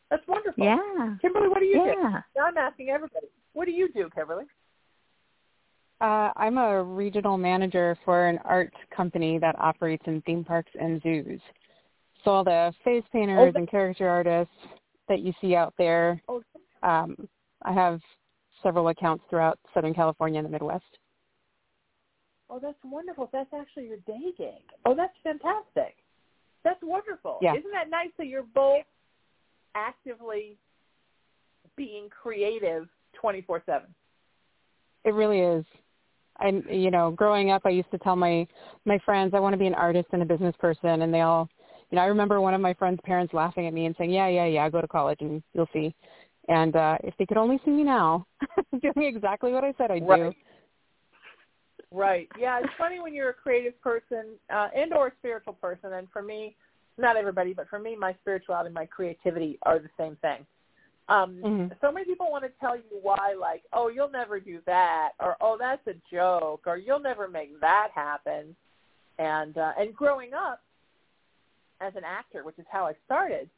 That's 0.09 0.25
wonderful. 0.27 0.63
Yeah, 0.63 1.15
Kimberly, 1.21 1.49
what 1.49 1.59
do 1.59 1.65
you 1.65 1.73
do? 1.83 1.93
yeah. 2.01 2.21
Now 2.35 2.45
I'm 2.45 2.57
asking 2.57 2.89
everybody. 2.89 3.27
What 3.53 3.65
do 3.65 3.71
you 3.71 3.91
do, 3.91 4.09
Kimberly? 4.15 4.45
Uh, 5.99 6.31
I'm 6.35 6.57
a 6.57 6.83
regional 6.83 7.37
manager 7.37 7.97
for 8.03 8.27
an 8.27 8.39
art 8.45 8.73
company 8.95 9.37
that 9.39 9.55
operates 9.59 10.03
in 10.05 10.21
theme 10.21 10.43
parks 10.43 10.71
and 10.79 11.01
zoos. 11.01 11.39
So 12.23 12.31
all 12.31 12.43
the 12.43 12.73
face 12.83 13.03
painters 13.11 13.53
that- 13.53 13.59
and 13.59 13.69
character 13.69 14.07
artists 14.07 14.53
that 15.09 15.19
you 15.21 15.33
see 15.41 15.55
out 15.55 15.73
there, 15.77 16.21
um, 16.81 17.15
I 17.63 17.73
have 17.73 17.99
several 18.61 18.89
accounts 18.89 19.23
throughout 19.29 19.59
Southern 19.73 19.93
California 19.93 20.39
and 20.39 20.45
the 20.45 20.51
Midwest. 20.51 20.83
oh, 22.49 22.59
that's 22.61 22.77
wonderful. 22.83 23.29
That's 23.33 23.49
actually 23.53 23.87
your 23.87 23.97
day 24.05 24.31
gig. 24.37 24.63
Oh, 24.85 24.95
that's 24.95 25.13
fantastic. 25.23 25.97
That's 26.63 26.79
wonderful. 26.81 27.39
Yeah. 27.41 27.55
Isn't 27.55 27.71
that 27.71 27.89
nice 27.89 28.11
that 28.17 28.27
you're 28.27 28.45
both 28.55 28.85
actively 29.75 30.57
being 31.75 32.09
creative 32.09 32.87
24/7? 33.21 33.81
It 35.03 35.13
really 35.13 35.39
is. 35.39 35.65
I'm, 36.37 36.63
you 36.69 36.89
know, 36.89 37.11
growing 37.11 37.51
up, 37.51 37.63
I 37.65 37.69
used 37.69 37.91
to 37.91 37.97
tell 37.97 38.15
my 38.15 38.47
my 38.85 38.97
friends 38.99 39.33
I 39.33 39.39
want 39.39 39.53
to 39.53 39.57
be 39.57 39.67
an 39.67 39.75
artist 39.75 40.07
and 40.13 40.21
a 40.21 40.25
business 40.25 40.55
person, 40.59 41.01
and 41.01 41.13
they 41.13 41.21
all, 41.21 41.49
you 41.93 41.97
know, 41.97 42.01
I 42.01 42.07
remember 42.07 42.41
one 42.41 42.55
of 42.55 42.59
my 42.59 42.73
friends' 42.73 42.99
parents 43.03 43.35
laughing 43.35 43.67
at 43.67 43.73
me 43.73 43.85
and 43.85 43.95
saying, 43.99 44.09
"Yeah, 44.09 44.27
yeah, 44.27 44.45
yeah, 44.45 44.67
go 44.67 44.81
to 44.81 44.87
college 44.87 45.19
and 45.21 45.43
you'll 45.53 45.69
see." 45.71 45.93
And 46.49 46.75
uh 46.75 46.97
if 47.03 47.13
they 47.19 47.27
could 47.27 47.37
only 47.37 47.59
see 47.63 47.69
me 47.69 47.83
now, 47.83 48.25
doing 48.81 49.05
exactly 49.05 49.53
what 49.53 49.63
I 49.63 49.75
said 49.77 49.91
I'd 49.91 49.99
do. 49.99 50.05
Right. 50.07 50.35
Right. 51.91 52.27
Yeah, 52.39 52.59
it's 52.63 52.73
funny 52.79 52.99
when 52.99 53.13
you're 53.13 53.29
a 53.29 53.33
creative 53.35 53.79
person 53.79 54.25
uh, 54.51 54.69
and 54.75 54.91
or 54.91 55.09
a 55.09 55.11
spiritual 55.19 55.53
person. 55.53 55.93
And 55.93 56.07
for 56.11 56.23
me, 56.23 56.55
not 56.97 57.15
everybody, 57.15 57.53
but 57.53 57.69
for 57.69 57.77
me, 57.77 57.95
my 57.95 58.15
spirituality 58.21 58.67
and 58.67 58.73
my 58.73 58.87
creativity 58.87 59.59
are 59.61 59.77
the 59.77 59.89
same 59.95 60.15
thing. 60.15 60.47
Um, 61.09 61.35
Mhm. 61.43 61.79
So 61.79 61.91
many 61.91 62.05
people 62.05 62.31
want 62.31 62.43
to 62.43 62.51
tell 62.59 62.75
you 62.75 62.99
why, 63.03 63.35
like, 63.39 63.61
oh, 63.71 63.89
you'll 63.89 64.09
never 64.09 64.39
do 64.39 64.61
that, 64.65 65.11
or 65.19 65.37
oh, 65.41 65.57
that's 65.59 65.85
a 65.85 65.93
joke, 66.11 66.63
or 66.65 66.77
you'll 66.77 66.99
never 66.99 67.27
make 67.27 67.59
that 67.59 67.89
happen. 67.93 68.55
And 69.19 69.59
uh, 69.59 69.73
and 69.77 69.95
growing 69.95 70.33
up 70.33 70.63
as 71.83 71.95
an 71.95 72.03
actor, 72.05 72.43
which 72.43 72.57
is 72.57 72.65
how 72.71 72.85
I 72.85 72.93
started, 73.05 73.49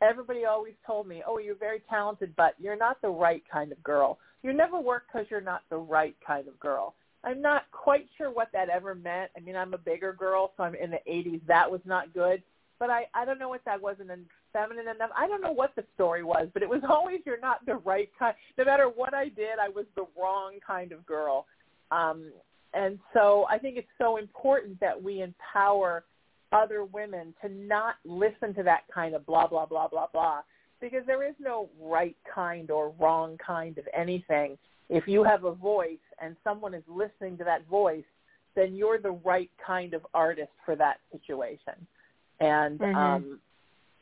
everybody 0.00 0.44
always 0.44 0.74
told 0.86 1.06
me, 1.06 1.22
oh, 1.26 1.38
you're 1.38 1.54
very 1.54 1.82
talented, 1.88 2.34
but 2.36 2.54
you're 2.58 2.76
not 2.76 3.00
the 3.02 3.08
right 3.08 3.42
kind 3.50 3.72
of 3.72 3.82
girl. 3.82 4.18
You 4.42 4.52
never 4.52 4.80
work 4.80 5.04
because 5.12 5.26
you're 5.30 5.40
not 5.40 5.62
the 5.70 5.76
right 5.76 6.16
kind 6.26 6.48
of 6.48 6.58
girl. 6.58 6.94
I'm 7.24 7.40
not 7.40 7.62
quite 7.70 8.08
sure 8.18 8.32
what 8.32 8.48
that 8.52 8.68
ever 8.68 8.94
meant. 8.94 9.30
I 9.36 9.40
mean, 9.40 9.56
I'm 9.56 9.74
a 9.74 9.78
bigger 9.78 10.12
girl, 10.12 10.52
so 10.56 10.64
I'm 10.64 10.74
in 10.74 10.90
the 10.90 10.98
80s. 11.08 11.40
That 11.46 11.70
was 11.70 11.80
not 11.84 12.12
good. 12.12 12.42
But 12.80 12.90
I, 12.90 13.04
I 13.14 13.24
don't 13.24 13.38
know 13.38 13.48
what 13.48 13.64
that 13.64 13.80
wasn't 13.80 14.10
feminine 14.52 14.88
enough. 14.88 15.10
I 15.16 15.28
don't 15.28 15.40
know 15.40 15.52
what 15.52 15.74
the 15.76 15.84
story 15.94 16.24
was, 16.24 16.48
but 16.52 16.64
it 16.64 16.68
was 16.68 16.82
always 16.88 17.20
you're 17.24 17.38
not 17.38 17.64
the 17.64 17.76
right 17.76 18.10
kind. 18.18 18.34
No 18.58 18.64
matter 18.64 18.86
what 18.86 19.14
I 19.14 19.28
did, 19.28 19.60
I 19.60 19.68
was 19.68 19.86
the 19.94 20.06
wrong 20.20 20.54
kind 20.66 20.90
of 20.90 21.06
girl. 21.06 21.46
Um, 21.92 22.32
and 22.74 22.98
so 23.12 23.46
I 23.48 23.58
think 23.58 23.76
it's 23.76 23.86
so 23.98 24.16
important 24.16 24.80
that 24.80 25.00
we 25.00 25.22
empower 25.22 26.04
other 26.52 26.84
women 26.84 27.34
to 27.42 27.48
not 27.48 27.96
listen 28.04 28.54
to 28.54 28.62
that 28.62 28.82
kind 28.92 29.14
of 29.14 29.24
blah, 29.26 29.46
blah, 29.46 29.66
blah, 29.66 29.88
blah, 29.88 30.06
blah, 30.12 30.42
because 30.80 31.02
there 31.06 31.26
is 31.26 31.34
no 31.38 31.68
right 31.80 32.16
kind 32.32 32.70
or 32.70 32.92
wrong 32.98 33.38
kind 33.44 33.78
of 33.78 33.88
anything. 33.96 34.58
If 34.88 35.06
you 35.06 35.24
have 35.24 35.44
a 35.44 35.52
voice 35.52 35.98
and 36.20 36.36
someone 36.44 36.74
is 36.74 36.82
listening 36.88 37.38
to 37.38 37.44
that 37.44 37.66
voice, 37.66 38.04
then 38.54 38.74
you're 38.74 38.98
the 38.98 39.12
right 39.12 39.50
kind 39.64 39.94
of 39.94 40.06
artist 40.12 40.50
for 40.64 40.76
that 40.76 41.00
situation. 41.10 41.86
And 42.40 42.80
Mhm. 42.80 42.96
um, 42.96 43.40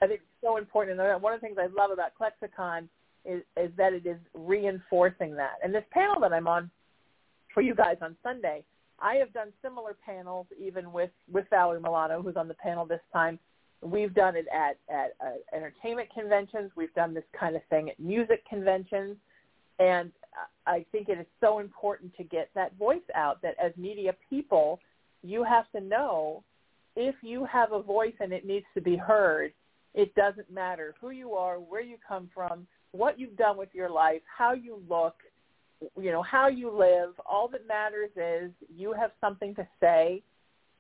I 0.03 0.07
think 0.07 0.21
it's 0.21 0.41
so 0.41 0.57
important. 0.57 0.99
And 0.99 1.23
one 1.23 1.35
of 1.35 1.41
the 1.41 1.47
things 1.47 1.59
I 1.59 1.67
love 1.67 1.91
about 1.91 2.15
ClexaCon 2.15 2.89
is, 3.25 3.43
is 3.57 3.71
that 3.77 3.93
it 3.93 4.07
is 4.07 4.19
reinforcing 4.35 5.35
that. 5.37 5.59
And 5.63 5.75
this 5.75 5.85
panel 5.91 6.19
that 6.21 6.33
I'm 6.33 6.49
on 6.49 6.71
for 7.53 7.61
you 7.61 7.75
guys 7.75 7.99
on 8.01 8.17
Sunday, 8.23 8.65
I 9.01 9.15
have 9.17 9.33
done 9.33 9.53
similar 9.63 9.97
panels 10.05 10.47
even 10.59 10.93
with, 10.93 11.11
with 11.31 11.47
Valerie 11.51 11.81
Milano, 11.81 12.23
who's 12.23 12.37
on 12.37 12.49
the 12.49 12.55
panel 12.55 12.85
this 12.85 13.01
time. 13.13 13.39
We've 13.83 14.15
done 14.15 14.37
it 14.37 14.47
at, 14.53 14.79
at 14.95 15.15
uh, 15.25 15.57
entertainment 15.57 16.09
conventions. 16.13 16.71
We've 16.77 16.93
done 16.95 17.15
this 17.15 17.25
kind 17.39 17.57
of 17.57 17.63
thing 17.71 17.89
at 17.89 17.99
music 17.99 18.47
conventions. 18.49 19.17
And 19.79 20.13
I 20.67 20.85
think 20.93 21.09
it 21.09 21.19
is 21.19 21.27
so 21.41 21.59
important 21.59 22.15
to 22.17 22.25
get 22.25 22.51
that 22.55 22.77
voice 22.77 22.99
out 23.15 23.41
that 23.43 23.55
as 23.63 23.73
media 23.77 24.15
people, 24.29 24.81
you 25.23 25.43
have 25.45 25.71
to 25.73 25.81
know 25.81 26.45
if 26.97 27.15
you 27.23 27.47
have 27.47 27.73
a 27.73 27.83
voice 27.83 28.15
and 28.21 28.33
it 28.33 28.47
needs 28.47 28.67
to 28.75 28.83
be 28.83 28.97
heard, 28.97 29.53
it 29.95 30.15
doesn't 30.15 30.51
matter 30.51 30.95
who 31.01 31.11
you 31.11 31.33
are, 31.33 31.57
where 31.57 31.81
you 31.81 31.97
come 32.07 32.29
from, 32.35 32.67
what 32.93 33.19
you've 33.19 33.37
done 33.37 33.57
with 33.57 33.71
your 33.73 33.91
life, 33.91 34.21
how 34.27 34.53
you 34.53 34.83
look, 34.89 35.15
you 36.01 36.11
know, 36.11 36.23
how 36.23 36.49
you 36.49 36.71
live. 36.71 37.15
All 37.27 37.49
that 37.49 37.67
matters 37.67 38.11
is 38.17 38.51
you 38.75 38.93
have 38.93 39.11
something 39.21 39.55
to 39.55 39.67
say 39.81 40.23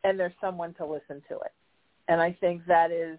and 0.04 0.18
there's 0.18 0.32
someone 0.40 0.74
to 0.74 0.86
listen 0.86 1.22
to 1.28 1.36
it. 1.36 1.52
And 2.08 2.20
I 2.20 2.36
think 2.40 2.66
that 2.66 2.90
is 2.90 3.18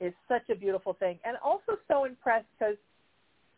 is 0.00 0.14
such 0.28 0.48
a 0.50 0.54
beautiful 0.54 0.94
thing. 0.94 1.18
And 1.24 1.36
also 1.44 1.78
so 1.86 2.04
impressed 2.04 2.46
because 2.58 2.76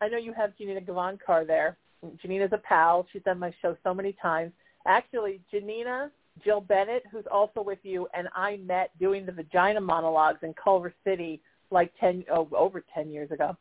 I 0.01 0.09
know 0.09 0.17
you 0.17 0.33
have 0.33 0.57
Janina 0.57 0.81
Gavankar 0.81 1.47
there. 1.47 1.77
Janina's 2.21 2.51
a 2.51 2.57
pal. 2.57 3.07
She's 3.13 3.23
done 3.23 3.39
my 3.39 3.53
show 3.61 3.77
so 3.83 3.93
many 3.93 4.13
times. 4.21 4.51
Actually, 4.85 5.39
Janina, 5.49 6.11
Jill 6.43 6.59
Bennett, 6.59 7.03
who's 7.09 7.23
also 7.31 7.61
with 7.61 7.79
you, 7.83 8.07
and 8.13 8.27
I 8.35 8.57
met 8.57 8.91
doing 8.99 9.25
the 9.25 9.31
vagina 9.31 9.79
monologues 9.79 10.39
in 10.41 10.53
Culver 10.61 10.93
City 11.05 11.41
like 11.71 11.93
10, 11.99 12.25
oh, 12.31 12.49
over 12.55 12.83
10 12.93 13.09
years 13.09 13.31
ago. 13.31 13.55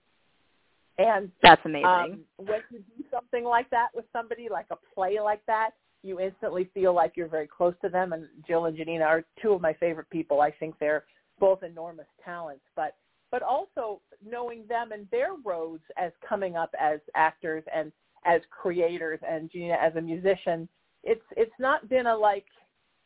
And 1.03 1.31
That's 1.43 1.61
amazing. 1.65 1.87
um, 1.87 2.21
when 2.37 2.61
you 2.71 2.79
do 2.97 3.05
something 3.11 3.45
like 3.45 3.69
that 3.71 3.89
with 3.95 4.05
somebody, 4.13 4.49
like 4.51 4.67
a 4.71 4.77
play 4.95 5.19
like 5.21 5.45
that, 5.47 5.71
you 6.03 6.21
instantly 6.21 6.69
feel 6.75 6.95
like 6.95 7.13
you're 7.17 7.29
very 7.29 7.47
close 7.47 7.75
to 7.83 7.89
them. 7.89 8.13
And 8.13 8.27
Jill 8.47 8.67
and 8.67 8.77
Janina 8.77 9.05
are 9.05 9.25
two 9.41 9.53
of 9.53 9.61
my 9.61 9.73
favorite 9.75 10.11
people. 10.11 10.41
I 10.41 10.51
think 10.51 10.75
they're 10.79 11.05
both 11.39 11.63
enormous 11.63 12.07
talents. 12.25 12.65
But 12.77 12.97
but 13.31 13.43
also 13.43 14.01
knowing 14.25 14.65
them 14.69 14.93
and 14.93 15.09
their 15.11 15.31
roads 15.45 15.83
as 15.97 16.13
coming 16.27 16.57
up 16.57 16.75
as 16.79 17.01
actors 17.15 17.65
and 17.75 17.91
as 18.25 18.41
creators, 18.51 19.19
and 19.29 19.51
Janina 19.51 19.79
as 19.81 19.97
a 19.97 20.01
musician, 20.01 20.69
it's 21.03 21.25
it's 21.37 21.55
not 21.59 21.89
been 21.89 22.07
a 22.07 22.17
like 22.17 22.47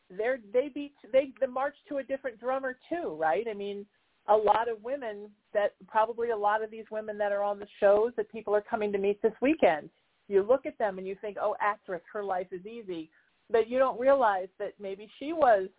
they're 0.09 0.39
they 0.53 0.69
beat 0.69 0.93
they 1.11 1.31
the 1.39 1.47
march 1.47 1.75
to 1.89 1.97
a 1.97 2.03
different 2.03 2.39
drummer 2.39 2.77
too, 2.89 3.15
right? 3.19 3.45
I 3.49 3.53
mean, 3.53 3.85
a 4.27 4.35
lot 4.35 4.69
of 4.69 4.83
women 4.83 5.29
that 5.53 5.73
probably 5.87 6.31
a 6.31 6.37
lot 6.37 6.63
of 6.63 6.69
these 6.69 6.85
women 6.91 7.17
that 7.17 7.31
are 7.31 7.43
on 7.43 7.59
the 7.59 7.67
shows 7.79 8.11
that 8.17 8.31
people 8.31 8.53
are 8.53 8.61
coming 8.61 8.91
to 8.91 8.97
meet 8.97 9.21
this 9.21 9.33
weekend. 9.41 9.89
You 10.27 10.43
look 10.43 10.65
at 10.65 10.77
them 10.77 10.97
and 10.97 11.07
you 11.07 11.15
think, 11.21 11.37
oh, 11.41 11.55
actress, 11.61 12.01
her 12.11 12.23
life 12.23 12.47
is 12.51 12.65
easy, 12.65 13.09
but 13.49 13.69
you 13.69 13.79
don't 13.79 13.99
realize 13.99 14.49
that 14.59 14.73
maybe 14.79 15.09
she 15.19 15.31
was, 15.31 15.69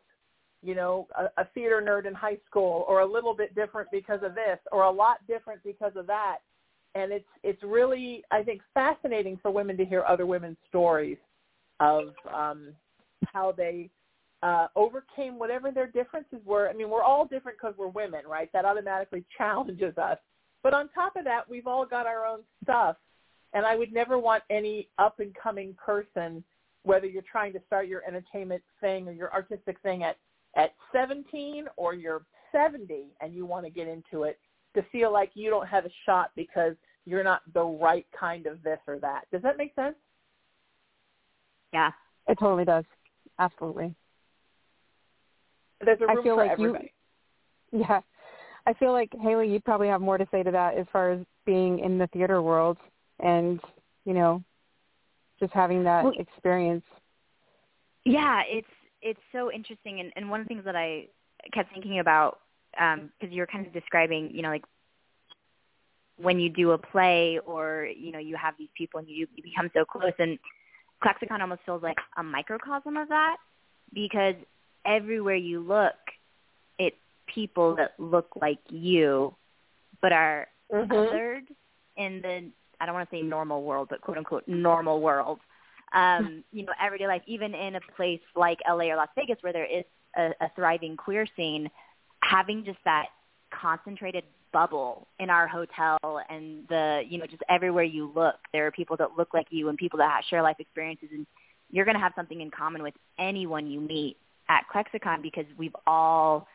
you 0.62 0.74
know, 0.74 1.06
a, 1.16 1.42
a 1.42 1.44
theater 1.54 1.84
nerd 1.86 2.06
in 2.06 2.14
high 2.14 2.38
school, 2.46 2.84
or 2.88 3.00
a 3.00 3.06
little 3.06 3.34
bit 3.34 3.54
different 3.54 3.90
because 3.92 4.20
of 4.22 4.34
this, 4.34 4.58
or 4.72 4.84
a 4.84 4.90
lot 4.90 5.18
different 5.28 5.62
because 5.62 5.92
of 5.94 6.06
that. 6.06 6.38
And 6.94 7.12
it's 7.12 7.28
it's 7.42 7.62
really 7.62 8.24
I 8.30 8.42
think 8.42 8.62
fascinating 8.72 9.38
for 9.42 9.50
women 9.50 9.76
to 9.76 9.84
hear 9.84 10.04
other 10.08 10.24
women's 10.24 10.56
stories 10.68 11.18
of 11.80 12.14
um, 12.34 12.68
how 13.26 13.52
they 13.52 13.90
uh, 14.42 14.68
overcame 14.76 15.38
whatever 15.38 15.70
their 15.70 15.86
differences 15.86 16.38
were. 16.44 16.68
I 16.68 16.72
mean, 16.72 16.90
we're 16.90 17.02
all 17.02 17.24
different 17.24 17.58
because 17.58 17.74
we're 17.76 17.88
women, 17.88 18.26
right? 18.26 18.50
That 18.52 18.64
automatically 18.64 19.24
challenges 19.38 19.96
us. 19.98 20.18
But 20.62 20.74
on 20.74 20.88
top 20.90 21.16
of 21.16 21.24
that, 21.24 21.48
we've 21.48 21.66
all 21.66 21.86
got 21.86 22.06
our 22.06 22.26
own 22.26 22.40
stuff. 22.62 22.96
And 23.54 23.64
I 23.64 23.76
would 23.76 23.92
never 23.92 24.18
want 24.18 24.42
any 24.50 24.88
up 24.98 25.20
and 25.20 25.34
coming 25.34 25.74
person, 25.74 26.44
whether 26.82 27.06
you're 27.06 27.22
trying 27.30 27.52
to 27.54 27.60
start 27.66 27.88
your 27.88 28.02
entertainment 28.06 28.62
thing 28.80 29.08
or 29.08 29.12
your 29.12 29.32
artistic 29.32 29.80
thing 29.82 30.02
at, 30.02 30.16
at 30.56 30.74
17 30.92 31.66
or 31.76 31.94
you're 31.94 32.22
70 32.52 33.06
and 33.20 33.34
you 33.34 33.46
want 33.46 33.64
to 33.64 33.70
get 33.70 33.88
into 33.88 34.24
it, 34.24 34.38
to 34.74 34.82
feel 34.92 35.12
like 35.12 35.30
you 35.34 35.48
don't 35.48 35.66
have 35.66 35.86
a 35.86 35.90
shot 36.04 36.30
because 36.36 36.74
you're 37.06 37.24
not 37.24 37.40
the 37.54 37.64
right 37.64 38.06
kind 38.18 38.46
of 38.46 38.62
this 38.62 38.78
or 38.86 38.98
that. 38.98 39.22
Does 39.32 39.42
that 39.42 39.56
make 39.56 39.74
sense? 39.74 39.96
Yeah. 41.72 41.90
It 42.28 42.38
totally 42.38 42.66
does. 42.66 42.84
Absolutely. 43.38 43.94
There's 45.84 46.00
a 46.00 46.06
room 46.06 46.18
I 46.18 46.22
feel 46.22 46.36
for 46.36 46.42
like 46.42 46.50
everybody. 46.50 46.92
You, 47.72 47.84
yeah. 47.88 48.00
I 48.66 48.74
feel 48.74 48.92
like 48.92 49.10
Haley, 49.20 49.50
you 49.50 49.60
probably 49.60 49.88
have 49.88 50.00
more 50.00 50.18
to 50.18 50.26
say 50.30 50.42
to 50.42 50.50
that 50.50 50.76
as 50.76 50.86
far 50.92 51.12
as 51.12 51.20
being 51.46 51.78
in 51.78 51.98
the 51.98 52.06
theater 52.08 52.42
world 52.42 52.76
and, 53.20 53.60
you 54.04 54.12
know, 54.12 54.42
just 55.40 55.52
having 55.52 55.84
that 55.84 56.04
well, 56.04 56.12
experience. 56.18 56.84
Yeah, 58.04 58.42
it's 58.46 58.66
it's 59.00 59.20
so 59.32 59.52
interesting 59.52 60.00
and, 60.00 60.12
and 60.16 60.28
one 60.28 60.40
of 60.40 60.46
the 60.46 60.48
things 60.48 60.64
that 60.64 60.74
I 60.74 61.06
kept 61.54 61.72
thinking 61.72 62.00
about 62.00 62.40
because 62.72 62.98
um, 63.00 63.30
you're 63.30 63.46
kind 63.46 63.66
of 63.66 63.72
describing, 63.72 64.30
you 64.32 64.42
know, 64.42 64.48
like 64.48 64.64
when 66.16 66.40
you 66.40 66.50
do 66.50 66.72
a 66.72 66.78
play 66.78 67.38
or 67.46 67.88
you 67.96 68.12
know 68.12 68.18
you 68.18 68.36
have 68.36 68.54
these 68.58 68.68
people 68.76 68.98
and 68.98 69.08
you 69.08 69.26
you 69.34 69.42
become 69.42 69.70
so 69.72 69.84
close 69.84 70.12
and 70.18 70.38
ClexaCon 71.02 71.40
almost 71.40 71.60
feels 71.64 71.82
like 71.82 71.96
a 72.16 72.22
microcosm 72.22 72.96
of 72.96 73.08
that 73.08 73.36
because 73.94 74.34
everywhere 74.88 75.36
you 75.36 75.60
look, 75.60 75.94
it's 76.78 76.96
people 77.32 77.76
that 77.76 77.92
look 77.98 78.30
like 78.40 78.58
you, 78.68 79.34
but 80.00 80.12
are 80.12 80.48
mm-hmm. 80.72 80.90
othered 80.90 81.46
in 81.96 82.22
the 82.22 82.50
I 82.80 82.86
don't 82.86 82.94
want 82.94 83.10
to 83.10 83.16
say 83.16 83.22
normal 83.22 83.62
world, 83.62 83.88
but 83.90 84.00
quote 84.00 84.18
unquote 84.18 84.46
normal 84.46 85.00
world. 85.00 85.40
Um, 85.92 86.44
you 86.52 86.64
know, 86.64 86.72
everyday 86.80 87.06
life, 87.06 87.22
even 87.26 87.54
in 87.54 87.76
a 87.76 87.80
place 87.96 88.20
like 88.34 88.58
LA 88.68 88.84
or 88.84 88.96
Las 88.96 89.08
Vegas 89.16 89.38
where 89.42 89.52
there 89.52 89.64
is 89.66 89.84
a, 90.16 90.30
a 90.40 90.50
thriving 90.54 90.96
queer 90.96 91.26
scene, 91.36 91.70
having 92.22 92.64
just 92.64 92.78
that 92.84 93.06
concentrated 93.50 94.24
bubble 94.52 95.06
in 95.18 95.28
our 95.28 95.46
hotel 95.46 95.98
and 96.30 96.66
the 96.68 97.02
you 97.06 97.18
know 97.18 97.26
just 97.26 97.42
everywhere 97.50 97.84
you 97.84 98.10
look 98.14 98.36
there 98.52 98.66
are 98.66 98.70
people 98.70 98.96
that 98.96 99.10
look 99.16 99.34
like 99.34 99.46
you 99.50 99.68
and 99.68 99.76
people 99.76 99.98
that 99.98 100.22
share 100.30 100.42
life 100.42 100.56
experiences 100.58 101.08
and 101.12 101.26
you're 101.70 101.84
going 101.84 101.94
to 101.94 102.00
have 102.00 102.12
something 102.16 102.40
in 102.40 102.50
common 102.50 102.82
with 102.82 102.94
anyone 103.18 103.66
you 103.66 103.78
meet 103.78 104.16
at 104.48 104.64
ClexaCon 104.72 105.22
because 105.22 105.44
we've 105.56 105.74
all 105.86 106.46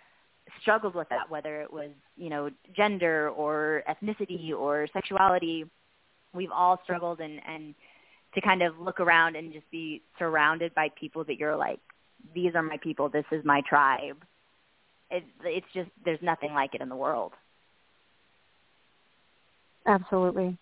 struggled 0.61 0.95
with 0.95 1.07
that 1.09 1.29
whether 1.29 1.61
it 1.61 1.71
was 1.71 1.89
you 2.17 2.29
know 2.29 2.49
gender 2.75 3.29
or 3.29 3.83
ethnicity 3.89 4.51
or 4.51 4.87
sexuality 4.93 5.65
we've 6.33 6.51
all 6.51 6.79
struggled 6.83 7.19
and 7.19 7.39
and 7.47 7.73
to 8.35 8.41
kind 8.41 8.61
of 8.61 8.77
look 8.79 8.99
around 8.99 9.35
and 9.35 9.53
just 9.53 9.69
be 9.71 10.01
surrounded 10.17 10.73
by 10.75 10.89
people 10.99 11.23
that 11.23 11.37
you're 11.37 11.55
like 11.55 11.79
these 12.33 12.55
are 12.55 12.63
my 12.63 12.77
people 12.77 13.09
this 13.09 13.25
is 13.31 13.43
my 13.45 13.61
tribe 13.67 14.17
it, 15.09 15.23
it's 15.43 15.67
just 15.73 15.89
there's 16.03 16.21
nothing 16.21 16.53
like 16.53 16.75
it 16.75 16.81
in 16.81 16.89
the 16.89 16.95
world 16.95 17.33
Absolutely. 19.85 20.57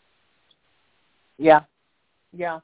Yeah. 1.38 1.62
Yeah. 2.34 2.60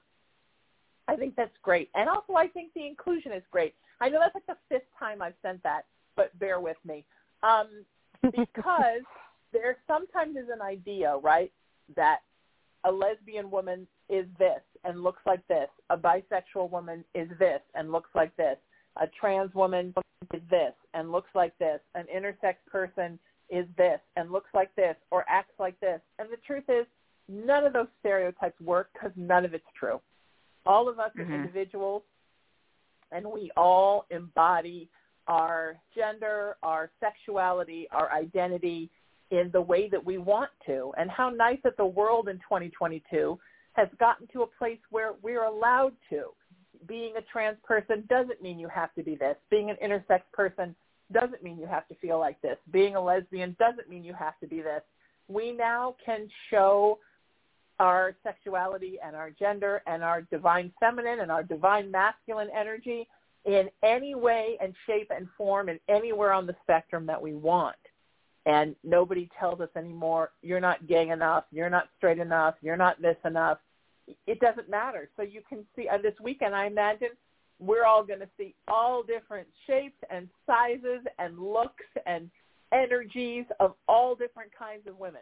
I 1.07 1.15
think 1.15 1.35
that's 1.35 1.55
great. 1.61 1.89
And 1.95 2.09
also 2.09 2.33
I 2.33 2.47
think 2.47 2.73
the 2.73 2.85
inclusion 2.85 3.31
is 3.31 3.43
great. 3.51 3.73
I 3.99 4.09
know 4.09 4.19
that's 4.19 4.35
like 4.35 4.45
the 4.45 4.57
fifth 4.69 4.87
time 4.97 5.21
I've 5.21 5.33
sent 5.41 5.61
that, 5.63 5.85
but 6.15 6.37
bear 6.39 6.59
with 6.59 6.77
me. 6.85 7.05
Um, 7.43 7.85
because 8.21 9.01
there 9.53 9.77
sometimes 9.87 10.35
is 10.35 10.49
an 10.53 10.61
idea, 10.61 11.17
right, 11.17 11.51
that 11.95 12.19
a 12.83 12.91
lesbian 12.91 13.49
woman 13.49 13.87
is 14.09 14.25
this 14.37 14.61
and 14.83 15.03
looks 15.03 15.21
like 15.25 15.45
this. 15.47 15.67
A 15.89 15.97
bisexual 15.97 16.69
woman 16.69 17.03
is 17.15 17.29
this 17.39 17.61
and 17.75 17.91
looks 17.91 18.09
like 18.15 18.35
this. 18.37 18.57
A 19.01 19.07
trans 19.19 19.53
woman 19.53 19.93
is 20.33 20.41
this 20.49 20.73
and 20.93 21.11
looks 21.11 21.29
like 21.35 21.57
this. 21.59 21.79
An 21.95 22.05
intersex 22.13 22.55
person 22.69 23.19
is 23.49 23.65
this 23.77 23.99
and 24.15 24.31
looks 24.31 24.49
like 24.53 24.73
this 24.75 24.95
or 25.11 25.25
acts 25.27 25.53
like 25.59 25.79
this. 25.79 26.01
And 26.19 26.29
the 26.29 26.37
truth 26.45 26.63
is, 26.69 26.85
none 27.29 27.65
of 27.65 27.73
those 27.73 27.87
stereotypes 27.99 28.59
work 28.61 28.89
because 28.93 29.11
none 29.15 29.45
of 29.45 29.53
it's 29.53 29.65
true. 29.77 29.99
All 30.65 30.89
of 30.89 30.99
us 30.99 31.11
mm-hmm. 31.17 31.31
are 31.31 31.35
individuals, 31.35 32.03
and 33.11 33.25
we 33.25 33.51
all 33.55 34.05
embody 34.11 34.89
our 35.27 35.77
gender, 35.95 36.55
our 36.63 36.89
sexuality, 36.99 37.87
our 37.91 38.11
identity 38.11 38.89
in 39.31 39.49
the 39.51 39.61
way 39.61 39.89
that 39.89 40.03
we 40.03 40.17
want 40.17 40.49
to. 40.65 40.91
And 40.97 41.09
how 41.09 41.29
nice 41.29 41.59
that 41.63 41.77
the 41.77 41.85
world 41.85 42.29
in 42.29 42.37
2022 42.37 43.37
has 43.73 43.87
gotten 43.99 44.27
to 44.33 44.43
a 44.43 44.47
place 44.47 44.79
where 44.89 45.13
we're 45.21 45.43
allowed 45.43 45.93
to. 46.09 46.27
Being 46.87 47.15
a 47.17 47.21
trans 47.21 47.57
person 47.63 48.03
doesn't 48.09 48.41
mean 48.41 48.59
you 48.59 48.69
have 48.69 48.93
to 48.95 49.03
be 49.03 49.15
this. 49.15 49.35
Being 49.49 49.69
an 49.69 49.77
intersex 49.83 50.21
person 50.31 50.75
doesn't 51.11 51.43
mean 51.43 51.57
you 51.57 51.67
have 51.67 51.87
to 51.87 51.95
feel 51.95 52.19
like 52.19 52.41
this. 52.41 52.57
Being 52.71 52.95
a 52.95 53.01
lesbian 53.01 53.55
doesn't 53.59 53.89
mean 53.89 54.03
you 54.03 54.13
have 54.13 54.39
to 54.39 54.47
be 54.47 54.61
this. 54.61 54.81
We 55.27 55.51
now 55.51 55.95
can 56.05 56.29
show 56.49 56.99
our 57.79 58.15
sexuality 58.23 58.97
and 59.03 59.15
our 59.15 59.29
gender 59.29 59.81
and 59.85 60.03
our 60.03 60.21
divine 60.23 60.71
feminine 60.79 61.19
and 61.19 61.31
our 61.31 61.43
divine 61.43 61.91
masculine 61.91 62.49
energy 62.57 63.07
in 63.45 63.69
any 63.83 64.15
way 64.15 64.57
and 64.61 64.73
shape 64.85 65.11
and 65.15 65.27
form 65.37 65.69
and 65.69 65.79
anywhere 65.87 66.33
on 66.33 66.45
the 66.45 66.55
spectrum 66.63 67.05
that 67.05 67.21
we 67.21 67.33
want. 67.33 67.75
And 68.45 68.75
nobody 68.83 69.29
tells 69.39 69.59
us 69.59 69.69
anymore, 69.75 70.31
you're 70.41 70.61
not 70.61 70.87
gay 70.87 71.09
enough, 71.09 71.43
you're 71.51 71.69
not 71.69 71.89
straight 71.97 72.19
enough, 72.19 72.55
you're 72.61 72.77
not 72.77 73.01
this 73.01 73.17
enough. 73.25 73.57
It 74.25 74.39
doesn't 74.39 74.69
matter. 74.69 75.09
So 75.17 75.21
you 75.21 75.41
can 75.47 75.65
see 75.75 75.87
uh, 75.89 75.97
this 75.97 76.13
weekend, 76.21 76.55
I 76.55 76.67
imagine, 76.67 77.09
we're 77.59 77.85
all 77.85 78.03
going 78.03 78.19
to 78.19 78.29
see 78.37 78.55
all 78.67 79.03
different 79.03 79.47
shapes 79.65 79.97
and 80.09 80.29
sizes 80.45 81.01
and 81.19 81.39
looks 81.39 81.83
and 82.05 82.29
energies 82.71 83.45
of 83.59 83.73
all 83.87 84.15
different 84.15 84.51
kinds 84.57 84.87
of 84.87 84.97
women. 84.97 85.21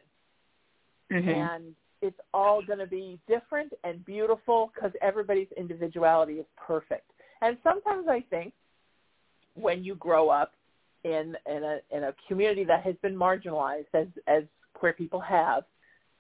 Mm-hmm. 1.12 1.30
And 1.30 1.76
it's 2.06 2.20
all 2.34 2.62
going 2.62 2.80
to 2.80 2.88
be 2.88 3.20
different 3.28 3.74
and 3.84 4.04
beautiful 4.06 4.72
because 4.74 4.92
everybody's 5.02 5.48
individuality 5.58 6.36
is 6.36 6.46
perfect. 6.56 7.10
And 7.42 7.58
sometimes 7.64 8.08
I 8.10 8.24
think 8.30 8.54
when 9.56 9.84
you 9.84 9.96
grow 9.96 10.30
up 10.30 10.54
in 11.04 11.36
in 11.46 11.64
a 11.64 11.80
in 11.92 12.06
a 12.06 12.16
community 12.28 12.64
that 12.64 12.84
has 12.84 12.96
been 13.02 13.16
marginalized 13.16 13.94
as 13.94 14.08
as 14.28 14.44
queer 14.74 14.94
people 14.94 15.20
have, 15.20 15.64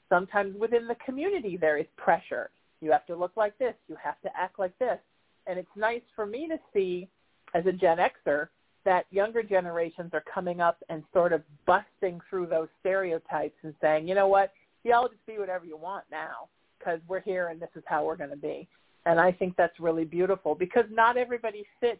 sometimes 0.09 0.55
within 0.59 0.87
the 0.87 0.95
community 1.05 1.57
there 1.57 1.77
is 1.77 1.85
pressure. 1.97 2.49
You 2.81 2.91
have 2.91 3.05
to 3.07 3.15
look 3.15 3.31
like 3.35 3.57
this, 3.57 3.73
you 3.87 3.95
have 4.03 4.19
to 4.21 4.29
act 4.37 4.59
like 4.59 4.77
this 4.79 4.99
and 5.47 5.59
it's 5.59 5.67
nice 5.75 6.01
for 6.15 6.25
me 6.25 6.47
to 6.47 6.57
see 6.73 7.07
as 7.53 7.65
a 7.65 7.71
Gen 7.71 7.97
Xer 7.97 8.49
that 8.83 9.05
younger 9.11 9.41
generations 9.41 10.11
are 10.13 10.23
coming 10.31 10.61
up 10.61 10.83
and 10.89 11.03
sort 11.13 11.33
of 11.33 11.41
busting 11.65 12.19
through 12.29 12.47
those 12.47 12.67
stereotypes 12.81 13.55
and 13.63 13.73
saying, 13.81 14.07
you 14.07 14.15
know 14.15 14.27
what, 14.27 14.51
y'all 14.85 15.07
just 15.07 15.25
be 15.25 15.37
whatever 15.37 15.65
you 15.65 15.75
want 15.75 16.05
now 16.11 16.47
because 16.77 16.99
we're 17.07 17.21
here 17.21 17.49
and 17.49 17.59
this 17.59 17.69
is 17.75 17.83
how 17.87 18.05
we're 18.05 18.15
going 18.15 18.29
to 18.29 18.37
be. 18.37 18.67
And 19.05 19.19
I 19.19 19.31
think 19.31 19.55
that's 19.57 19.79
really 19.79 20.05
beautiful 20.05 20.55
because 20.55 20.85
not 20.89 21.17
everybody 21.17 21.65
fits 21.79 21.99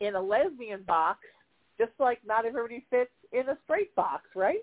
in 0.00 0.14
a 0.16 0.20
lesbian 0.20 0.82
box, 0.82 1.20
just 1.78 1.92
like 1.98 2.18
not 2.26 2.44
everybody 2.44 2.84
fits 2.90 3.10
in 3.32 3.48
a 3.48 3.58
straight 3.64 3.94
box, 3.94 4.24
right? 4.34 4.60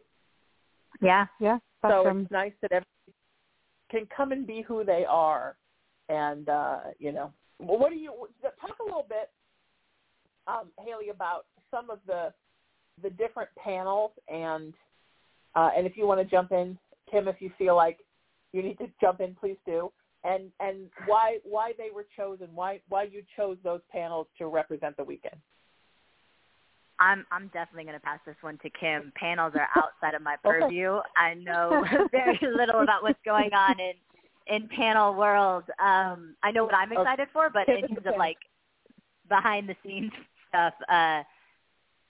Yeah, 1.02 1.28
yeah. 1.40 1.60
So 1.82 2.08
it's 2.08 2.32
nice 2.32 2.52
that 2.62 2.72
everybody 2.72 3.14
can 3.90 4.08
come 4.16 4.32
and 4.32 4.46
be 4.46 4.62
who 4.62 4.84
they 4.84 5.06
are, 5.08 5.56
and 6.10 6.50
uh, 6.50 6.80
you 7.00 7.12
know, 7.12 7.32
what 7.58 7.90
do 7.90 7.96
you 7.96 8.12
talk 8.60 8.78
a 8.80 8.84
little 8.84 9.06
bit, 9.08 9.30
um, 10.48 10.68
Haley, 10.80 11.10
about 11.10 11.46
some 11.72 11.90
of 11.90 12.00
the 12.06 12.34
the 13.02 13.10
different 13.12 13.50
panels 13.58 14.12
and 14.28 14.74
uh, 15.56 15.70
and 15.76 15.88
if 15.88 15.96
you 15.96 16.06
want 16.06 16.20
to 16.20 16.26
jump 16.26 16.52
in, 16.52 16.78
Kim, 17.12 17.28
if 17.28 17.36
you 17.40 17.52
feel 17.58 17.76
like 17.76 18.00
you 18.54 18.64
need 18.64 18.78
to 18.80 18.88
jump 19.00 19.20
in, 19.22 19.36
please 19.36 19.58
do. 19.66 19.92
and 20.24 20.52
and 20.60 20.90
why 21.06 21.38
why 21.44 21.72
they 21.78 21.90
were 21.94 22.06
chosen, 22.18 22.48
why 22.54 22.82
why 22.90 23.04
you 23.04 23.24
chose 23.36 23.58
those 23.64 23.82
panels 23.92 24.28
to 24.38 24.48
represent 24.48 24.98
the 24.98 25.04
weekend. 25.04 25.40
I'm 27.00 27.26
I'm 27.32 27.48
definitely 27.54 27.84
going 27.84 27.96
to 27.96 28.02
pass 28.02 28.20
this 28.26 28.36
one 28.42 28.58
to 28.60 28.70
Kim. 28.70 29.12
Panels 29.16 29.54
are 29.56 29.68
outside 29.76 30.16
of 30.16 30.22
my 30.22 30.36
purview. 30.44 31.00
I 31.16 31.34
know 31.36 31.86
very 32.12 32.40
little 32.42 32.82
about 32.82 33.04
what's 33.04 33.20
going 33.24 33.54
on 33.54 33.80
in 33.80 33.94
in 34.54 34.68
panel 34.70 35.14
world. 35.14 35.64
Um, 35.80 36.36
I 36.44 36.52
know 36.52 36.66
what 36.66 36.76
I'm 36.76 36.92
excited 36.92 37.24
okay. 37.24 37.32
for, 37.32 37.50
but 37.50 37.70
in 37.70 37.88
terms 37.88 38.06
of 38.06 38.16
like 38.18 38.38
behind 39.30 39.70
the 39.70 39.76
scenes 39.86 40.12
stuff, 40.50 40.74
uh, 40.92 41.22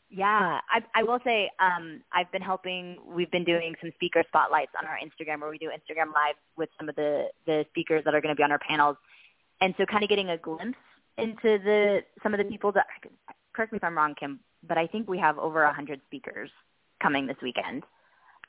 yeah, 0.10 0.60
I, 0.70 0.82
I 0.96 1.04
will 1.04 1.20
say 1.24 1.50
um, 1.60 2.02
I've 2.12 2.32
been 2.32 2.42
helping. 2.42 2.98
We've 3.06 3.30
been 3.30 3.44
doing 3.44 3.76
some 3.82 3.92
speaker 3.96 4.24
spotlights 4.28 4.72
on 4.80 4.88
our 4.88 4.98
Instagram, 4.98 5.42
where 5.42 5.50
we 5.50 5.58
do 5.58 5.68
Instagram 5.68 6.08
live 6.08 6.36
with 6.58 6.70
some 6.80 6.90
of 6.90 6.96
the 6.96 7.28
the 7.46 7.66
speakers 7.70 8.04
that 8.06 8.16
are 8.16 8.22
going 8.22 8.34
to 8.34 8.38
be 8.38 8.44
on 8.44 8.52
our 8.52 8.60
panels, 8.60 8.98
and 9.62 9.76
so 9.78 9.86
kind 9.86 10.04
of 10.04 10.10
getting 10.10 10.32
a 10.32 10.38
glimpse 10.38 10.80
into 11.18 11.60
the 11.64 12.00
some 12.24 12.34
of 12.34 12.40
the 12.40 12.46
people 12.46 12.72
that. 12.72 12.86
Correct 13.54 13.72
me 13.72 13.78
if 13.78 13.84
I'm 13.84 13.98
wrong, 13.98 14.16
Kim, 14.20 14.40
but 14.68 14.78
I 14.78 14.88
think 14.88 15.08
we 15.08 15.20
have 15.20 15.38
over 15.38 15.64
a 15.64 15.74
hundred 15.74 16.02
speakers 16.08 16.50
coming 17.02 17.28
this 17.28 17.38
weekend. 17.42 17.84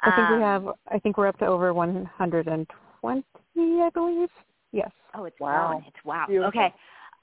I 0.02 0.16
think 0.16 0.28
um, 0.28 0.36
we 0.36 0.42
have. 0.42 0.68
I 0.90 0.98
think 0.98 1.18
we're 1.18 1.26
up 1.26 1.38
to 1.40 1.46
over 1.46 1.74
120, 1.74 3.24
I 3.56 3.90
believe. 3.92 4.28
Yes. 4.72 4.90
Oh, 5.14 5.24
it's 5.24 5.38
wow. 5.40 5.82
It's 5.86 6.04
wow. 6.04 6.24
Beautiful. 6.26 6.48
Okay. 6.48 6.74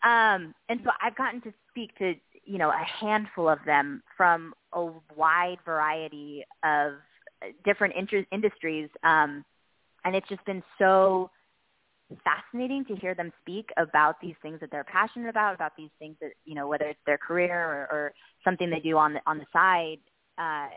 Um, 0.03 0.53
and 0.69 0.79
so 0.83 0.91
I've 1.01 1.15
gotten 1.15 1.41
to 1.41 1.53
speak 1.71 1.97
to 1.97 2.13
you 2.47 2.57
know 2.57 2.69
a 2.69 2.83
handful 2.99 3.49
of 3.49 3.59
them 3.65 4.01
from 4.15 4.53
a 4.73 4.89
wide 5.15 5.57
variety 5.65 6.45
of 6.63 6.93
different 7.63 7.95
inter- 7.95 8.25
industries, 8.31 8.89
um, 9.03 9.43
and 10.05 10.15
it's 10.15 10.27
just 10.29 10.43
been 10.45 10.63
so 10.79 11.29
fascinating 12.23 12.85
to 12.85 12.95
hear 12.95 13.13
them 13.13 13.31
speak 13.41 13.69
about 13.75 14.15
these 14.21 14.35
things 14.41 14.59
that 14.61 14.71
they're 14.71 14.85
passionate 14.85 15.29
about, 15.29 15.53
about 15.53 15.73
these 15.77 15.89
things 15.99 16.15
that 16.21 16.31
you 16.45 16.55
know, 16.55 16.67
whether 16.67 16.85
it's 16.85 16.99
their 17.05 17.17
career 17.17 17.53
or, 17.53 17.87
or 17.91 18.13
something 18.43 18.69
they 18.69 18.79
do 18.79 18.97
on 18.97 19.13
the 19.13 19.19
on 19.27 19.37
the 19.37 19.45
side. 19.53 19.99
Uh, 20.37 20.69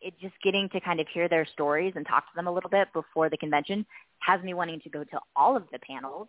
it 0.00 0.14
just 0.20 0.34
getting 0.44 0.68
to 0.68 0.80
kind 0.80 1.00
of 1.00 1.06
hear 1.12 1.28
their 1.28 1.46
stories 1.46 1.94
and 1.96 2.06
talk 2.06 2.24
to 2.24 2.36
them 2.36 2.46
a 2.46 2.52
little 2.52 2.70
bit 2.70 2.86
before 2.92 3.30
the 3.30 3.36
convention 3.36 3.84
has 4.18 4.42
me 4.42 4.54
wanting 4.54 4.80
to 4.80 4.90
go 4.90 5.02
to 5.02 5.18
all 5.34 5.56
of 5.56 5.64
the 5.72 5.78
panels. 5.78 6.28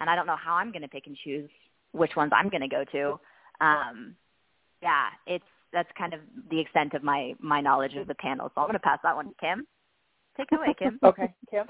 And 0.00 0.10
I 0.10 0.16
don't 0.16 0.26
know 0.26 0.36
how 0.36 0.54
I'm 0.54 0.72
going 0.72 0.82
to 0.82 0.88
pick 0.88 1.06
and 1.06 1.16
choose 1.16 1.48
which 1.92 2.16
ones 2.16 2.32
I'm 2.34 2.48
going 2.48 2.62
to 2.62 2.68
go 2.68 2.84
to. 2.92 3.20
Um, 3.60 4.16
yeah, 4.82 5.06
it's 5.26 5.44
that's 5.72 5.88
kind 5.98 6.14
of 6.14 6.20
the 6.50 6.60
extent 6.60 6.94
of 6.94 7.02
my 7.02 7.34
my 7.40 7.60
knowledge 7.60 7.94
of 7.94 8.06
the 8.06 8.14
panel. 8.14 8.50
So 8.54 8.60
I'm 8.60 8.66
going 8.66 8.74
to 8.74 8.78
pass 8.78 8.98
that 9.02 9.14
one 9.14 9.26
to 9.28 9.34
Kim. 9.40 9.66
Take 10.36 10.48
it 10.52 10.56
away, 10.56 10.74
Kim. 10.78 10.98
okay, 11.04 11.32
Kim. 11.50 11.66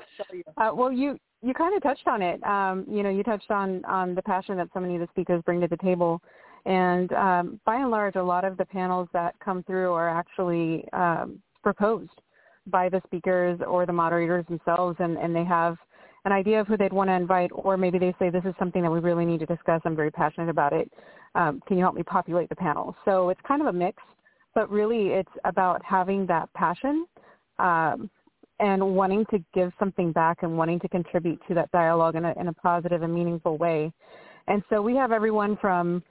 Uh, 0.57 0.71
well, 0.75 0.93
you 0.93 1.19
you 1.43 1.55
kind 1.55 1.77
of 1.77 1.83
touched 1.83 2.07
on 2.07 2.23
it. 2.23 2.43
Um, 2.45 2.85
you 2.89 3.03
know, 3.03 3.11
you 3.11 3.23
touched 3.23 3.51
on 3.51 3.85
on 3.85 4.15
the 4.15 4.23
passion 4.23 4.57
that 4.57 4.69
so 4.75 4.81
many 4.81 4.95
of 4.95 5.01
the 5.01 5.09
speakers 5.11 5.43
bring 5.45 5.61
to 5.61 5.69
the 5.69 5.77
table, 5.77 6.21
and 6.67 7.13
um, 7.13 7.61
by 7.65 7.77
and 7.77 7.91
large, 7.91 8.17
a 8.17 8.23
lot 8.23 8.45
of 8.45 8.57
the 8.57 8.65
panels 8.65 9.09
that 9.13 9.35
come 9.45 9.63
through 9.65 9.93
are 9.93 10.09
actually 10.09 10.87
um, 10.93 11.41
proposed 11.63 12.11
by 12.67 12.89
the 12.89 13.01
speakers 13.07 13.61
or 13.67 13.85
the 13.85 13.93
moderators 13.93 14.47
themselves, 14.47 14.97
and, 14.99 15.19
and 15.19 15.37
they 15.37 15.45
have 15.45 15.77
an 16.25 16.33
idea 16.33 16.61
of 16.61 16.67
who 16.67 16.77
they'd 16.77 16.93
want 16.93 17.09
to 17.09 17.15
invite, 17.15 17.51
or 17.53 17.77
maybe 17.77 17.99
they 17.99 18.15
say, 18.19 18.31
this 18.31 18.45
is 18.45 18.55
something 18.59 18.83
that 18.83 18.91
we 18.91 19.01
really 19.01 19.25
need 19.25 19.41
to 19.41 19.47
discuss. 19.47 19.81
I'm 19.85 19.97
very 19.97 20.11
passionate 20.11 20.49
about 20.49 20.73
it. 20.73 20.91
Um, 21.35 21.63
can 21.67 21.77
you 21.77 21.83
help 21.83 21.95
me 21.95 22.03
populate 22.03 22.49
the 22.49 22.57
panel? 22.57 22.97
So 23.05 23.29
it's 23.29 23.41
kind 23.47 23.61
of 23.61 23.69
a 23.69 23.73
mix, 23.73 24.03
but 24.55 24.71
really 24.71 25.09
it's 25.09 25.33
about 25.45 25.83
having 25.85 26.27
that 26.27 26.53
passion 26.55 27.07
um, 27.59 28.09
and 28.61 28.95
wanting 28.95 29.27
to 29.33 29.45
give 29.53 29.73
something 29.79 30.13
back 30.13 30.39
and 30.43 30.57
wanting 30.57 30.81
to 30.81 30.89
contribute 30.89 31.41
to 31.49 31.55
that 31.55 31.71
dialogue 31.73 32.15
in 32.15 32.25
a, 32.25 32.33
in 32.41 32.49
a 32.49 32.53
positive 32.53 33.03
and 33.03 33.13
meaningful 33.13 33.59
way. 33.59 33.93
And 34.47 34.63
so 34.71 34.81
we 34.81 34.95
have 34.97 35.13
everyone 35.13 35.57
from 35.61 36.03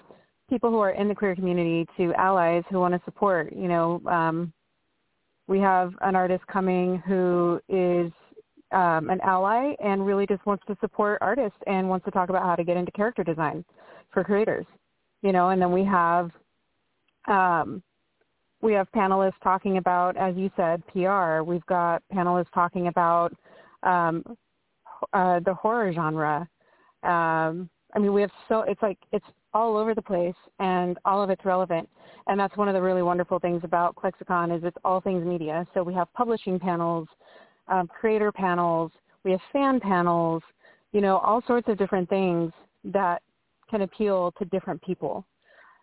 people 0.50 0.70
who 0.70 0.80
are 0.80 0.92
in 0.92 1.08
the 1.08 1.16
queer 1.16 1.36
community 1.36 1.88
to 1.98 2.14
allies 2.16 2.64
who 2.70 2.80
want 2.80 2.94
to 2.94 3.02
support. 3.06 3.54
You 3.54 3.68
know, 3.68 4.02
um, 4.08 4.54
we 5.48 5.60
have 5.60 5.94
an 6.02 6.16
artist 6.16 6.46
coming 6.48 7.02
who 7.08 7.60
is 7.70 8.12
um, 8.74 9.10
an 9.10 9.20
ally 9.22 9.74
and 9.84 10.06
really 10.06 10.26
just 10.28 10.46
wants 10.46 10.64
to 10.68 10.78
support 10.82 11.20
artists 11.22 11.58
and 11.68 11.88
wants 11.88 12.06
to 12.06 12.12
talk 12.12 12.30
about 12.30 12.44
how 12.44 12.56
to 12.56 12.64
get 12.64 12.78
into 12.78 12.92
character 12.92 13.24
design 13.24 13.64
for 14.12 14.24
creators. 14.24 14.66
You 15.22 15.32
know, 15.32 15.50
and 15.50 15.62
then 15.62 15.72
we 15.72 15.86
have 15.86 16.32
um, 17.28 17.82
we 18.62 18.74
have 18.74 18.88
panelists 18.96 19.40
talking 19.44 19.78
about, 19.78 20.18
as 20.18 20.36
you 20.36 20.50
said, 20.56 20.82
PR. 20.88 21.42
We've 21.42 21.66
got 21.66 22.02
panelists 22.14 22.52
talking 22.54 22.88
about 22.88 23.34
um, 23.84 24.24
uh, 25.12 25.40
the 25.42 25.54
horror 25.54 25.92
genre. 25.94 26.48
Um, 27.04 27.70
I 27.94 28.00
mean, 28.00 28.14
we 28.14 28.22
have 28.22 28.32
so 28.48 28.62
it's 28.62 28.82
like 28.82 28.98
it's 29.12 29.26
all 29.54 29.78
over 29.78 29.94
the 29.94 30.02
place, 30.02 30.36
and 30.60 30.98
all 31.06 31.22
of 31.22 31.30
it's 31.30 31.46
relevant. 31.46 31.88
And 32.28 32.40
that's 32.40 32.56
one 32.56 32.70
of 32.70 32.74
the 32.74 32.82
really 32.82 33.02
wonderful 33.02 33.38
things 33.38 33.62
about 33.64 33.96
ClexaCon 33.96 34.56
is 34.58 34.64
it's 34.64 34.78
all 34.86 35.02
things 35.02 35.26
media. 35.26 35.68
So 35.74 35.84
we 35.84 35.94
have 35.94 36.12
publishing 36.14 36.58
panels, 36.58 37.08
um, 37.68 37.88
creator 37.88 38.32
panels, 38.32 38.92
we 39.24 39.32
have 39.32 39.40
fan 39.52 39.80
panels, 39.80 40.44
you 40.92 41.02
know, 41.02 41.18
all 41.18 41.42
sorts 41.48 41.68
of 41.70 41.78
different 41.78 42.10
things 42.10 42.52
that 42.84 43.22
can 43.70 43.82
appeal 43.82 44.34
to 44.38 44.46
different 44.46 44.82
people. 44.82 45.26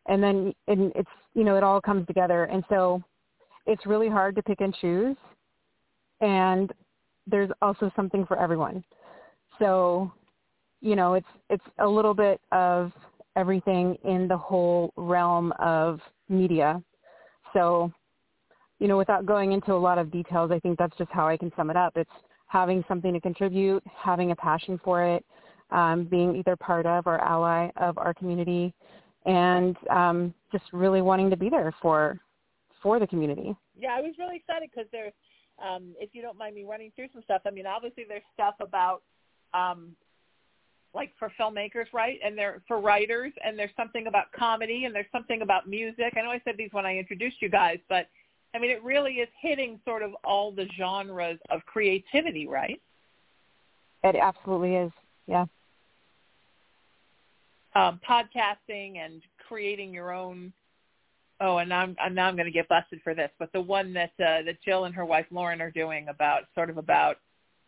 And 0.07 0.22
then 0.22 0.53
and 0.66 0.93
it's 0.95 1.09
you 1.35 1.45
know 1.45 1.57
it 1.57 1.62
all 1.62 1.81
comes 1.81 2.07
together. 2.07 2.45
And 2.45 2.64
so 2.68 3.03
it's 3.66 3.87
really 3.87 4.09
hard 4.09 4.35
to 4.37 4.43
pick 4.43 4.61
and 4.61 4.74
choose. 4.81 5.16
And 6.20 6.72
there's 7.26 7.51
also 7.62 7.91
something 7.97 8.26
for 8.26 8.39
everyone. 8.39 8.85
So 9.59 10.12
you 10.81 10.97
know 10.97 11.14
it's 11.14 11.26
it's 11.49 11.64
a 11.78 11.87
little 11.87 12.14
bit 12.14 12.41
of 12.53 12.93
everything 13.37 13.97
in 14.05 14.26
the 14.28 14.37
whole 14.37 14.93
realm 14.97 15.53
of 15.59 16.01
media. 16.28 16.83
So 17.53 17.93
you 18.81 18.89
know 18.89 18.97
without 18.97 19.24
going 19.24 19.53
into 19.53 19.72
a 19.72 19.76
lot 19.76 19.99
of 19.99 20.11
details 20.11 20.51
i 20.51 20.59
think 20.59 20.78
that's 20.78 20.97
just 20.97 21.11
how 21.12 21.28
i 21.28 21.37
can 21.37 21.53
sum 21.57 21.70
it 21.70 21.76
up 21.76 21.93
it's 21.97 22.11
having 22.47 22.85
something 22.89 23.12
to 23.12 23.20
contribute 23.20 23.83
having 23.97 24.33
a 24.33 24.37
passion 24.37 24.81
for 24.83 25.05
it 25.05 25.24
um, 25.70 26.05
being 26.05 26.35
either 26.35 26.57
part 26.57 26.85
of 26.85 27.07
or 27.07 27.18
ally 27.20 27.70
of 27.76 27.97
our 27.99 28.12
community 28.12 28.74
and 29.26 29.76
um, 29.91 30.35
just 30.51 30.64
really 30.72 31.03
wanting 31.03 31.31
to 31.31 31.37
be 31.37 31.49
there 31.49 31.72
for 31.81 32.18
for 32.83 32.99
the 32.99 33.07
community. 33.07 33.55
Yeah, 33.78 33.91
I 33.97 34.01
was 34.01 34.14
really 34.18 34.37
excited 34.37 34.70
because 34.74 34.89
there's, 34.93 35.12
um, 35.62 35.95
if 35.99 36.11
you 36.14 36.22
don't 36.22 36.39
mind 36.39 36.55
me 36.55 36.64
running 36.64 36.93
through 36.97 37.09
some 37.12 37.22
stuff. 37.22 37.43
I 37.47 37.51
mean, 37.51 37.66
obviously 37.66 38.05
there's 38.09 38.22
stuff 38.35 38.55
about, 38.61 39.03
um, 39.55 39.95
like 40.93 41.12
for 41.18 41.31
filmmakers, 41.39 41.87
right? 41.93 42.18
And 42.24 42.37
there 42.37 42.62
for 42.66 42.81
writers, 42.81 43.33
and 43.45 43.57
there's 43.57 43.70
something 43.76 44.09
about 44.09 44.33
comedy, 44.33 44.87
and 44.87 44.95
there's 44.95 45.07
something 45.12 45.43
about 45.43 45.68
music. 45.68 46.14
I 46.16 46.22
know 46.22 46.31
I 46.31 46.41
said 46.45 46.55
these 46.59 46.72
when 46.72 46.85
I 46.85 46.97
introduced 46.97 47.37
you 47.41 47.49
guys, 47.49 47.78
but 47.89 48.09
I 48.55 48.59
mean, 48.59 48.71
it 48.71 48.83
really 48.83 49.15
is 49.15 49.29
hitting 49.41 49.81
sort 49.85 50.03
of 50.03 50.13
all 50.25 50.51
the 50.51 50.67
genres 50.77 51.39
of 51.51 51.65
creativity, 51.67 52.49
right? 52.49 52.81
It 54.03 54.17
absolutely 54.17 54.75
is. 54.75 54.93
Yeah 55.27 55.47
um, 57.75 58.01
podcasting 58.09 58.99
and 58.99 59.23
creating 59.47 59.93
your 59.93 60.13
own. 60.13 60.53
Oh, 61.41 61.59
and 61.59 61.69
now 61.69 61.89
I'm, 61.99 62.15
now 62.15 62.27
I'm 62.27 62.37
going 62.37 62.47
to 62.47 62.53
get 62.53 62.69
busted 62.69 63.01
for 63.03 63.15
this, 63.15 63.31
but 63.39 63.53
the 63.53 63.61
one 63.61 63.93
that 63.95 64.13
uh, 64.19 64.43
that 64.43 64.57
Jill 64.65 64.85
and 64.85 64.95
her 64.95 65.05
wife 65.05 65.27
Lauren 65.31 65.61
are 65.61 65.71
doing 65.71 66.09
about 66.09 66.43
sort 66.55 66.69
of 66.69 66.77
about 66.77 67.17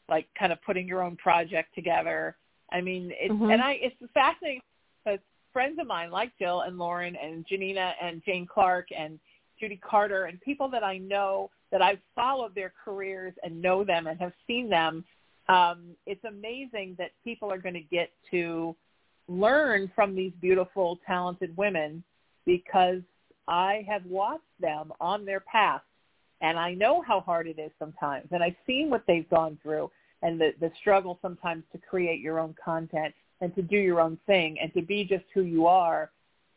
like 0.09 0.26
kind 0.39 0.53
of 0.53 0.59
putting 0.62 0.87
your 0.87 1.03
own 1.03 1.16
project 1.16 1.74
together. 1.74 2.37
I 2.70 2.80
mean, 2.80 3.12
it's 3.18 3.33
mm-hmm. 3.33 3.51
and 3.51 3.62
I 3.62 3.78
it's 3.80 3.97
fascinating 4.12 4.61
because 5.05 5.20
friends 5.53 5.78
of 5.80 5.87
mine 5.87 6.11
like 6.11 6.33
Jill 6.39 6.62
and 6.62 6.76
Lauren 6.76 7.16
and 7.16 7.47
Janina 7.49 7.95
and 8.03 8.22
Jane 8.26 8.47
Clark 8.47 8.89
and 8.97 9.18
Judy 9.62 9.76
Carter 9.76 10.24
and 10.24 10.40
people 10.40 10.68
that 10.70 10.82
I 10.82 10.98
know 10.98 11.48
that 11.70 11.80
I've 11.80 12.00
followed 12.16 12.52
their 12.52 12.72
careers 12.84 13.32
and 13.44 13.62
know 13.62 13.84
them 13.84 14.08
and 14.08 14.18
have 14.18 14.32
seen 14.44 14.68
them. 14.68 15.04
Um, 15.48 15.90
it's 16.04 16.24
amazing 16.24 16.96
that 16.98 17.12
people 17.22 17.50
are 17.52 17.58
going 17.58 17.74
to 17.74 17.80
get 17.80 18.10
to 18.32 18.74
learn 19.28 19.88
from 19.94 20.16
these 20.16 20.32
beautiful, 20.40 20.98
talented 21.06 21.56
women 21.56 22.02
because 22.44 23.02
I 23.46 23.86
have 23.88 24.04
watched 24.04 24.42
them 24.58 24.92
on 25.00 25.24
their 25.24 25.40
path 25.40 25.82
and 26.40 26.58
I 26.58 26.74
know 26.74 27.00
how 27.00 27.20
hard 27.20 27.46
it 27.46 27.60
is 27.60 27.70
sometimes 27.78 28.26
and 28.32 28.42
I've 28.42 28.56
seen 28.66 28.90
what 28.90 29.04
they've 29.06 29.30
gone 29.30 29.58
through 29.62 29.92
and 30.22 30.40
the, 30.40 30.54
the 30.58 30.72
struggle 30.80 31.20
sometimes 31.22 31.62
to 31.70 31.78
create 31.78 32.20
your 32.20 32.40
own 32.40 32.56
content 32.62 33.14
and 33.40 33.54
to 33.54 33.62
do 33.62 33.76
your 33.76 34.00
own 34.00 34.18
thing 34.26 34.56
and 34.60 34.74
to 34.74 34.82
be 34.82 35.04
just 35.04 35.24
who 35.32 35.42
you 35.42 35.66
are. 35.68 36.10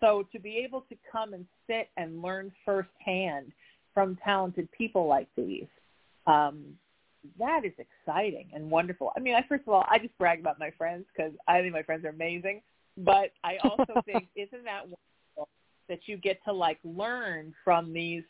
So 0.05 0.23
to 0.31 0.39
be 0.39 0.57
able 0.63 0.81
to 0.81 0.95
come 1.11 1.33
and 1.33 1.45
sit 1.65 1.89
and 1.97 2.21
learn 2.21 2.51
firsthand 2.63 3.51
from 3.93 4.17
talented 4.23 4.69
people 4.71 5.07
like 5.07 5.27
these, 5.35 5.65
um, 6.27 6.63
that 7.39 7.61
is 7.65 7.71
exciting 7.79 8.49
and 8.53 8.69
wonderful. 8.69 9.11
I 9.17 9.19
mean, 9.19 9.33
I 9.33 9.43
first 9.49 9.63
of 9.63 9.69
all, 9.69 9.83
I 9.89 9.97
just 9.97 10.15
brag 10.19 10.39
about 10.39 10.59
my 10.59 10.69
friends 10.77 11.05
because 11.15 11.33
I 11.47 11.61
think 11.61 11.73
my 11.73 11.81
friends 11.81 12.05
are 12.05 12.09
amazing. 12.09 12.61
But 12.97 13.31
I 13.43 13.57
also 13.63 13.99
think, 14.05 14.27
isn't 14.35 14.63
that 14.63 14.83
wonderful 14.83 15.49
that 15.89 16.01
you 16.05 16.17
get 16.17 16.43
to 16.45 16.53
like 16.53 16.77
learn 16.83 17.55
from 17.63 17.91
these 17.91 18.23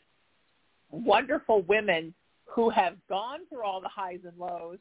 wonderful 0.90 1.60
women 1.62 2.14
who 2.46 2.70
have 2.70 2.94
gone 3.06 3.40
through 3.50 3.64
all 3.64 3.82
the 3.82 3.88
highs 3.88 4.20
and 4.24 4.38
lows 4.38 4.78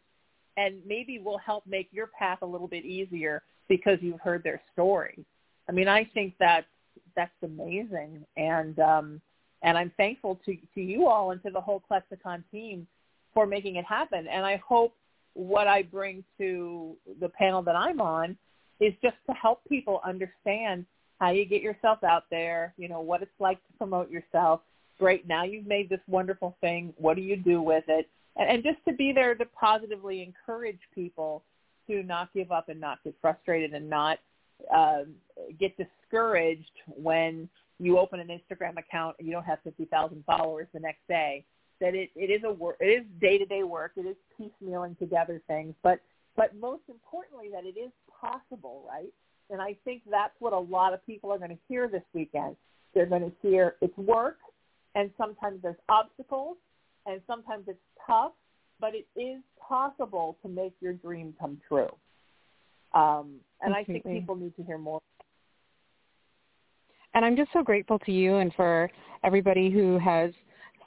and 0.55 0.77
maybe 0.87 1.19
will 1.19 1.39
help 1.39 1.67
make 1.67 1.89
your 1.91 2.07
path 2.07 2.37
a 2.41 2.45
little 2.45 2.69
bit 2.69 2.85
easier 2.85 3.43
because 3.67 3.97
you've 3.99 4.21
heard 4.21 4.43
their 4.43 4.61
story. 4.71 5.25
I 5.67 5.73
mean, 5.73 5.89
I 5.89 6.05
think 6.13 6.35
that's 6.39 6.67
that's 7.15 7.31
amazing, 7.43 8.25
and 8.37 8.79
um, 8.79 9.21
and 9.61 9.77
I'm 9.77 9.91
thankful 9.97 10.39
to 10.45 10.55
to 10.73 10.81
you 10.81 11.07
all 11.07 11.31
and 11.31 11.41
to 11.43 11.49
the 11.49 11.61
whole 11.61 11.81
ClexaCon 11.89 12.43
team 12.51 12.87
for 13.33 13.45
making 13.45 13.75
it 13.75 13.85
happen. 13.85 14.27
And 14.27 14.45
I 14.45 14.61
hope 14.67 14.95
what 15.33 15.67
I 15.67 15.83
bring 15.83 16.23
to 16.39 16.95
the 17.19 17.29
panel 17.29 17.61
that 17.63 17.75
I'm 17.75 17.99
on 18.01 18.37
is 18.79 18.93
just 19.01 19.17
to 19.27 19.33
help 19.33 19.61
people 19.67 20.01
understand 20.05 20.85
how 21.19 21.31
you 21.31 21.45
get 21.45 21.61
yourself 21.61 22.03
out 22.03 22.23
there, 22.29 22.73
you 22.77 22.89
know, 22.89 23.01
what 23.01 23.21
it's 23.21 23.31
like 23.39 23.57
to 23.67 23.77
promote 23.77 24.09
yourself. 24.09 24.61
Great, 24.99 25.27
now 25.27 25.43
you've 25.43 25.67
made 25.67 25.89
this 25.89 25.99
wonderful 26.07 26.55
thing. 26.61 26.93
What 26.97 27.15
do 27.15 27.21
you 27.21 27.35
do 27.35 27.61
with 27.61 27.83
it? 27.87 28.09
And, 28.37 28.49
and 28.49 28.63
just 28.63 28.77
to 28.87 28.93
be 28.93 29.11
there 29.13 29.35
to 29.35 29.45
positively 29.45 30.23
encourage 30.23 30.79
people 30.93 31.43
to 31.87 32.03
not 32.03 32.33
give 32.33 32.51
up 32.51 32.69
and 32.69 32.79
not 32.79 33.03
get 33.03 33.15
frustrated 33.21 33.73
and 33.73 33.89
not 33.89 34.19
um, 34.73 35.13
get 35.59 35.75
discouraged 35.77 36.71
when 36.87 37.49
you 37.79 37.97
open 37.97 38.19
an 38.19 38.27
Instagram 38.27 38.77
account 38.77 39.15
and 39.19 39.27
you 39.27 39.33
don't 39.33 39.43
have 39.43 39.59
50,000 39.63 40.23
followers 40.25 40.67
the 40.73 40.79
next 40.79 41.07
day. 41.07 41.43
That 41.81 41.93
it, 41.93 42.09
it 42.15 42.31
is 42.31 42.41
a 42.45 42.51
work, 42.51 42.77
it 42.79 42.85
is 42.85 43.05
day-to-day 43.19 43.63
work. 43.63 43.91
It 43.97 44.05
is 44.05 44.15
piecemealing 44.39 44.97
together 44.97 45.41
things, 45.47 45.75
but 45.83 45.99
but 46.37 46.55
most 46.55 46.83
importantly 46.89 47.49
that 47.51 47.65
it 47.65 47.77
is 47.77 47.91
possible, 48.21 48.83
right? 48.87 49.11
And 49.49 49.61
I 49.61 49.77
think 49.85 50.01
that's 50.09 50.33
what 50.39 50.53
a 50.53 50.59
lot 50.59 50.93
of 50.93 51.05
people 51.05 51.31
are 51.31 51.37
going 51.37 51.51
to 51.51 51.57
hear 51.67 51.87
this 51.87 52.03
weekend. 52.13 52.55
They're 52.93 53.05
going 53.05 53.21
to 53.21 53.31
hear 53.41 53.75
it's 53.81 53.97
work, 53.97 54.37
and 54.95 55.11
sometimes 55.17 55.61
there's 55.61 55.75
obstacles, 55.89 56.57
and 57.05 57.21
sometimes 57.27 57.65
it's 57.67 57.77
tough, 58.07 58.31
but 58.79 58.93
it 58.95 59.05
is 59.19 59.41
possible 59.59 60.37
to 60.41 60.49
make 60.49 60.73
your 60.79 60.93
dream 60.93 61.35
come 61.39 61.59
true. 61.67 61.89
Um, 62.95 63.35
and 63.61 63.73
Completely. 63.73 63.99
I 63.99 64.03
think 64.03 64.23
people 64.23 64.35
need 64.35 64.55
to 64.55 64.63
hear 64.63 64.77
more. 64.77 65.01
And 67.13 67.23
I'm 67.23 67.35
just 67.35 67.51
so 67.53 67.63
grateful 67.63 67.99
to 67.99 68.11
you 68.11 68.37
and 68.37 68.53
for 68.55 68.89
everybody 69.23 69.69
who 69.69 69.97
has 69.99 70.31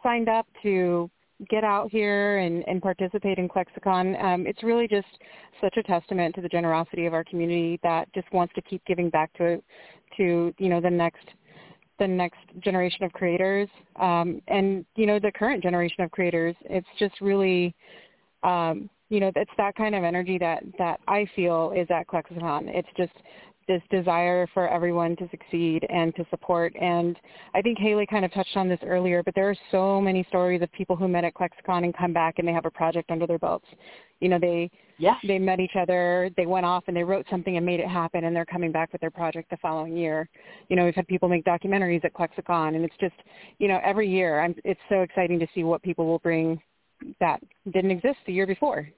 signed 0.02 0.28
up 0.28 0.46
to 0.62 1.10
get 1.48 1.64
out 1.64 1.90
here 1.90 2.38
and, 2.38 2.66
and 2.66 2.82
participate 2.82 3.38
in 3.38 3.48
ClexaCon. 3.48 4.22
Um, 4.22 4.46
it's 4.46 4.62
really 4.62 4.88
just 4.88 5.06
such 5.60 5.76
a 5.76 5.82
testament 5.82 6.34
to 6.34 6.40
the 6.40 6.48
generosity 6.48 7.06
of 7.06 7.14
our 7.14 7.24
community 7.24 7.78
that 7.82 8.12
just 8.12 8.30
wants 8.32 8.52
to 8.54 8.62
keep 8.62 8.84
giving 8.86 9.08
back 9.10 9.32
to 9.34 9.62
to 10.16 10.52
you 10.58 10.68
know 10.68 10.80
the 10.80 10.90
next 10.90 11.28
the 11.98 12.06
next 12.06 12.38
generation 12.60 13.04
of 13.04 13.12
creators 13.12 13.68
um, 14.00 14.40
and 14.48 14.84
you 14.96 15.06
know 15.06 15.18
the 15.18 15.30
current 15.32 15.62
generation 15.62 16.02
of 16.02 16.10
creators. 16.10 16.56
It's 16.64 16.86
just 16.98 17.20
really 17.20 17.74
um, 18.42 18.90
you 19.08 19.20
know 19.20 19.30
it's 19.34 19.50
that 19.56 19.74
kind 19.76 19.94
of 19.94 20.04
energy 20.04 20.38
that 20.38 20.62
that 20.78 21.00
I 21.08 21.26
feel 21.34 21.72
is 21.76 21.86
at 21.90 22.06
ClexaCon. 22.06 22.68
It's 22.68 22.88
just 22.96 23.12
this 23.68 23.82
desire 23.90 24.48
for 24.54 24.66
everyone 24.66 25.14
to 25.16 25.28
succeed 25.30 25.86
and 25.90 26.16
to 26.16 26.26
support. 26.30 26.74
And 26.80 27.16
I 27.54 27.60
think 27.60 27.78
Haley 27.78 28.06
kind 28.06 28.24
of 28.24 28.32
touched 28.32 28.56
on 28.56 28.68
this 28.68 28.80
earlier, 28.82 29.22
but 29.22 29.34
there 29.34 29.48
are 29.48 29.56
so 29.70 30.00
many 30.00 30.24
stories 30.28 30.62
of 30.62 30.72
people 30.72 30.96
who 30.96 31.06
met 31.06 31.24
at 31.24 31.34
ClexaCon 31.34 31.84
and 31.84 31.96
come 31.96 32.12
back 32.12 32.38
and 32.38 32.48
they 32.48 32.52
have 32.52 32.64
a 32.64 32.70
project 32.70 33.10
under 33.10 33.26
their 33.26 33.38
belts. 33.38 33.66
You 34.20 34.30
know, 34.30 34.38
they 34.40 34.70
yeah. 34.96 35.14
they 35.28 35.38
met 35.38 35.60
each 35.60 35.76
other, 35.78 36.30
they 36.36 36.46
went 36.46 36.66
off 36.66 36.84
and 36.88 36.96
they 36.96 37.04
wrote 37.04 37.26
something 37.30 37.56
and 37.56 37.64
made 37.64 37.78
it 37.78 37.86
happen 37.86 38.24
and 38.24 38.34
they're 38.34 38.46
coming 38.46 38.72
back 38.72 38.90
with 38.90 39.00
their 39.00 39.12
project 39.12 39.50
the 39.50 39.58
following 39.58 39.96
year. 39.96 40.28
You 40.68 40.76
know, 40.76 40.86
we've 40.86 40.94
had 40.94 41.06
people 41.06 41.28
make 41.28 41.44
documentaries 41.44 42.04
at 42.04 42.14
Clexicon 42.14 42.74
and 42.74 42.84
it's 42.84 42.96
just, 42.98 43.14
you 43.58 43.68
know, 43.68 43.78
every 43.84 44.08
year 44.08 44.40
I'm 44.40 44.56
it's 44.64 44.80
so 44.88 45.02
exciting 45.02 45.38
to 45.38 45.46
see 45.54 45.62
what 45.62 45.82
people 45.82 46.06
will 46.06 46.18
bring 46.18 46.60
that 47.20 47.40
didn't 47.72 47.90
exist 47.90 48.18
the 48.26 48.32
year 48.32 48.46
before. 48.46 48.88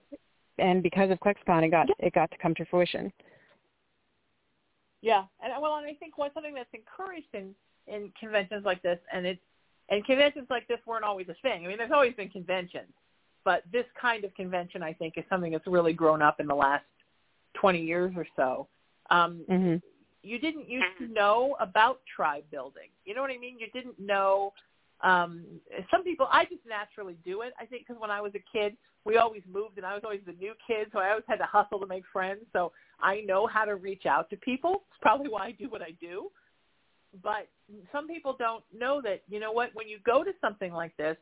And 0.59 0.82
because 0.82 1.11
of 1.11 1.18
ClexCon, 1.20 1.64
it 1.64 1.70
got 1.70 1.88
it 1.98 2.12
got 2.12 2.30
to 2.30 2.38
come 2.38 2.55
to 2.57 2.64
fruition. 2.66 3.12
Yeah, 5.03 5.24
and 5.42 5.53
well, 5.61 5.76
and 5.76 5.86
I 5.86 5.94
think 5.94 6.18
one 6.18 6.30
something 6.34 6.55
that's 6.55 6.68
encouraged 6.74 7.34
in 7.34 7.55
in 7.86 8.12
conventions 8.18 8.64
like 8.64 8.82
this, 8.82 8.98
and 9.12 9.26
it's 9.26 9.40
and 9.88 10.05
conventions 10.05 10.46
like 10.51 10.68
this 10.68 10.78
weren't 10.86 11.05
always 11.05 11.28
a 11.28 11.36
thing. 11.42 11.64
I 11.64 11.68
mean, 11.68 11.78
there's 11.78 11.90
always 11.92 12.14
been 12.14 12.28
conventions, 12.28 12.92
but 13.44 13.62
this 13.72 13.86
kind 14.01 14.24
of 14.24 14.34
convention, 14.34 14.82
I 14.82 14.92
think, 14.92 15.14
is 15.16 15.24
something 15.28 15.53
that's 15.53 15.66
really 15.66 15.92
grown 15.92 16.22
up 16.22 16.40
in 16.40 16.46
the 16.46 16.55
last 16.55 16.84
20 17.55 17.80
years 17.80 18.12
or 18.16 18.26
so. 18.36 18.68
Um, 19.11 19.44
mm-hmm. 19.51 19.76
You 20.22 20.38
didn't 20.38 20.68
used 20.68 20.84
to 20.98 21.09
know 21.09 21.57
about 21.59 22.01
tribe 22.14 22.44
building. 22.51 22.88
You 23.05 23.14
know 23.14 23.22
what 23.22 23.30
I 23.30 23.38
mean? 23.38 23.59
You 23.59 23.66
didn't 23.72 23.98
know 23.98 24.53
um 25.03 25.44
some 25.90 26.05
people 26.05 26.26
i 26.30 26.44
just 26.44 26.61
naturally 26.68 27.16
do 27.24 27.42
it 27.42 27.53
i 27.59 27.64
think 27.64 27.86
because 27.86 28.01
when 28.01 28.11
i 28.11 28.20
was 28.20 28.32
a 28.34 28.59
kid 28.59 28.76
we 29.05 29.16
always 29.16 29.42
moved 29.51 29.76
and 29.78 29.86
i 29.86 29.94
was 29.94 30.03
always 30.05 30.20
the 30.26 30.32
new 30.32 30.53
kid 30.66 30.88
so 30.92 30.98
i 30.98 31.11
always 31.11 31.24
had 31.26 31.36
to 31.36 31.44
hustle 31.44 31.80
to 31.80 31.86
make 31.86 32.05
friends 32.12 32.40
so 32.53 32.70
i 33.01 33.20
know 33.20 33.46
how 33.46 33.64
to 33.64 33.76
reach 33.76 34.07
out 34.07 34.28
to 34.30 34.36
people. 34.36 34.82
It's 34.90 35.01
probably 35.01 35.28
why 35.30 35.46
i 35.46 35.53
do 35.53 35.68
what 35.68 35.82
i 35.82 35.92
do. 36.01 36.30
But 37.22 37.48
some 37.92 38.07
people 38.07 38.36
don't 38.38 38.62
know 38.76 39.01
that 39.03 39.22
you 39.28 39.40
know 39.40 39.53
what 39.53 39.70
when 39.74 39.88
you 39.88 39.98
go 40.05 40.22
to 40.22 40.32
something 40.40 40.72
like 40.72 40.96
this 40.96 41.16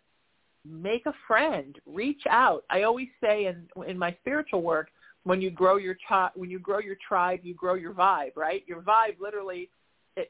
make 0.64 1.07
a 1.07 1.14
friend 1.26 1.79
reach 1.87 2.22
out. 2.29 2.64
I 2.70 2.83
always 2.83 3.09
say 3.22 3.47
in 3.47 3.66
in 3.87 3.99
my 3.99 4.16
spiritual 4.20 4.62
work 4.62 4.89
when 5.24 5.41
you 5.41 5.51
grow 5.51 5.76
your 5.76 5.97
chi- 6.07 6.31
when 6.35 6.51
you 6.51 6.59
grow 6.59 6.79
your 6.79 6.97
tribe 7.07 7.41
you 7.43 7.55
grow 7.55 7.74
your 7.74 7.95
vibe 7.95 8.33
right? 8.37 8.64
Your 8.66 8.83
vibe 8.83 9.20
literally 9.20 9.70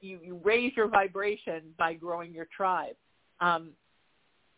you 0.01 0.21
you 0.23 0.41
raise 0.45 0.77
your 0.77 0.89
vibration 0.89 1.63
by 1.79 1.95
growing 1.95 2.33
your 2.33 2.47
tribe 2.57 2.95
um, 3.41 3.71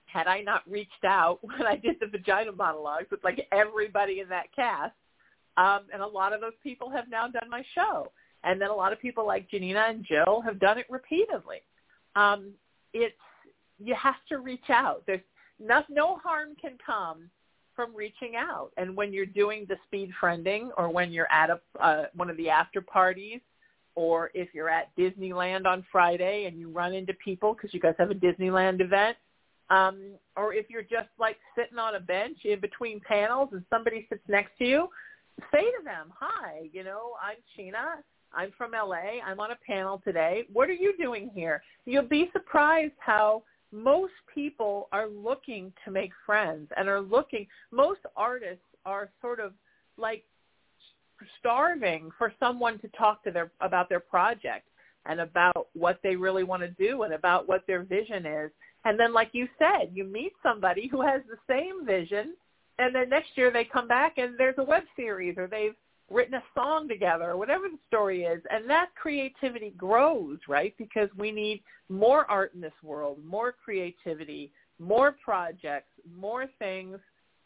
had 0.07 0.27
I 0.27 0.41
not 0.41 0.63
reached 0.69 1.05
out 1.05 1.39
when 1.43 1.67
I 1.67 1.77
did 1.77 1.97
the 2.01 2.07
vagina 2.07 2.53
monologues 2.53 3.11
with 3.11 3.23
like 3.25 3.47
everybody 3.53 4.21
in 4.21 4.29
that 4.29 4.55
cast, 4.55 4.95
um, 5.57 5.81
and 5.93 6.03
a 6.03 6.07
lot 6.07 6.33
of 6.33 6.41
those 6.41 6.53
people 6.63 6.91
have 6.91 7.09
now 7.11 7.29
done 7.29 7.49
my 7.51 7.63
show, 7.75 8.11
and 8.45 8.61
then 8.61 8.71
a 8.71 8.75
lot 8.75 8.93
of 8.93 9.01
people 9.01 9.27
like 9.27 9.51
Janina 9.51 9.87
and 9.89 10.05
Jill 10.05 10.41
have 10.41 10.59
done 10.59 10.79
it 10.79 10.87
repeatedly. 10.89 11.63
Um, 12.17 12.53
it's 12.93 13.15
you 13.79 13.95
have 13.95 14.17
to 14.29 14.39
reach 14.39 14.69
out. 14.69 15.03
There's 15.07 15.21
no, 15.59 15.83
no 15.89 16.17
harm 16.17 16.51
can 16.61 16.73
come 16.85 17.31
from 17.75 17.95
reaching 17.95 18.35
out. 18.37 18.71
And 18.77 18.97
when 18.97 19.13
you're 19.13 19.27
doing 19.27 19.67
the 19.69 19.77
speed 19.87 20.11
friending, 20.23 20.69
or 20.77 20.91
when 20.91 21.13
you're 21.13 21.31
at 21.31 21.51
a 21.51 21.61
uh, 21.83 22.05
one 22.15 22.29
of 22.29 22.37
the 22.37 22.51
after 22.51 22.81
parties, 22.81 23.41
or 24.01 24.31
if 24.33 24.49
you're 24.55 24.71
at 24.71 24.97
Disneyland 24.97 25.67
on 25.67 25.85
Friday 25.93 26.47
and 26.47 26.59
you 26.59 26.71
run 26.71 26.95
into 26.95 27.13
people 27.23 27.53
because 27.53 27.75
you 27.75 27.81
guys 27.81 27.95
have 27.99 28.11
a 28.11 28.15
Disneyland 28.15 28.81
event, 28.81 29.15
um, 29.69 30.13
or 30.39 30.55
if 30.55 30.71
you're 30.71 30.81
just 30.81 31.11
like 31.19 31.37
sitting 31.55 31.79
on 31.79 31.97
a 31.97 32.01
bench 32.01 32.39
in 32.45 32.61
between 32.61 32.99
panels 33.01 33.51
and 33.53 33.63
somebody 33.69 34.07
sits 34.09 34.23
next 34.27 34.57
to 34.57 34.65
you, 34.65 34.89
say 35.53 35.61
to 35.61 35.85
them, 35.85 36.11
"Hi, 36.19 36.71
you 36.73 36.83
know, 36.83 37.13
I'm 37.23 37.37
Sheena. 37.53 38.03
I'm 38.33 38.53
from 38.53 38.73
LA. 38.73 39.21
I'm 39.23 39.39
on 39.39 39.51
a 39.51 39.59
panel 39.67 40.01
today. 40.03 40.47
What 40.51 40.71
are 40.71 40.81
you 40.85 40.97
doing 40.97 41.31
here?" 41.35 41.63
You'll 41.85 42.09
be 42.21 42.31
surprised 42.33 42.95
how 43.01 43.43
most 43.71 44.15
people 44.35 44.89
are 44.93 45.09
looking 45.09 45.75
to 45.85 45.91
make 45.91 46.13
friends 46.25 46.71
and 46.79 46.89
are 46.89 47.03
looking. 47.03 47.47
Most 47.71 48.01
artists 48.17 48.65
are 48.87 49.11
sort 49.21 49.41
of 49.41 49.53
like 49.99 50.25
starving 51.39 52.11
for 52.19 52.33
someone 52.41 52.79
to 52.81 52.89
talk 52.89 53.23
to 53.25 53.31
their 53.31 53.51
about 53.61 53.89
their 53.89 54.01
project 54.01 54.67
and 55.07 55.21
about 55.21 55.69
what 55.75 55.99
they 56.03 56.17
really 56.17 56.45
want 56.45 56.63
to 56.63 56.69
do 56.69 57.03
and 57.03 57.15
about 57.15 57.49
what 57.49 57.67
their 57.67 57.83
vision 57.83 58.27
is. 58.27 58.51
And 58.85 58.99
then 58.99 59.13
like 59.13 59.31
you 59.33 59.49
said, 59.59 59.91
you 59.93 60.05
meet 60.05 60.33
somebody 60.43 60.89
who 60.89 61.03
has 61.03 61.23
the 61.29 61.39
same 61.49 61.87
vision 61.87 62.35
and 62.81 62.95
then 62.95 63.11
next 63.11 63.31
year 63.35 63.51
they 63.51 63.65
come 63.65 63.87
back 63.87 64.15
and 64.17 64.35
there's 64.39 64.55
a 64.59 64.65
web 64.65 64.85
series 64.97 65.37
or 65.37 65.47
they've 65.47 65.75
written 66.11 66.35
a 66.35 66.43
song 66.55 66.89
together 66.89 67.31
or 67.31 67.37
whatever 67.37 67.69
the 67.69 67.79
story 67.87 68.25
is 68.25 68.43
and 68.51 68.69
that 68.69 68.89
creativity 69.01 69.73
grows 69.77 70.39
right 70.49 70.75
because 70.77 71.09
we 71.17 71.31
need 71.31 71.63
more 71.89 72.29
art 72.29 72.53
in 72.55 72.61
this 72.61 72.73
world 72.83 73.19
more 73.25 73.55
creativity 73.65 74.51
more 74.79 75.15
projects 75.25 75.93
more 76.17 76.47
things 76.59 76.99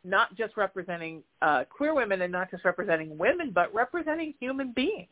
not 0.05 0.35
just 0.37 0.57
representing 0.57 1.23
uh, 1.43 1.65
queer 1.69 1.95
women 1.95 2.23
and 2.23 2.31
not 2.31 2.51
just 2.51 2.65
representing 2.65 3.17
women, 3.17 3.51
but 3.55 3.75
representing 3.75 4.35
human 4.39 4.73
beings. 4.73 5.09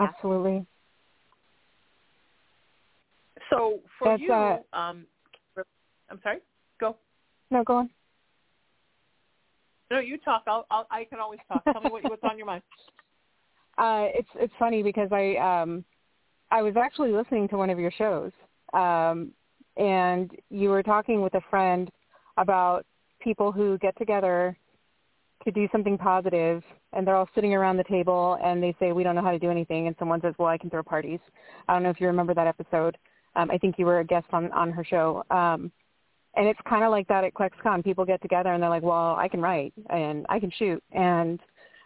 Absolutely. 0.00 0.66
So 3.50 3.80
for 3.98 4.08
That's, 4.08 4.22
you, 4.22 4.32
uh, 4.32 4.58
um, 4.72 5.04
I'm 6.10 6.20
sorry. 6.22 6.38
Go. 6.80 6.96
No, 7.50 7.62
go 7.64 7.76
on. 7.78 7.90
No, 9.90 9.98
you 9.98 10.18
talk. 10.18 10.44
I'll, 10.46 10.66
I'll 10.70 10.86
I 10.90 11.04
can 11.04 11.18
always 11.18 11.40
talk. 11.48 11.64
Tell 11.64 11.82
me 11.82 11.90
what, 11.90 12.04
what's 12.04 12.22
on 12.24 12.36
your 12.36 12.46
mind. 12.46 12.62
Uh, 13.78 14.08
it's 14.14 14.28
it's 14.34 14.52
funny 14.58 14.82
because 14.82 15.08
I 15.10 15.36
um, 15.36 15.82
I 16.50 16.60
was 16.60 16.74
actually 16.76 17.12
listening 17.12 17.48
to 17.48 17.56
one 17.56 17.70
of 17.70 17.78
your 17.78 17.92
shows, 17.92 18.30
um, 18.74 19.30
and 19.78 20.30
you 20.50 20.68
were 20.68 20.82
talking 20.82 21.22
with 21.22 21.32
a 21.34 21.40
friend 21.48 21.90
about 22.40 22.84
people 23.20 23.52
who 23.52 23.78
get 23.78 23.96
together 23.98 24.56
to 25.44 25.50
do 25.50 25.68
something 25.72 25.96
positive 25.96 26.62
and 26.92 27.06
they're 27.06 27.16
all 27.16 27.28
sitting 27.34 27.54
around 27.54 27.76
the 27.76 27.84
table 27.84 28.38
and 28.42 28.62
they 28.62 28.74
say 28.78 28.92
we 28.92 29.02
don't 29.02 29.14
know 29.14 29.22
how 29.22 29.30
to 29.30 29.38
do 29.38 29.50
anything 29.50 29.86
and 29.86 29.96
someone 29.98 30.20
says 30.20 30.34
well 30.38 30.48
i 30.48 30.58
can 30.58 30.68
throw 30.68 30.82
parties. 30.82 31.20
I 31.68 31.72
don't 31.72 31.82
know 31.82 31.90
if 31.90 32.00
you 32.00 32.06
remember 32.06 32.34
that 32.34 32.46
episode. 32.46 32.98
Um, 33.36 33.50
i 33.50 33.58
think 33.58 33.78
you 33.78 33.86
were 33.86 34.00
a 34.00 34.04
guest 34.04 34.26
on 34.32 34.50
on 34.52 34.72
her 34.72 34.84
show. 34.84 35.24
Um, 35.30 35.70
and 36.36 36.46
it's 36.46 36.60
kind 36.68 36.84
of 36.84 36.90
like 36.90 37.08
that 37.08 37.24
at 37.24 37.34
ClexCon. 37.34 37.82
People 37.82 38.04
get 38.04 38.22
together 38.22 38.52
and 38.52 38.62
they're 38.62 38.70
like, 38.70 38.82
well, 38.82 39.16
I 39.16 39.28
can 39.28 39.40
write 39.40 39.72
and 39.88 40.26
I 40.28 40.38
can 40.38 40.52
shoot 40.58 40.82
and, 40.92 41.40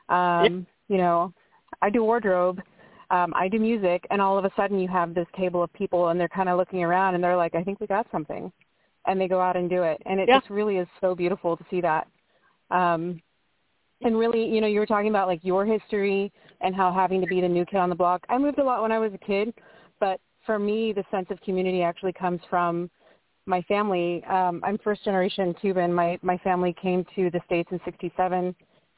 um, 0.08 0.66
you 0.88 0.98
know, 0.98 1.32
I 1.80 1.90
do 1.90 2.02
wardrobe, 2.04 2.60
um, 3.10 3.32
I 3.36 3.48
do 3.48 3.58
music, 3.58 4.06
and 4.10 4.20
all 4.20 4.38
of 4.38 4.44
a 4.44 4.50
sudden 4.56 4.78
you 4.78 4.88
have 4.88 5.14
this 5.14 5.26
table 5.36 5.62
of 5.62 5.72
people 5.72 6.08
and 6.08 6.20
they're 6.20 6.28
kind 6.28 6.48
of 6.48 6.58
looking 6.58 6.82
around 6.82 7.14
and 7.14 7.24
they're 7.24 7.36
like, 7.36 7.54
I 7.54 7.62
think 7.62 7.80
we 7.80 7.86
got 7.86 8.06
something, 8.12 8.52
and 9.06 9.20
they 9.20 9.28
go 9.28 9.40
out 9.40 9.56
and 9.56 9.68
do 9.68 9.82
it, 9.82 10.00
and 10.06 10.18
it 10.20 10.28
Yeah. 10.28 10.38
just 10.38 10.50
really 10.50 10.78
is 10.78 10.88
so 11.00 11.14
beautiful 11.14 11.56
to 11.56 11.64
see 11.70 11.80
that. 11.80 12.08
Um, 12.70 13.20
and 14.02 14.18
really, 14.18 14.44
you 14.44 14.60
know, 14.60 14.66
you 14.66 14.80
were 14.80 14.86
talking 14.86 15.08
about 15.08 15.28
like 15.28 15.44
your 15.44 15.64
history 15.64 16.32
and 16.60 16.74
how 16.74 16.92
having 16.92 17.20
to 17.20 17.26
be 17.26 17.40
the 17.40 17.48
new 17.48 17.64
kid 17.64 17.78
on 17.78 17.88
the 17.88 17.94
block. 17.94 18.24
I 18.28 18.38
moved 18.38 18.58
a 18.58 18.64
lot 18.64 18.82
when 18.82 18.92
I 18.92 18.98
was 18.98 19.12
a 19.14 19.18
kid, 19.18 19.54
but 20.00 20.20
for 20.44 20.58
me, 20.58 20.92
the 20.92 21.04
sense 21.10 21.26
of 21.30 21.40
community 21.40 21.82
actually 21.82 22.12
comes 22.12 22.40
from 22.50 22.90
my 23.46 23.62
family. 23.62 24.24
Um, 24.24 24.60
I'm 24.64 24.78
first 24.78 25.04
generation 25.04 25.54
Cuban. 25.54 25.92
My 25.92 26.18
my 26.22 26.38
family 26.38 26.74
came 26.80 27.04
to 27.14 27.30
the 27.30 27.40
states 27.46 27.70
in 27.72 27.80
'67, 27.84 28.54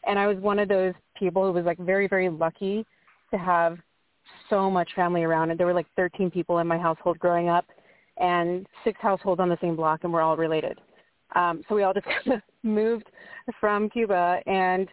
and 0.07 0.19
I 0.19 0.27
was 0.27 0.39
one 0.39 0.59
of 0.59 0.69
those 0.69 0.95
people 1.17 1.45
who 1.45 1.53
was 1.53 1.65
like 1.65 1.79
very 1.79 2.09
very 2.09 2.29
lucky 2.29 2.87
to 3.31 3.39
have 3.39 3.79
so 4.49 4.71
much 4.71 4.89
family 4.95 5.25
around. 5.25 5.51
And 5.51 5.59
there 5.59 5.67
were 5.67 5.75
like 5.75 5.87
13 5.97 6.31
people 6.31 6.59
in 6.59 6.67
my 6.67 6.79
household 6.79 7.19
growing 7.19 7.49
up, 7.49 7.65
and 8.19 8.67
six 8.85 8.99
households 9.01 9.41
on 9.41 9.49
the 9.49 9.59
same 9.61 9.77
block, 9.77 10.01
and 10.05 10.13
we're 10.13 10.23
all 10.23 10.37
related. 10.37 10.81
Um, 11.35 11.63
so 11.69 11.75
we 11.75 11.83
all 11.83 11.93
just 11.93 12.07
moved 12.63 13.11
from 13.61 13.91
Cuba 13.91 14.41
and 14.47 14.89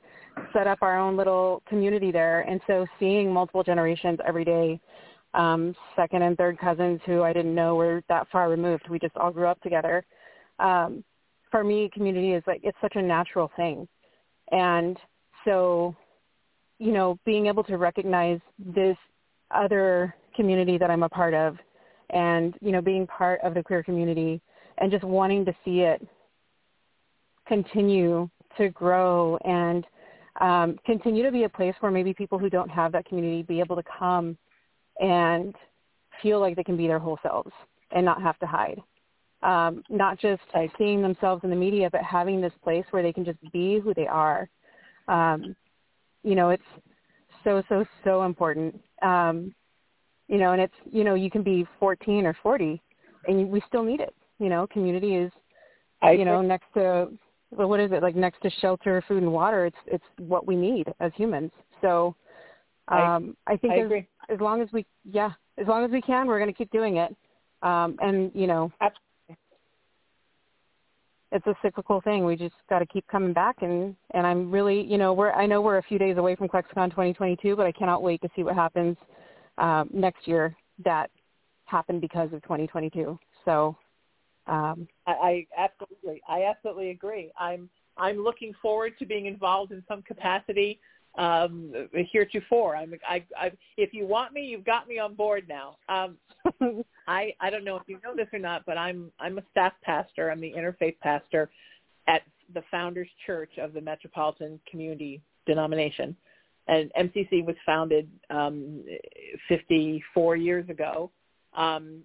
set 0.52 0.68
up 0.68 0.80
our 0.82 0.98
own 0.98 1.16
little 1.16 1.62
community 1.68 2.12
there. 2.12 2.42
And 2.42 2.60
so 2.68 2.86
seeing 3.00 3.32
multiple 3.32 3.64
generations 3.64 4.20
every 4.26 4.44
day, 4.44 4.80
um, 5.34 5.76
second 5.96 6.22
and 6.24 6.38
third 6.38 6.60
cousins 6.60 7.00
who 7.06 7.24
I 7.24 7.34
didn't 7.34 7.56
know 7.56 7.76
were 7.76 8.04
that 8.10 8.28
far 8.32 8.50
removed, 8.50 8.90
we 8.90 9.00
just 9.00 9.16
all 9.18 9.32
grew 9.32 9.48
up 9.48 9.62
together. 9.62 10.06
Um, 10.60 11.04
for 11.50 11.64
me, 11.64 11.90
community 11.94 12.34
is 12.34 12.44
like, 12.48 12.62
it's 12.64 12.78
such 12.82 12.96
a 12.96 13.02
natural 13.02 13.52
thing. 13.56 13.88
And 14.52 14.98
so, 15.46 15.96
you 16.80 16.92
know, 16.92 17.18
being 17.26 17.48
able 17.48 17.64
to 17.66 17.78
recognize 17.78 18.40
this 18.60 18.98
other 19.52 20.16
community 20.36 20.78
that 20.78 20.90
I'm 20.90 21.04
a 21.04 21.10
part 21.10 21.34
of 21.34 21.58
and, 22.10 22.56
you 22.62 22.72
know, 22.72 22.82
being 22.82 23.08
part 23.08 23.40
of 23.42 23.54
the 23.54 23.64
queer 23.64 23.84
community 23.84 24.42
and 24.78 24.92
just 24.92 25.04
wanting 25.04 25.46
to 25.46 25.54
see 25.64 25.82
it 25.82 26.06
continue 27.48 28.30
to 28.58 28.70
grow 28.70 29.38
and 29.46 29.86
um, 30.42 30.78
continue 30.86 31.24
to 31.24 31.32
be 31.32 31.44
a 31.44 31.50
place 31.50 31.76
where 31.80 31.92
maybe 31.92 32.14
people 32.14 32.40
who 32.40 32.50
don't 32.50 32.70
have 32.70 32.92
that 32.92 33.06
community 33.06 33.44
be 33.44 33.60
able 33.60 33.76
to 33.76 33.84
come 33.84 34.38
and 35.00 35.56
feel 36.22 36.40
like 36.40 36.56
they 36.56 36.64
can 36.64 36.78
be 36.78 36.88
their 36.88 37.00
whole 37.00 37.20
selves 37.22 37.52
and 37.92 38.06
not 38.06 38.22
have 38.22 38.38
to 38.40 38.46
hide. 38.46 38.82
Um, 39.42 39.84
not 39.90 40.20
just 40.20 40.42
seeing 40.78 41.02
themselves 41.02 41.44
in 41.44 41.50
the 41.50 41.56
media, 41.56 41.90
but 41.92 42.02
having 42.02 42.40
this 42.40 42.54
place 42.64 42.86
where 42.92 43.04
they 43.04 43.12
can 43.12 43.26
just 43.26 43.40
be 43.52 43.80
who 43.80 43.94
they 43.94 44.08
are. 44.08 44.50
Um, 45.08 45.56
you 46.24 46.36
know, 46.36 46.50
it's 46.50 46.64
so, 47.44 47.62
so, 47.68 47.86
so 48.06 48.24
important. 48.24 48.80
Um, 49.02 49.54
you 50.34 50.40
know, 50.40 50.52
and 50.54 50.60
it's, 50.60 50.74
you 50.92 51.04
know, 51.04 51.14
you 51.14 51.30
can 51.30 51.44
be 51.44 51.64
14 51.80 52.26
or 52.26 52.36
40 52.42 52.82
and 53.28 53.50
we 53.52 53.62
still 53.68 53.84
need 53.84 54.00
it. 54.00 54.16
You 54.40 54.50
know, 54.50 54.66
community 54.66 55.14
is, 55.14 55.32
I 56.02 56.14
you 56.14 56.26
know, 56.26 56.42
next 56.42 56.66
to, 56.74 57.10
well, 57.52 57.70
what 57.70 57.80
is 57.80 57.92
it, 57.92 58.02
like 58.02 58.16
next 58.16 58.42
to 58.42 58.50
shelter, 58.60 59.04
food 59.08 59.22
and 59.22 59.32
water, 59.32 59.68
it's, 59.68 59.78
it's 59.86 60.04
what 60.18 60.48
we 60.48 60.56
need 60.56 60.92
as 61.00 61.12
humans. 61.16 61.52
So 61.82 62.16
I- 62.88 63.16
um, 63.16 63.38
I, 63.46 63.56
think 63.58 63.74
I 63.74 63.82
as, 63.82 63.86
agree. 63.86 64.08
as 64.28 64.40
long 64.40 64.60
as 64.60 64.70
we, 64.74 64.88
yeah, 65.10 65.30
as 65.60 65.68
long 65.68 65.86
as 65.86 65.92
we 65.92 66.02
can, 66.02 66.26
we're 66.26 66.40
going 66.40 66.52
to 66.52 66.58
keep 66.58 66.72
doing 66.72 66.98
it. 66.98 67.16
Um, 67.62 67.96
and, 68.02 68.32
you 68.34 68.48
know, 68.48 68.72
Absolutely. 68.82 69.38
it's 71.32 71.46
a 71.46 71.54
cyclical 71.62 72.02
thing. 72.02 72.26
We 72.26 72.36
just 72.36 72.56
got 72.72 72.80
to 72.80 72.88
keep 72.88 73.08
coming 73.08 73.34
back, 73.34 73.58
and 73.62 73.96
and 74.14 74.28
I'm 74.28 74.52
really, 74.52 74.82
you 74.82 74.98
know, 74.98 75.14
we're 75.14 75.32
I 75.32 75.46
know 75.46 75.62
we're 75.62 75.78
a 75.78 75.84
few 75.84 75.98
days 75.98 76.18
away 76.18 76.36
from 76.36 76.50
ClexCon 76.50 76.90
2022, 76.90 77.56
but 77.56 77.66
I 77.66 77.72
cannot 77.72 78.04
wait 78.04 78.22
to 78.22 78.30
see 78.36 78.44
what 78.44 78.54
happens 78.56 78.98
um, 79.58 79.90
next 79.94 80.28
year 80.28 80.56
that 80.84 81.10
happened 81.66 82.02
because 82.02 82.32
of 82.34 82.42
2022. 82.44 83.18
So, 83.46 83.78
um, 84.48 84.88
I, 85.08 85.12
I 85.12 85.48
absolutely, 85.58 86.22
I 86.28 86.44
absolutely 86.44 86.90
agree. 86.90 87.32
I'm 87.40 87.70
I'm 87.98 88.24
looking 88.24 88.54
forward 88.62 88.98
to 89.00 89.06
being 89.06 89.28
involved 89.28 89.72
in 89.72 89.84
some 89.88 90.02
capacity 90.02 90.80
um, 91.18 91.72
heretofore. 92.12 92.76
I'm, 92.76 92.94
I, 93.08 93.24
I, 93.38 93.52
if 93.78 93.94
you 93.94 94.08
want 94.08 94.34
me, 94.34 94.42
you've 94.42 94.66
got 94.66 94.88
me 94.88 94.98
on 94.98 95.14
board 95.14 95.48
now. 95.48 95.78
Um, 95.90 96.18
I, 97.08 97.34
I 97.40 97.50
don't 97.50 97.64
know 97.64 97.76
if 97.76 97.84
you 97.88 98.00
know 98.04 98.16
this 98.16 98.28
or 98.34 98.40
not, 98.40 98.64
but 98.66 98.78
I'm 98.78 99.12
I'm 99.20 99.38
a 99.38 99.44
staff 99.52 99.74
pastor. 99.84 100.32
I'm 100.32 100.42
the 100.42 100.52
interfaith 100.52 101.00
pastor 101.00 101.50
at 102.08 102.24
the 102.54 102.64
Founders 102.72 103.10
Church 103.26 103.52
of 103.58 103.74
the 103.74 103.82
Metropolitan 103.82 104.60
Community 104.70 105.22
Denomination, 105.46 106.16
and 106.68 106.92
MCC 107.00 107.46
was 107.46 107.56
founded 107.66 108.10
um, 108.30 108.84
54 109.50 110.36
years 110.36 110.70
ago. 110.70 111.12
Um, 111.56 112.04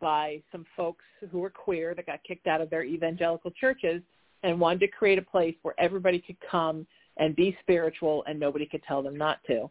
by 0.00 0.42
some 0.50 0.64
folks 0.76 1.04
who 1.30 1.38
were 1.38 1.50
queer 1.50 1.94
that 1.94 2.06
got 2.06 2.22
kicked 2.24 2.46
out 2.46 2.60
of 2.60 2.70
their 2.70 2.84
evangelical 2.84 3.50
churches 3.52 4.02
and 4.42 4.58
wanted 4.58 4.80
to 4.80 4.88
create 4.88 5.18
a 5.18 5.22
place 5.22 5.54
where 5.62 5.74
everybody 5.78 6.18
could 6.18 6.36
come 6.50 6.86
and 7.16 7.34
be 7.34 7.56
spiritual 7.60 8.24
and 8.26 8.38
nobody 8.38 8.66
could 8.66 8.82
tell 8.84 9.02
them 9.02 9.16
not 9.16 9.38
to. 9.46 9.68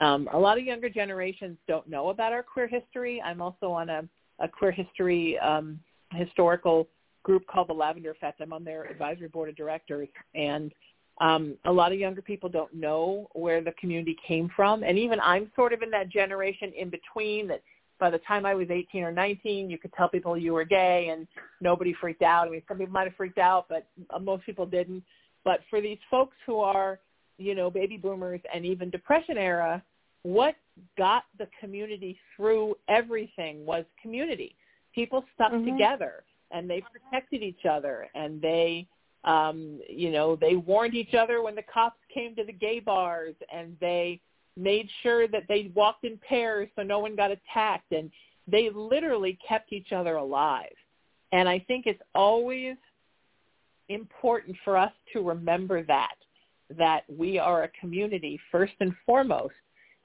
Um, 0.00 0.28
a 0.32 0.38
lot 0.38 0.58
of 0.58 0.64
younger 0.64 0.88
generations 0.88 1.58
don't 1.68 1.88
know 1.88 2.08
about 2.08 2.32
our 2.32 2.42
queer 2.42 2.66
history. 2.66 3.20
I'm 3.22 3.42
also 3.42 3.70
on 3.70 3.88
a, 3.88 4.02
a 4.38 4.48
queer 4.48 4.72
history 4.72 5.38
um, 5.38 5.78
historical 6.12 6.88
group 7.22 7.46
called 7.46 7.68
the 7.68 7.74
Lavender 7.74 8.10
Effect. 8.10 8.40
I'm 8.40 8.52
on 8.52 8.64
their 8.64 8.84
advisory 8.84 9.28
board 9.28 9.50
of 9.50 9.56
directors, 9.56 10.08
and 10.34 10.72
um, 11.20 11.56
a 11.66 11.72
lot 11.72 11.92
of 11.92 11.98
younger 11.98 12.22
people 12.22 12.48
don't 12.48 12.72
know 12.74 13.28
where 13.34 13.62
the 13.62 13.72
community 13.72 14.16
came 14.26 14.50
from. 14.56 14.82
And 14.82 14.98
even 14.98 15.20
I'm 15.20 15.52
sort 15.54 15.72
of 15.72 15.82
in 15.82 15.90
that 15.90 16.08
generation 16.08 16.72
in 16.76 16.90
between 16.90 17.46
that 17.48 17.62
by 17.98 18.08
the 18.08 18.18
time 18.18 18.46
I 18.46 18.54
was 18.54 18.68
18 18.70 19.04
or 19.04 19.12
19, 19.12 19.68
you 19.68 19.76
could 19.76 19.92
tell 19.92 20.08
people 20.08 20.36
you 20.36 20.54
were 20.54 20.64
gay 20.64 21.10
and 21.12 21.28
nobody 21.60 21.92
freaked 21.92 22.22
out. 22.22 22.48
I 22.48 22.50
mean, 22.50 22.62
some 22.66 22.78
people 22.78 22.92
might 22.92 23.06
have 23.06 23.16
freaked 23.16 23.38
out, 23.38 23.66
but 23.68 23.86
uh, 24.08 24.18
most 24.18 24.46
people 24.46 24.64
didn't. 24.64 25.04
But 25.44 25.60
for 25.68 25.82
these 25.82 25.98
folks 26.10 26.36
who 26.46 26.60
are, 26.60 26.98
you 27.36 27.54
know, 27.54 27.70
baby 27.70 27.98
boomers 27.98 28.40
and 28.54 28.64
even 28.64 28.88
depression 28.88 29.36
era, 29.36 29.82
what 30.22 30.54
got 30.96 31.24
the 31.38 31.48
community 31.60 32.18
through 32.34 32.74
everything 32.88 33.64
was 33.66 33.84
community. 34.00 34.54
People 34.94 35.24
stuck 35.34 35.52
Mhm. 35.52 35.66
together 35.66 36.24
and 36.50 36.68
they 36.68 36.80
protected 36.80 37.42
each 37.42 37.66
other 37.66 38.08
and 38.14 38.40
they 38.40 38.86
um 39.24 39.80
you 39.88 40.10
know 40.10 40.36
they 40.36 40.56
warned 40.56 40.94
each 40.94 41.14
other 41.14 41.42
when 41.42 41.54
the 41.54 41.62
cops 41.72 42.00
came 42.12 42.34
to 42.34 42.44
the 42.44 42.52
gay 42.52 42.80
bars 42.80 43.34
and 43.52 43.76
they 43.80 44.20
made 44.56 44.88
sure 45.02 45.28
that 45.28 45.44
they 45.48 45.70
walked 45.74 46.04
in 46.04 46.18
pairs 46.26 46.68
so 46.74 46.82
no 46.82 46.98
one 46.98 47.14
got 47.14 47.30
attacked 47.30 47.92
and 47.92 48.10
they 48.46 48.70
literally 48.70 49.38
kept 49.46 49.72
each 49.72 49.92
other 49.92 50.16
alive. 50.16 50.72
And 51.32 51.48
i 51.48 51.58
think 51.58 51.86
it's 51.86 52.02
always 52.14 52.76
important 53.88 54.56
for 54.64 54.76
us 54.76 54.92
to 55.12 55.20
remember 55.20 55.82
that 55.84 56.14
that 56.78 57.02
we 57.08 57.38
are 57.38 57.64
a 57.64 57.70
community 57.80 58.38
first 58.50 58.74
and 58.80 58.94
foremost 59.04 59.54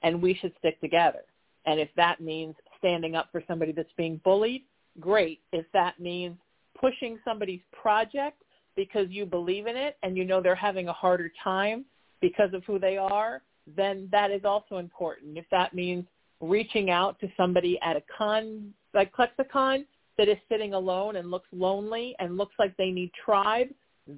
and 0.02 0.20
we 0.20 0.34
should 0.34 0.52
stick 0.58 0.80
together. 0.80 1.22
And 1.64 1.80
if 1.80 1.88
that 1.96 2.20
means 2.20 2.54
standing 2.78 3.14
up 3.14 3.28
for 3.32 3.42
somebody 3.46 3.72
that's 3.72 3.92
being 3.96 4.20
bullied 4.24 4.62
great. 5.00 5.40
If 5.52 5.66
that 5.72 5.98
means 6.00 6.36
pushing 6.78 7.18
somebody's 7.24 7.60
project 7.72 8.42
because 8.76 9.06
you 9.10 9.26
believe 9.26 9.66
in 9.66 9.76
it 9.76 9.96
and 10.02 10.16
you 10.16 10.24
know 10.24 10.40
they're 10.40 10.54
having 10.54 10.88
a 10.88 10.92
harder 10.92 11.32
time 11.42 11.84
because 12.20 12.52
of 12.54 12.62
who 12.64 12.78
they 12.78 12.96
are, 12.96 13.42
then 13.76 14.08
that 14.12 14.30
is 14.30 14.44
also 14.44 14.76
important. 14.78 15.36
If 15.36 15.46
that 15.50 15.74
means 15.74 16.04
reaching 16.40 16.90
out 16.90 17.18
to 17.20 17.28
somebody 17.36 17.78
at 17.82 17.96
a 17.96 18.02
con 18.16 18.72
like 18.94 19.12
ClexaCon 19.12 19.84
that 20.18 20.28
is 20.28 20.36
sitting 20.48 20.74
alone 20.74 21.16
and 21.16 21.30
looks 21.30 21.48
lonely 21.52 22.14
and 22.18 22.36
looks 22.36 22.54
like 22.58 22.76
they 22.76 22.90
need 22.90 23.10
tribe, 23.22 23.68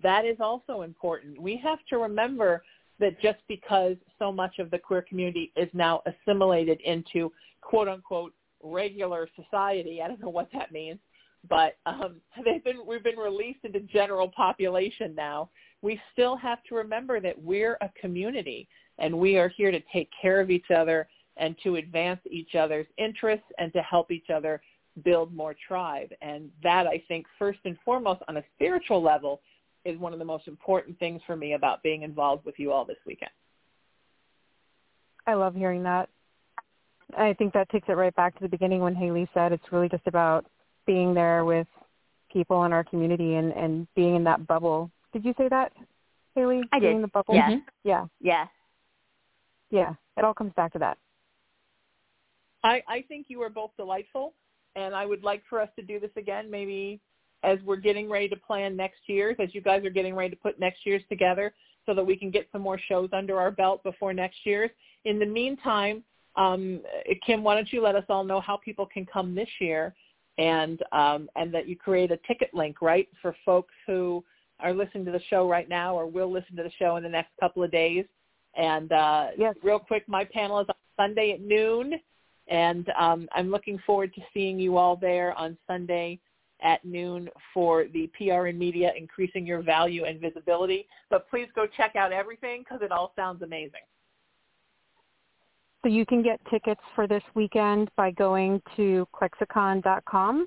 that 0.02 0.24
is 0.24 0.36
also 0.40 0.82
important. 0.82 1.40
We 1.40 1.56
have 1.62 1.78
to 1.90 1.98
remember 1.98 2.62
that 3.00 3.20
just 3.20 3.38
because 3.48 3.96
so 4.18 4.32
much 4.32 4.59
of 4.59 4.70
the 4.70 4.78
queer 4.78 5.02
community 5.02 5.52
is 5.56 5.68
now 5.72 6.02
assimilated 6.06 6.80
into 6.82 7.32
quote 7.61 7.88
unquote 7.88 8.32
regular 8.62 9.28
society, 9.36 10.02
I 10.02 10.09
don't 10.09 10.20
know 10.20 10.28
what 10.28 10.48
that 10.52 10.72
means, 10.72 10.98
but 11.49 11.76
um, 11.86 12.16
they've 12.44 12.64
been 12.64 12.86
we've 12.86 13.05
been 13.05 13.18
released 13.18 13.61
into 13.64 13.80
general 13.80 14.28
population 14.28 15.14
now. 15.14 15.51
We 15.82 16.01
still 16.12 16.36
have 16.36 16.59
to 16.68 16.74
remember 16.74 17.20
that 17.20 17.40
we're 17.40 17.78
a 17.80 17.90
community 18.01 18.68
and 18.99 19.16
we 19.16 19.36
are 19.36 19.49
here 19.49 19.70
to 19.70 19.80
take 19.92 20.11
care 20.20 20.40
of 20.40 20.51
each 20.51 20.70
other 20.74 21.09
and 21.36 21.55
to 21.62 21.76
advance 21.76 22.20
each 22.28 22.57
other's 22.57 22.86
interests 22.96 23.46
and 23.59 23.72
to 23.72 23.80
help 23.82 24.11
each 24.11 24.28
other 24.34 24.61
build 25.05 25.32
more 25.32 25.55
tribe. 25.66 26.11
And 26.20 26.51
that 26.62 26.86
I 26.86 27.03
think 27.07 27.26
first 27.38 27.61
and 27.64 27.76
foremost 27.84 28.22
on 28.28 28.38
a 28.38 28.44
spiritual 28.57 29.01
level 29.01 29.40
is 29.84 29.99
one 29.99 30.12
of 30.12 30.18
the 30.18 30.24
most 30.24 30.49
important 30.49 30.99
things 30.99 31.22
for 31.26 31.36
me 31.36 31.53
about 31.53 31.82
being 31.82 32.03
involved 32.03 32.44
with 32.44 32.57
you 32.59 32.72
all 32.72 32.84
this 32.84 32.99
weekend. 33.07 33.30
I 35.26 35.34
love 35.34 35.55
hearing 35.55 35.84
that. 35.84 36.09
I 37.16 37.32
think 37.34 37.53
that 37.55 37.70
takes 37.70 37.88
it 37.88 37.92
right 37.92 38.14
back 38.16 38.34
to 38.36 38.42
the 38.42 38.49
beginning 38.49 38.80
when 38.80 38.94
Haley 38.94 39.28
said 39.32 39.53
it's 39.53 39.72
really 39.72 39.88
just 39.88 40.07
about 40.07 40.46
being 40.89 41.12
there 41.12 41.45
with 41.45 41.66
people 42.32 42.64
in 42.64 42.72
our 42.72 42.82
community 42.82 43.34
and, 43.34 43.53
and 43.53 43.86
being 43.95 44.16
in 44.16 44.24
that 44.24 44.47
bubble. 44.47 44.91
Did 45.12 45.24
you 45.24 45.34
say 45.36 45.49
that, 45.51 45.70
Haley? 46.34 46.62
I 46.72 46.80
being 46.80 46.93
did. 46.93 46.97
in 46.97 47.03
the 47.03 47.09
bubble? 47.09 47.34
Yeah. 47.34 47.59
Yeah. 47.84 48.07
Yeah. 48.20 48.47
Yeah. 49.70 49.93
It 50.16 50.24
all 50.24 50.34
comes 50.34 50.53
back 50.57 50.72
to 50.72 50.78
that. 50.80 50.97
I, 52.64 52.82
I 52.89 53.05
think 53.07 53.26
you 53.28 53.43
are 53.43 53.51
both 53.51 53.70
delightful, 53.76 54.32
and 54.76 54.95
I 54.95 55.05
would 55.07 55.22
like 55.22 55.43
for 55.49 55.61
us 55.61 55.68
to 55.76 55.82
do 55.82 56.01
this 56.01 56.11
again, 56.16 56.51
maybe 56.51 57.01
as 57.45 57.59
we're 57.64 57.76
getting 57.76 58.09
ready 58.11 58.28
to 58.28 58.36
plan 58.36 58.74
next 58.74 59.01
year's, 59.07 59.36
as 59.39 59.55
you 59.55 59.61
guys 59.61 59.84
are 59.84 59.91
getting 59.91 60.14
ready 60.14 60.30
to 60.30 60.36
put 60.36 60.59
next 60.59 60.84
year's 60.84 61.03
together, 61.09 61.55
so 61.86 61.95
that 61.95 62.05
we 62.05 62.16
can 62.16 62.30
get 62.30 62.49
some 62.51 62.62
more 62.62 62.78
shows 62.89 63.11
under 63.12 63.39
our 63.39 63.51
belt 63.51 63.82
before 63.84 64.12
next 64.12 64.39
year's. 64.45 64.70
In 65.05 65.18
the 65.18 65.26
meantime, 65.26 66.03
um, 66.36 66.80
Kim, 67.24 67.45
why 67.45 67.55
don't 67.55 67.72
you 67.72 67.82
let 67.82 67.95
us 67.95 68.05
all 68.09 68.24
know 68.24 68.41
how 68.41 68.57
people 68.57 68.86
can 68.86 69.07
come 69.07 69.34
this 69.34 69.49
year, 69.61 69.95
and 70.39 70.82
um, 70.93 71.28
and 71.36 71.53
that 71.53 71.68
you 71.68 71.76
create 71.76 72.11
a 72.11 72.18
ticket 72.26 72.55
link, 72.55 72.80
right, 72.80 73.09
for 73.20 73.34
folks 73.45 73.74
who 73.86 74.24
are 74.61 74.72
listening 74.72 75.05
to 75.05 75.11
the 75.11 75.20
show 75.28 75.49
right 75.49 75.68
now 75.68 75.95
or 75.95 76.07
will 76.07 76.30
listen 76.30 76.57
to 76.57 76.62
the 76.62 76.72
show 76.78 76.97
in 76.97 77.03
the 77.03 77.09
next 77.09 77.30
couple 77.39 77.62
of 77.62 77.70
days. 77.70 78.05
And 78.57 78.91
uh, 78.93 79.28
yes. 79.36 79.55
real 79.62 79.78
quick, 79.78 80.09
my 80.09 80.24
panel 80.24 80.59
is 80.61 80.66
on 80.68 80.74
Sunday 80.97 81.32
at 81.32 81.41
noon, 81.41 81.95
and 82.49 82.91
um, 82.99 83.28
I'm 83.32 83.51
looking 83.51 83.78
forward 83.86 84.14
to 84.14 84.20
seeing 84.34 84.59
you 84.59 84.76
all 84.76 84.97
there 84.97 85.32
on 85.34 85.57
Sunday 85.66 86.18
at 86.61 86.84
noon 86.84 87.28
for 87.55 87.84
the 87.93 88.11
PR 88.16 88.47
and 88.47 88.59
media 88.59 88.93
increasing 88.97 89.47
your 89.47 89.62
value 89.62 90.05
and 90.05 90.20
visibility. 90.20 90.89
But 91.09 91.28
please 91.30 91.47
go 91.55 91.66
check 91.66 91.95
out 91.95 92.12
everything 92.12 92.64
because 92.64 92.82
it 92.82 92.91
all 92.91 93.12
sounds 93.14 93.43
amazing. 93.43 93.82
So 95.83 95.89
you 95.89 96.05
can 96.05 96.22
get 96.22 96.41
tickets 96.51 96.81
for 96.95 97.07
this 97.07 97.22
weekend 97.35 97.91
by 97.97 98.11
going 98.11 98.61
to 98.76 99.07
ClexaCon.com. 99.14 100.47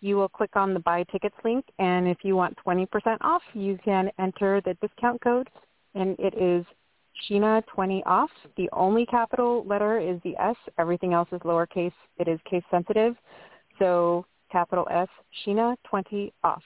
You 0.00 0.16
will 0.16 0.28
click 0.28 0.54
on 0.54 0.72
the 0.72 0.80
buy 0.80 1.04
tickets 1.10 1.34
link, 1.44 1.64
and 1.80 2.06
if 2.06 2.18
you 2.22 2.36
want 2.36 2.56
20% 2.64 2.86
off, 3.20 3.42
you 3.54 3.78
can 3.84 4.10
enter 4.20 4.60
the 4.64 4.74
discount 4.74 5.20
code, 5.20 5.50
and 5.96 6.16
it 6.20 6.34
is 6.40 6.64
Sheena20 7.28 8.02
off. 8.06 8.30
The 8.56 8.68
only 8.72 9.06
capital 9.06 9.64
letter 9.66 9.98
is 9.98 10.20
the 10.22 10.36
S. 10.36 10.56
Everything 10.78 11.12
else 11.12 11.28
is 11.32 11.40
lowercase. 11.40 11.92
It 12.18 12.28
is 12.28 12.38
case 12.48 12.62
sensitive. 12.70 13.16
So 13.78 14.24
capital 14.50 14.86
S, 14.90 15.08
Sheena20 15.44 16.32
off. 16.44 16.62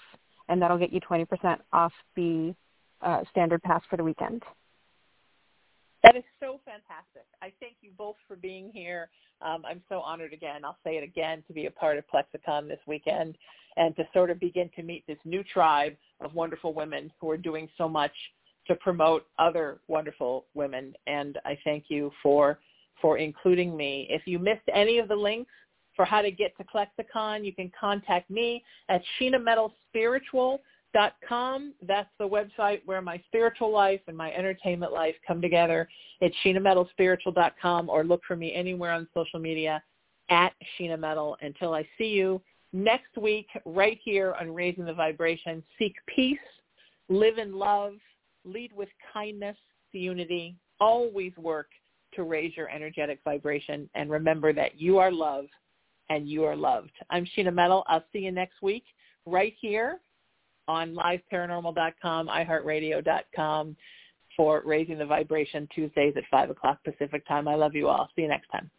And 0.48 0.60
that'll 0.60 0.78
get 0.78 0.92
you 0.92 1.00
20% 1.00 1.58
off 1.72 1.92
the 2.16 2.54
uh, 3.00 3.22
standard 3.30 3.62
pass 3.62 3.82
for 3.88 3.96
the 3.96 4.04
weekend. 4.04 4.42
That 6.02 6.16
is 6.16 6.24
so 6.40 6.60
fantastic. 6.64 7.26
I 7.40 7.52
thank 7.60 7.76
you 7.80 7.90
both 7.96 8.16
for 8.26 8.34
being 8.36 8.70
here. 8.72 9.08
Um, 9.40 9.64
I'm 9.64 9.82
so 9.88 10.00
honored 10.00 10.32
again. 10.32 10.64
I'll 10.64 10.78
say 10.84 10.96
it 10.96 11.04
again 11.04 11.44
to 11.46 11.52
be 11.52 11.66
a 11.66 11.70
part 11.70 11.96
of 11.96 12.04
ClexaCon 12.12 12.68
this 12.68 12.80
weekend 12.86 13.36
and 13.76 13.94
to 13.96 14.04
sort 14.12 14.30
of 14.30 14.40
begin 14.40 14.68
to 14.76 14.82
meet 14.82 15.06
this 15.06 15.18
new 15.24 15.44
tribe 15.44 15.94
of 16.20 16.34
wonderful 16.34 16.74
women 16.74 17.12
who 17.20 17.30
are 17.30 17.36
doing 17.36 17.68
so 17.78 17.88
much 17.88 18.12
to 18.66 18.74
promote 18.76 19.26
other 19.38 19.80
wonderful 19.88 20.46
women. 20.54 20.92
And 21.06 21.38
I 21.44 21.58
thank 21.64 21.84
you 21.88 22.10
for 22.22 22.58
for 23.00 23.18
including 23.18 23.76
me. 23.76 24.06
If 24.10 24.26
you 24.26 24.38
missed 24.38 24.68
any 24.72 24.98
of 24.98 25.08
the 25.08 25.16
links 25.16 25.50
for 25.96 26.04
how 26.04 26.22
to 26.22 26.30
get 26.30 26.56
to 26.56 26.64
ClexaCon, 26.64 27.44
you 27.44 27.52
can 27.52 27.70
contact 27.78 28.30
me 28.30 28.62
at 28.88 29.02
SheenaMetalSpiritual.com. 30.94 31.74
That's 31.86 32.10
the 32.18 32.28
website 32.28 32.80
where 32.84 33.02
my 33.02 33.22
spiritual 33.26 33.72
life 33.72 34.00
and 34.06 34.16
my 34.16 34.32
entertainment 34.32 34.92
life 34.92 35.14
come 35.26 35.40
together. 35.40 35.88
It's 36.20 36.36
SheenaMetalSpiritual.com 36.44 37.88
or 37.88 38.04
look 38.04 38.22
for 38.26 38.36
me 38.36 38.54
anywhere 38.54 38.92
on 38.92 39.08
social 39.14 39.38
media 39.38 39.82
at 40.30 40.52
Sheena 40.78 40.98
Metal. 40.98 41.36
Until 41.40 41.74
I 41.74 41.86
see 41.98 42.08
you 42.08 42.40
next 42.72 43.16
week 43.20 43.48
right 43.64 43.98
here 44.02 44.34
on 44.40 44.54
Raising 44.54 44.84
the 44.84 44.94
Vibration. 44.94 45.62
Seek 45.78 45.94
peace, 46.14 46.38
live 47.08 47.38
in 47.38 47.54
love, 47.54 47.94
lead 48.44 48.72
with 48.72 48.88
kindness, 49.12 49.56
unity. 49.92 50.56
Always 50.80 51.36
work 51.36 51.68
to 52.14 52.24
raise 52.24 52.56
your 52.56 52.68
energetic 52.70 53.20
vibration 53.24 53.88
and 53.94 54.10
remember 54.10 54.52
that 54.52 54.80
you 54.80 54.98
are 54.98 55.10
love 55.10 55.46
and 56.10 56.28
you 56.28 56.44
are 56.44 56.56
loved. 56.56 56.92
I'm 57.10 57.26
Sheena 57.26 57.52
Metal. 57.52 57.84
I'll 57.86 58.04
see 58.12 58.20
you 58.20 58.32
next 58.32 58.60
week 58.62 58.84
right 59.24 59.54
here 59.60 60.00
on 60.68 60.94
liveparanormal.com, 60.94 62.28
iHeartRadio.com 62.28 63.76
for 64.36 64.62
Raising 64.64 64.98
the 64.98 65.06
Vibration 65.06 65.68
Tuesdays 65.74 66.14
at 66.16 66.24
5 66.30 66.50
o'clock 66.50 66.78
Pacific 66.84 67.26
time. 67.26 67.48
I 67.48 67.54
love 67.54 67.74
you 67.74 67.88
all. 67.88 68.08
See 68.16 68.22
you 68.22 68.28
next 68.28 68.48
time. 68.48 68.70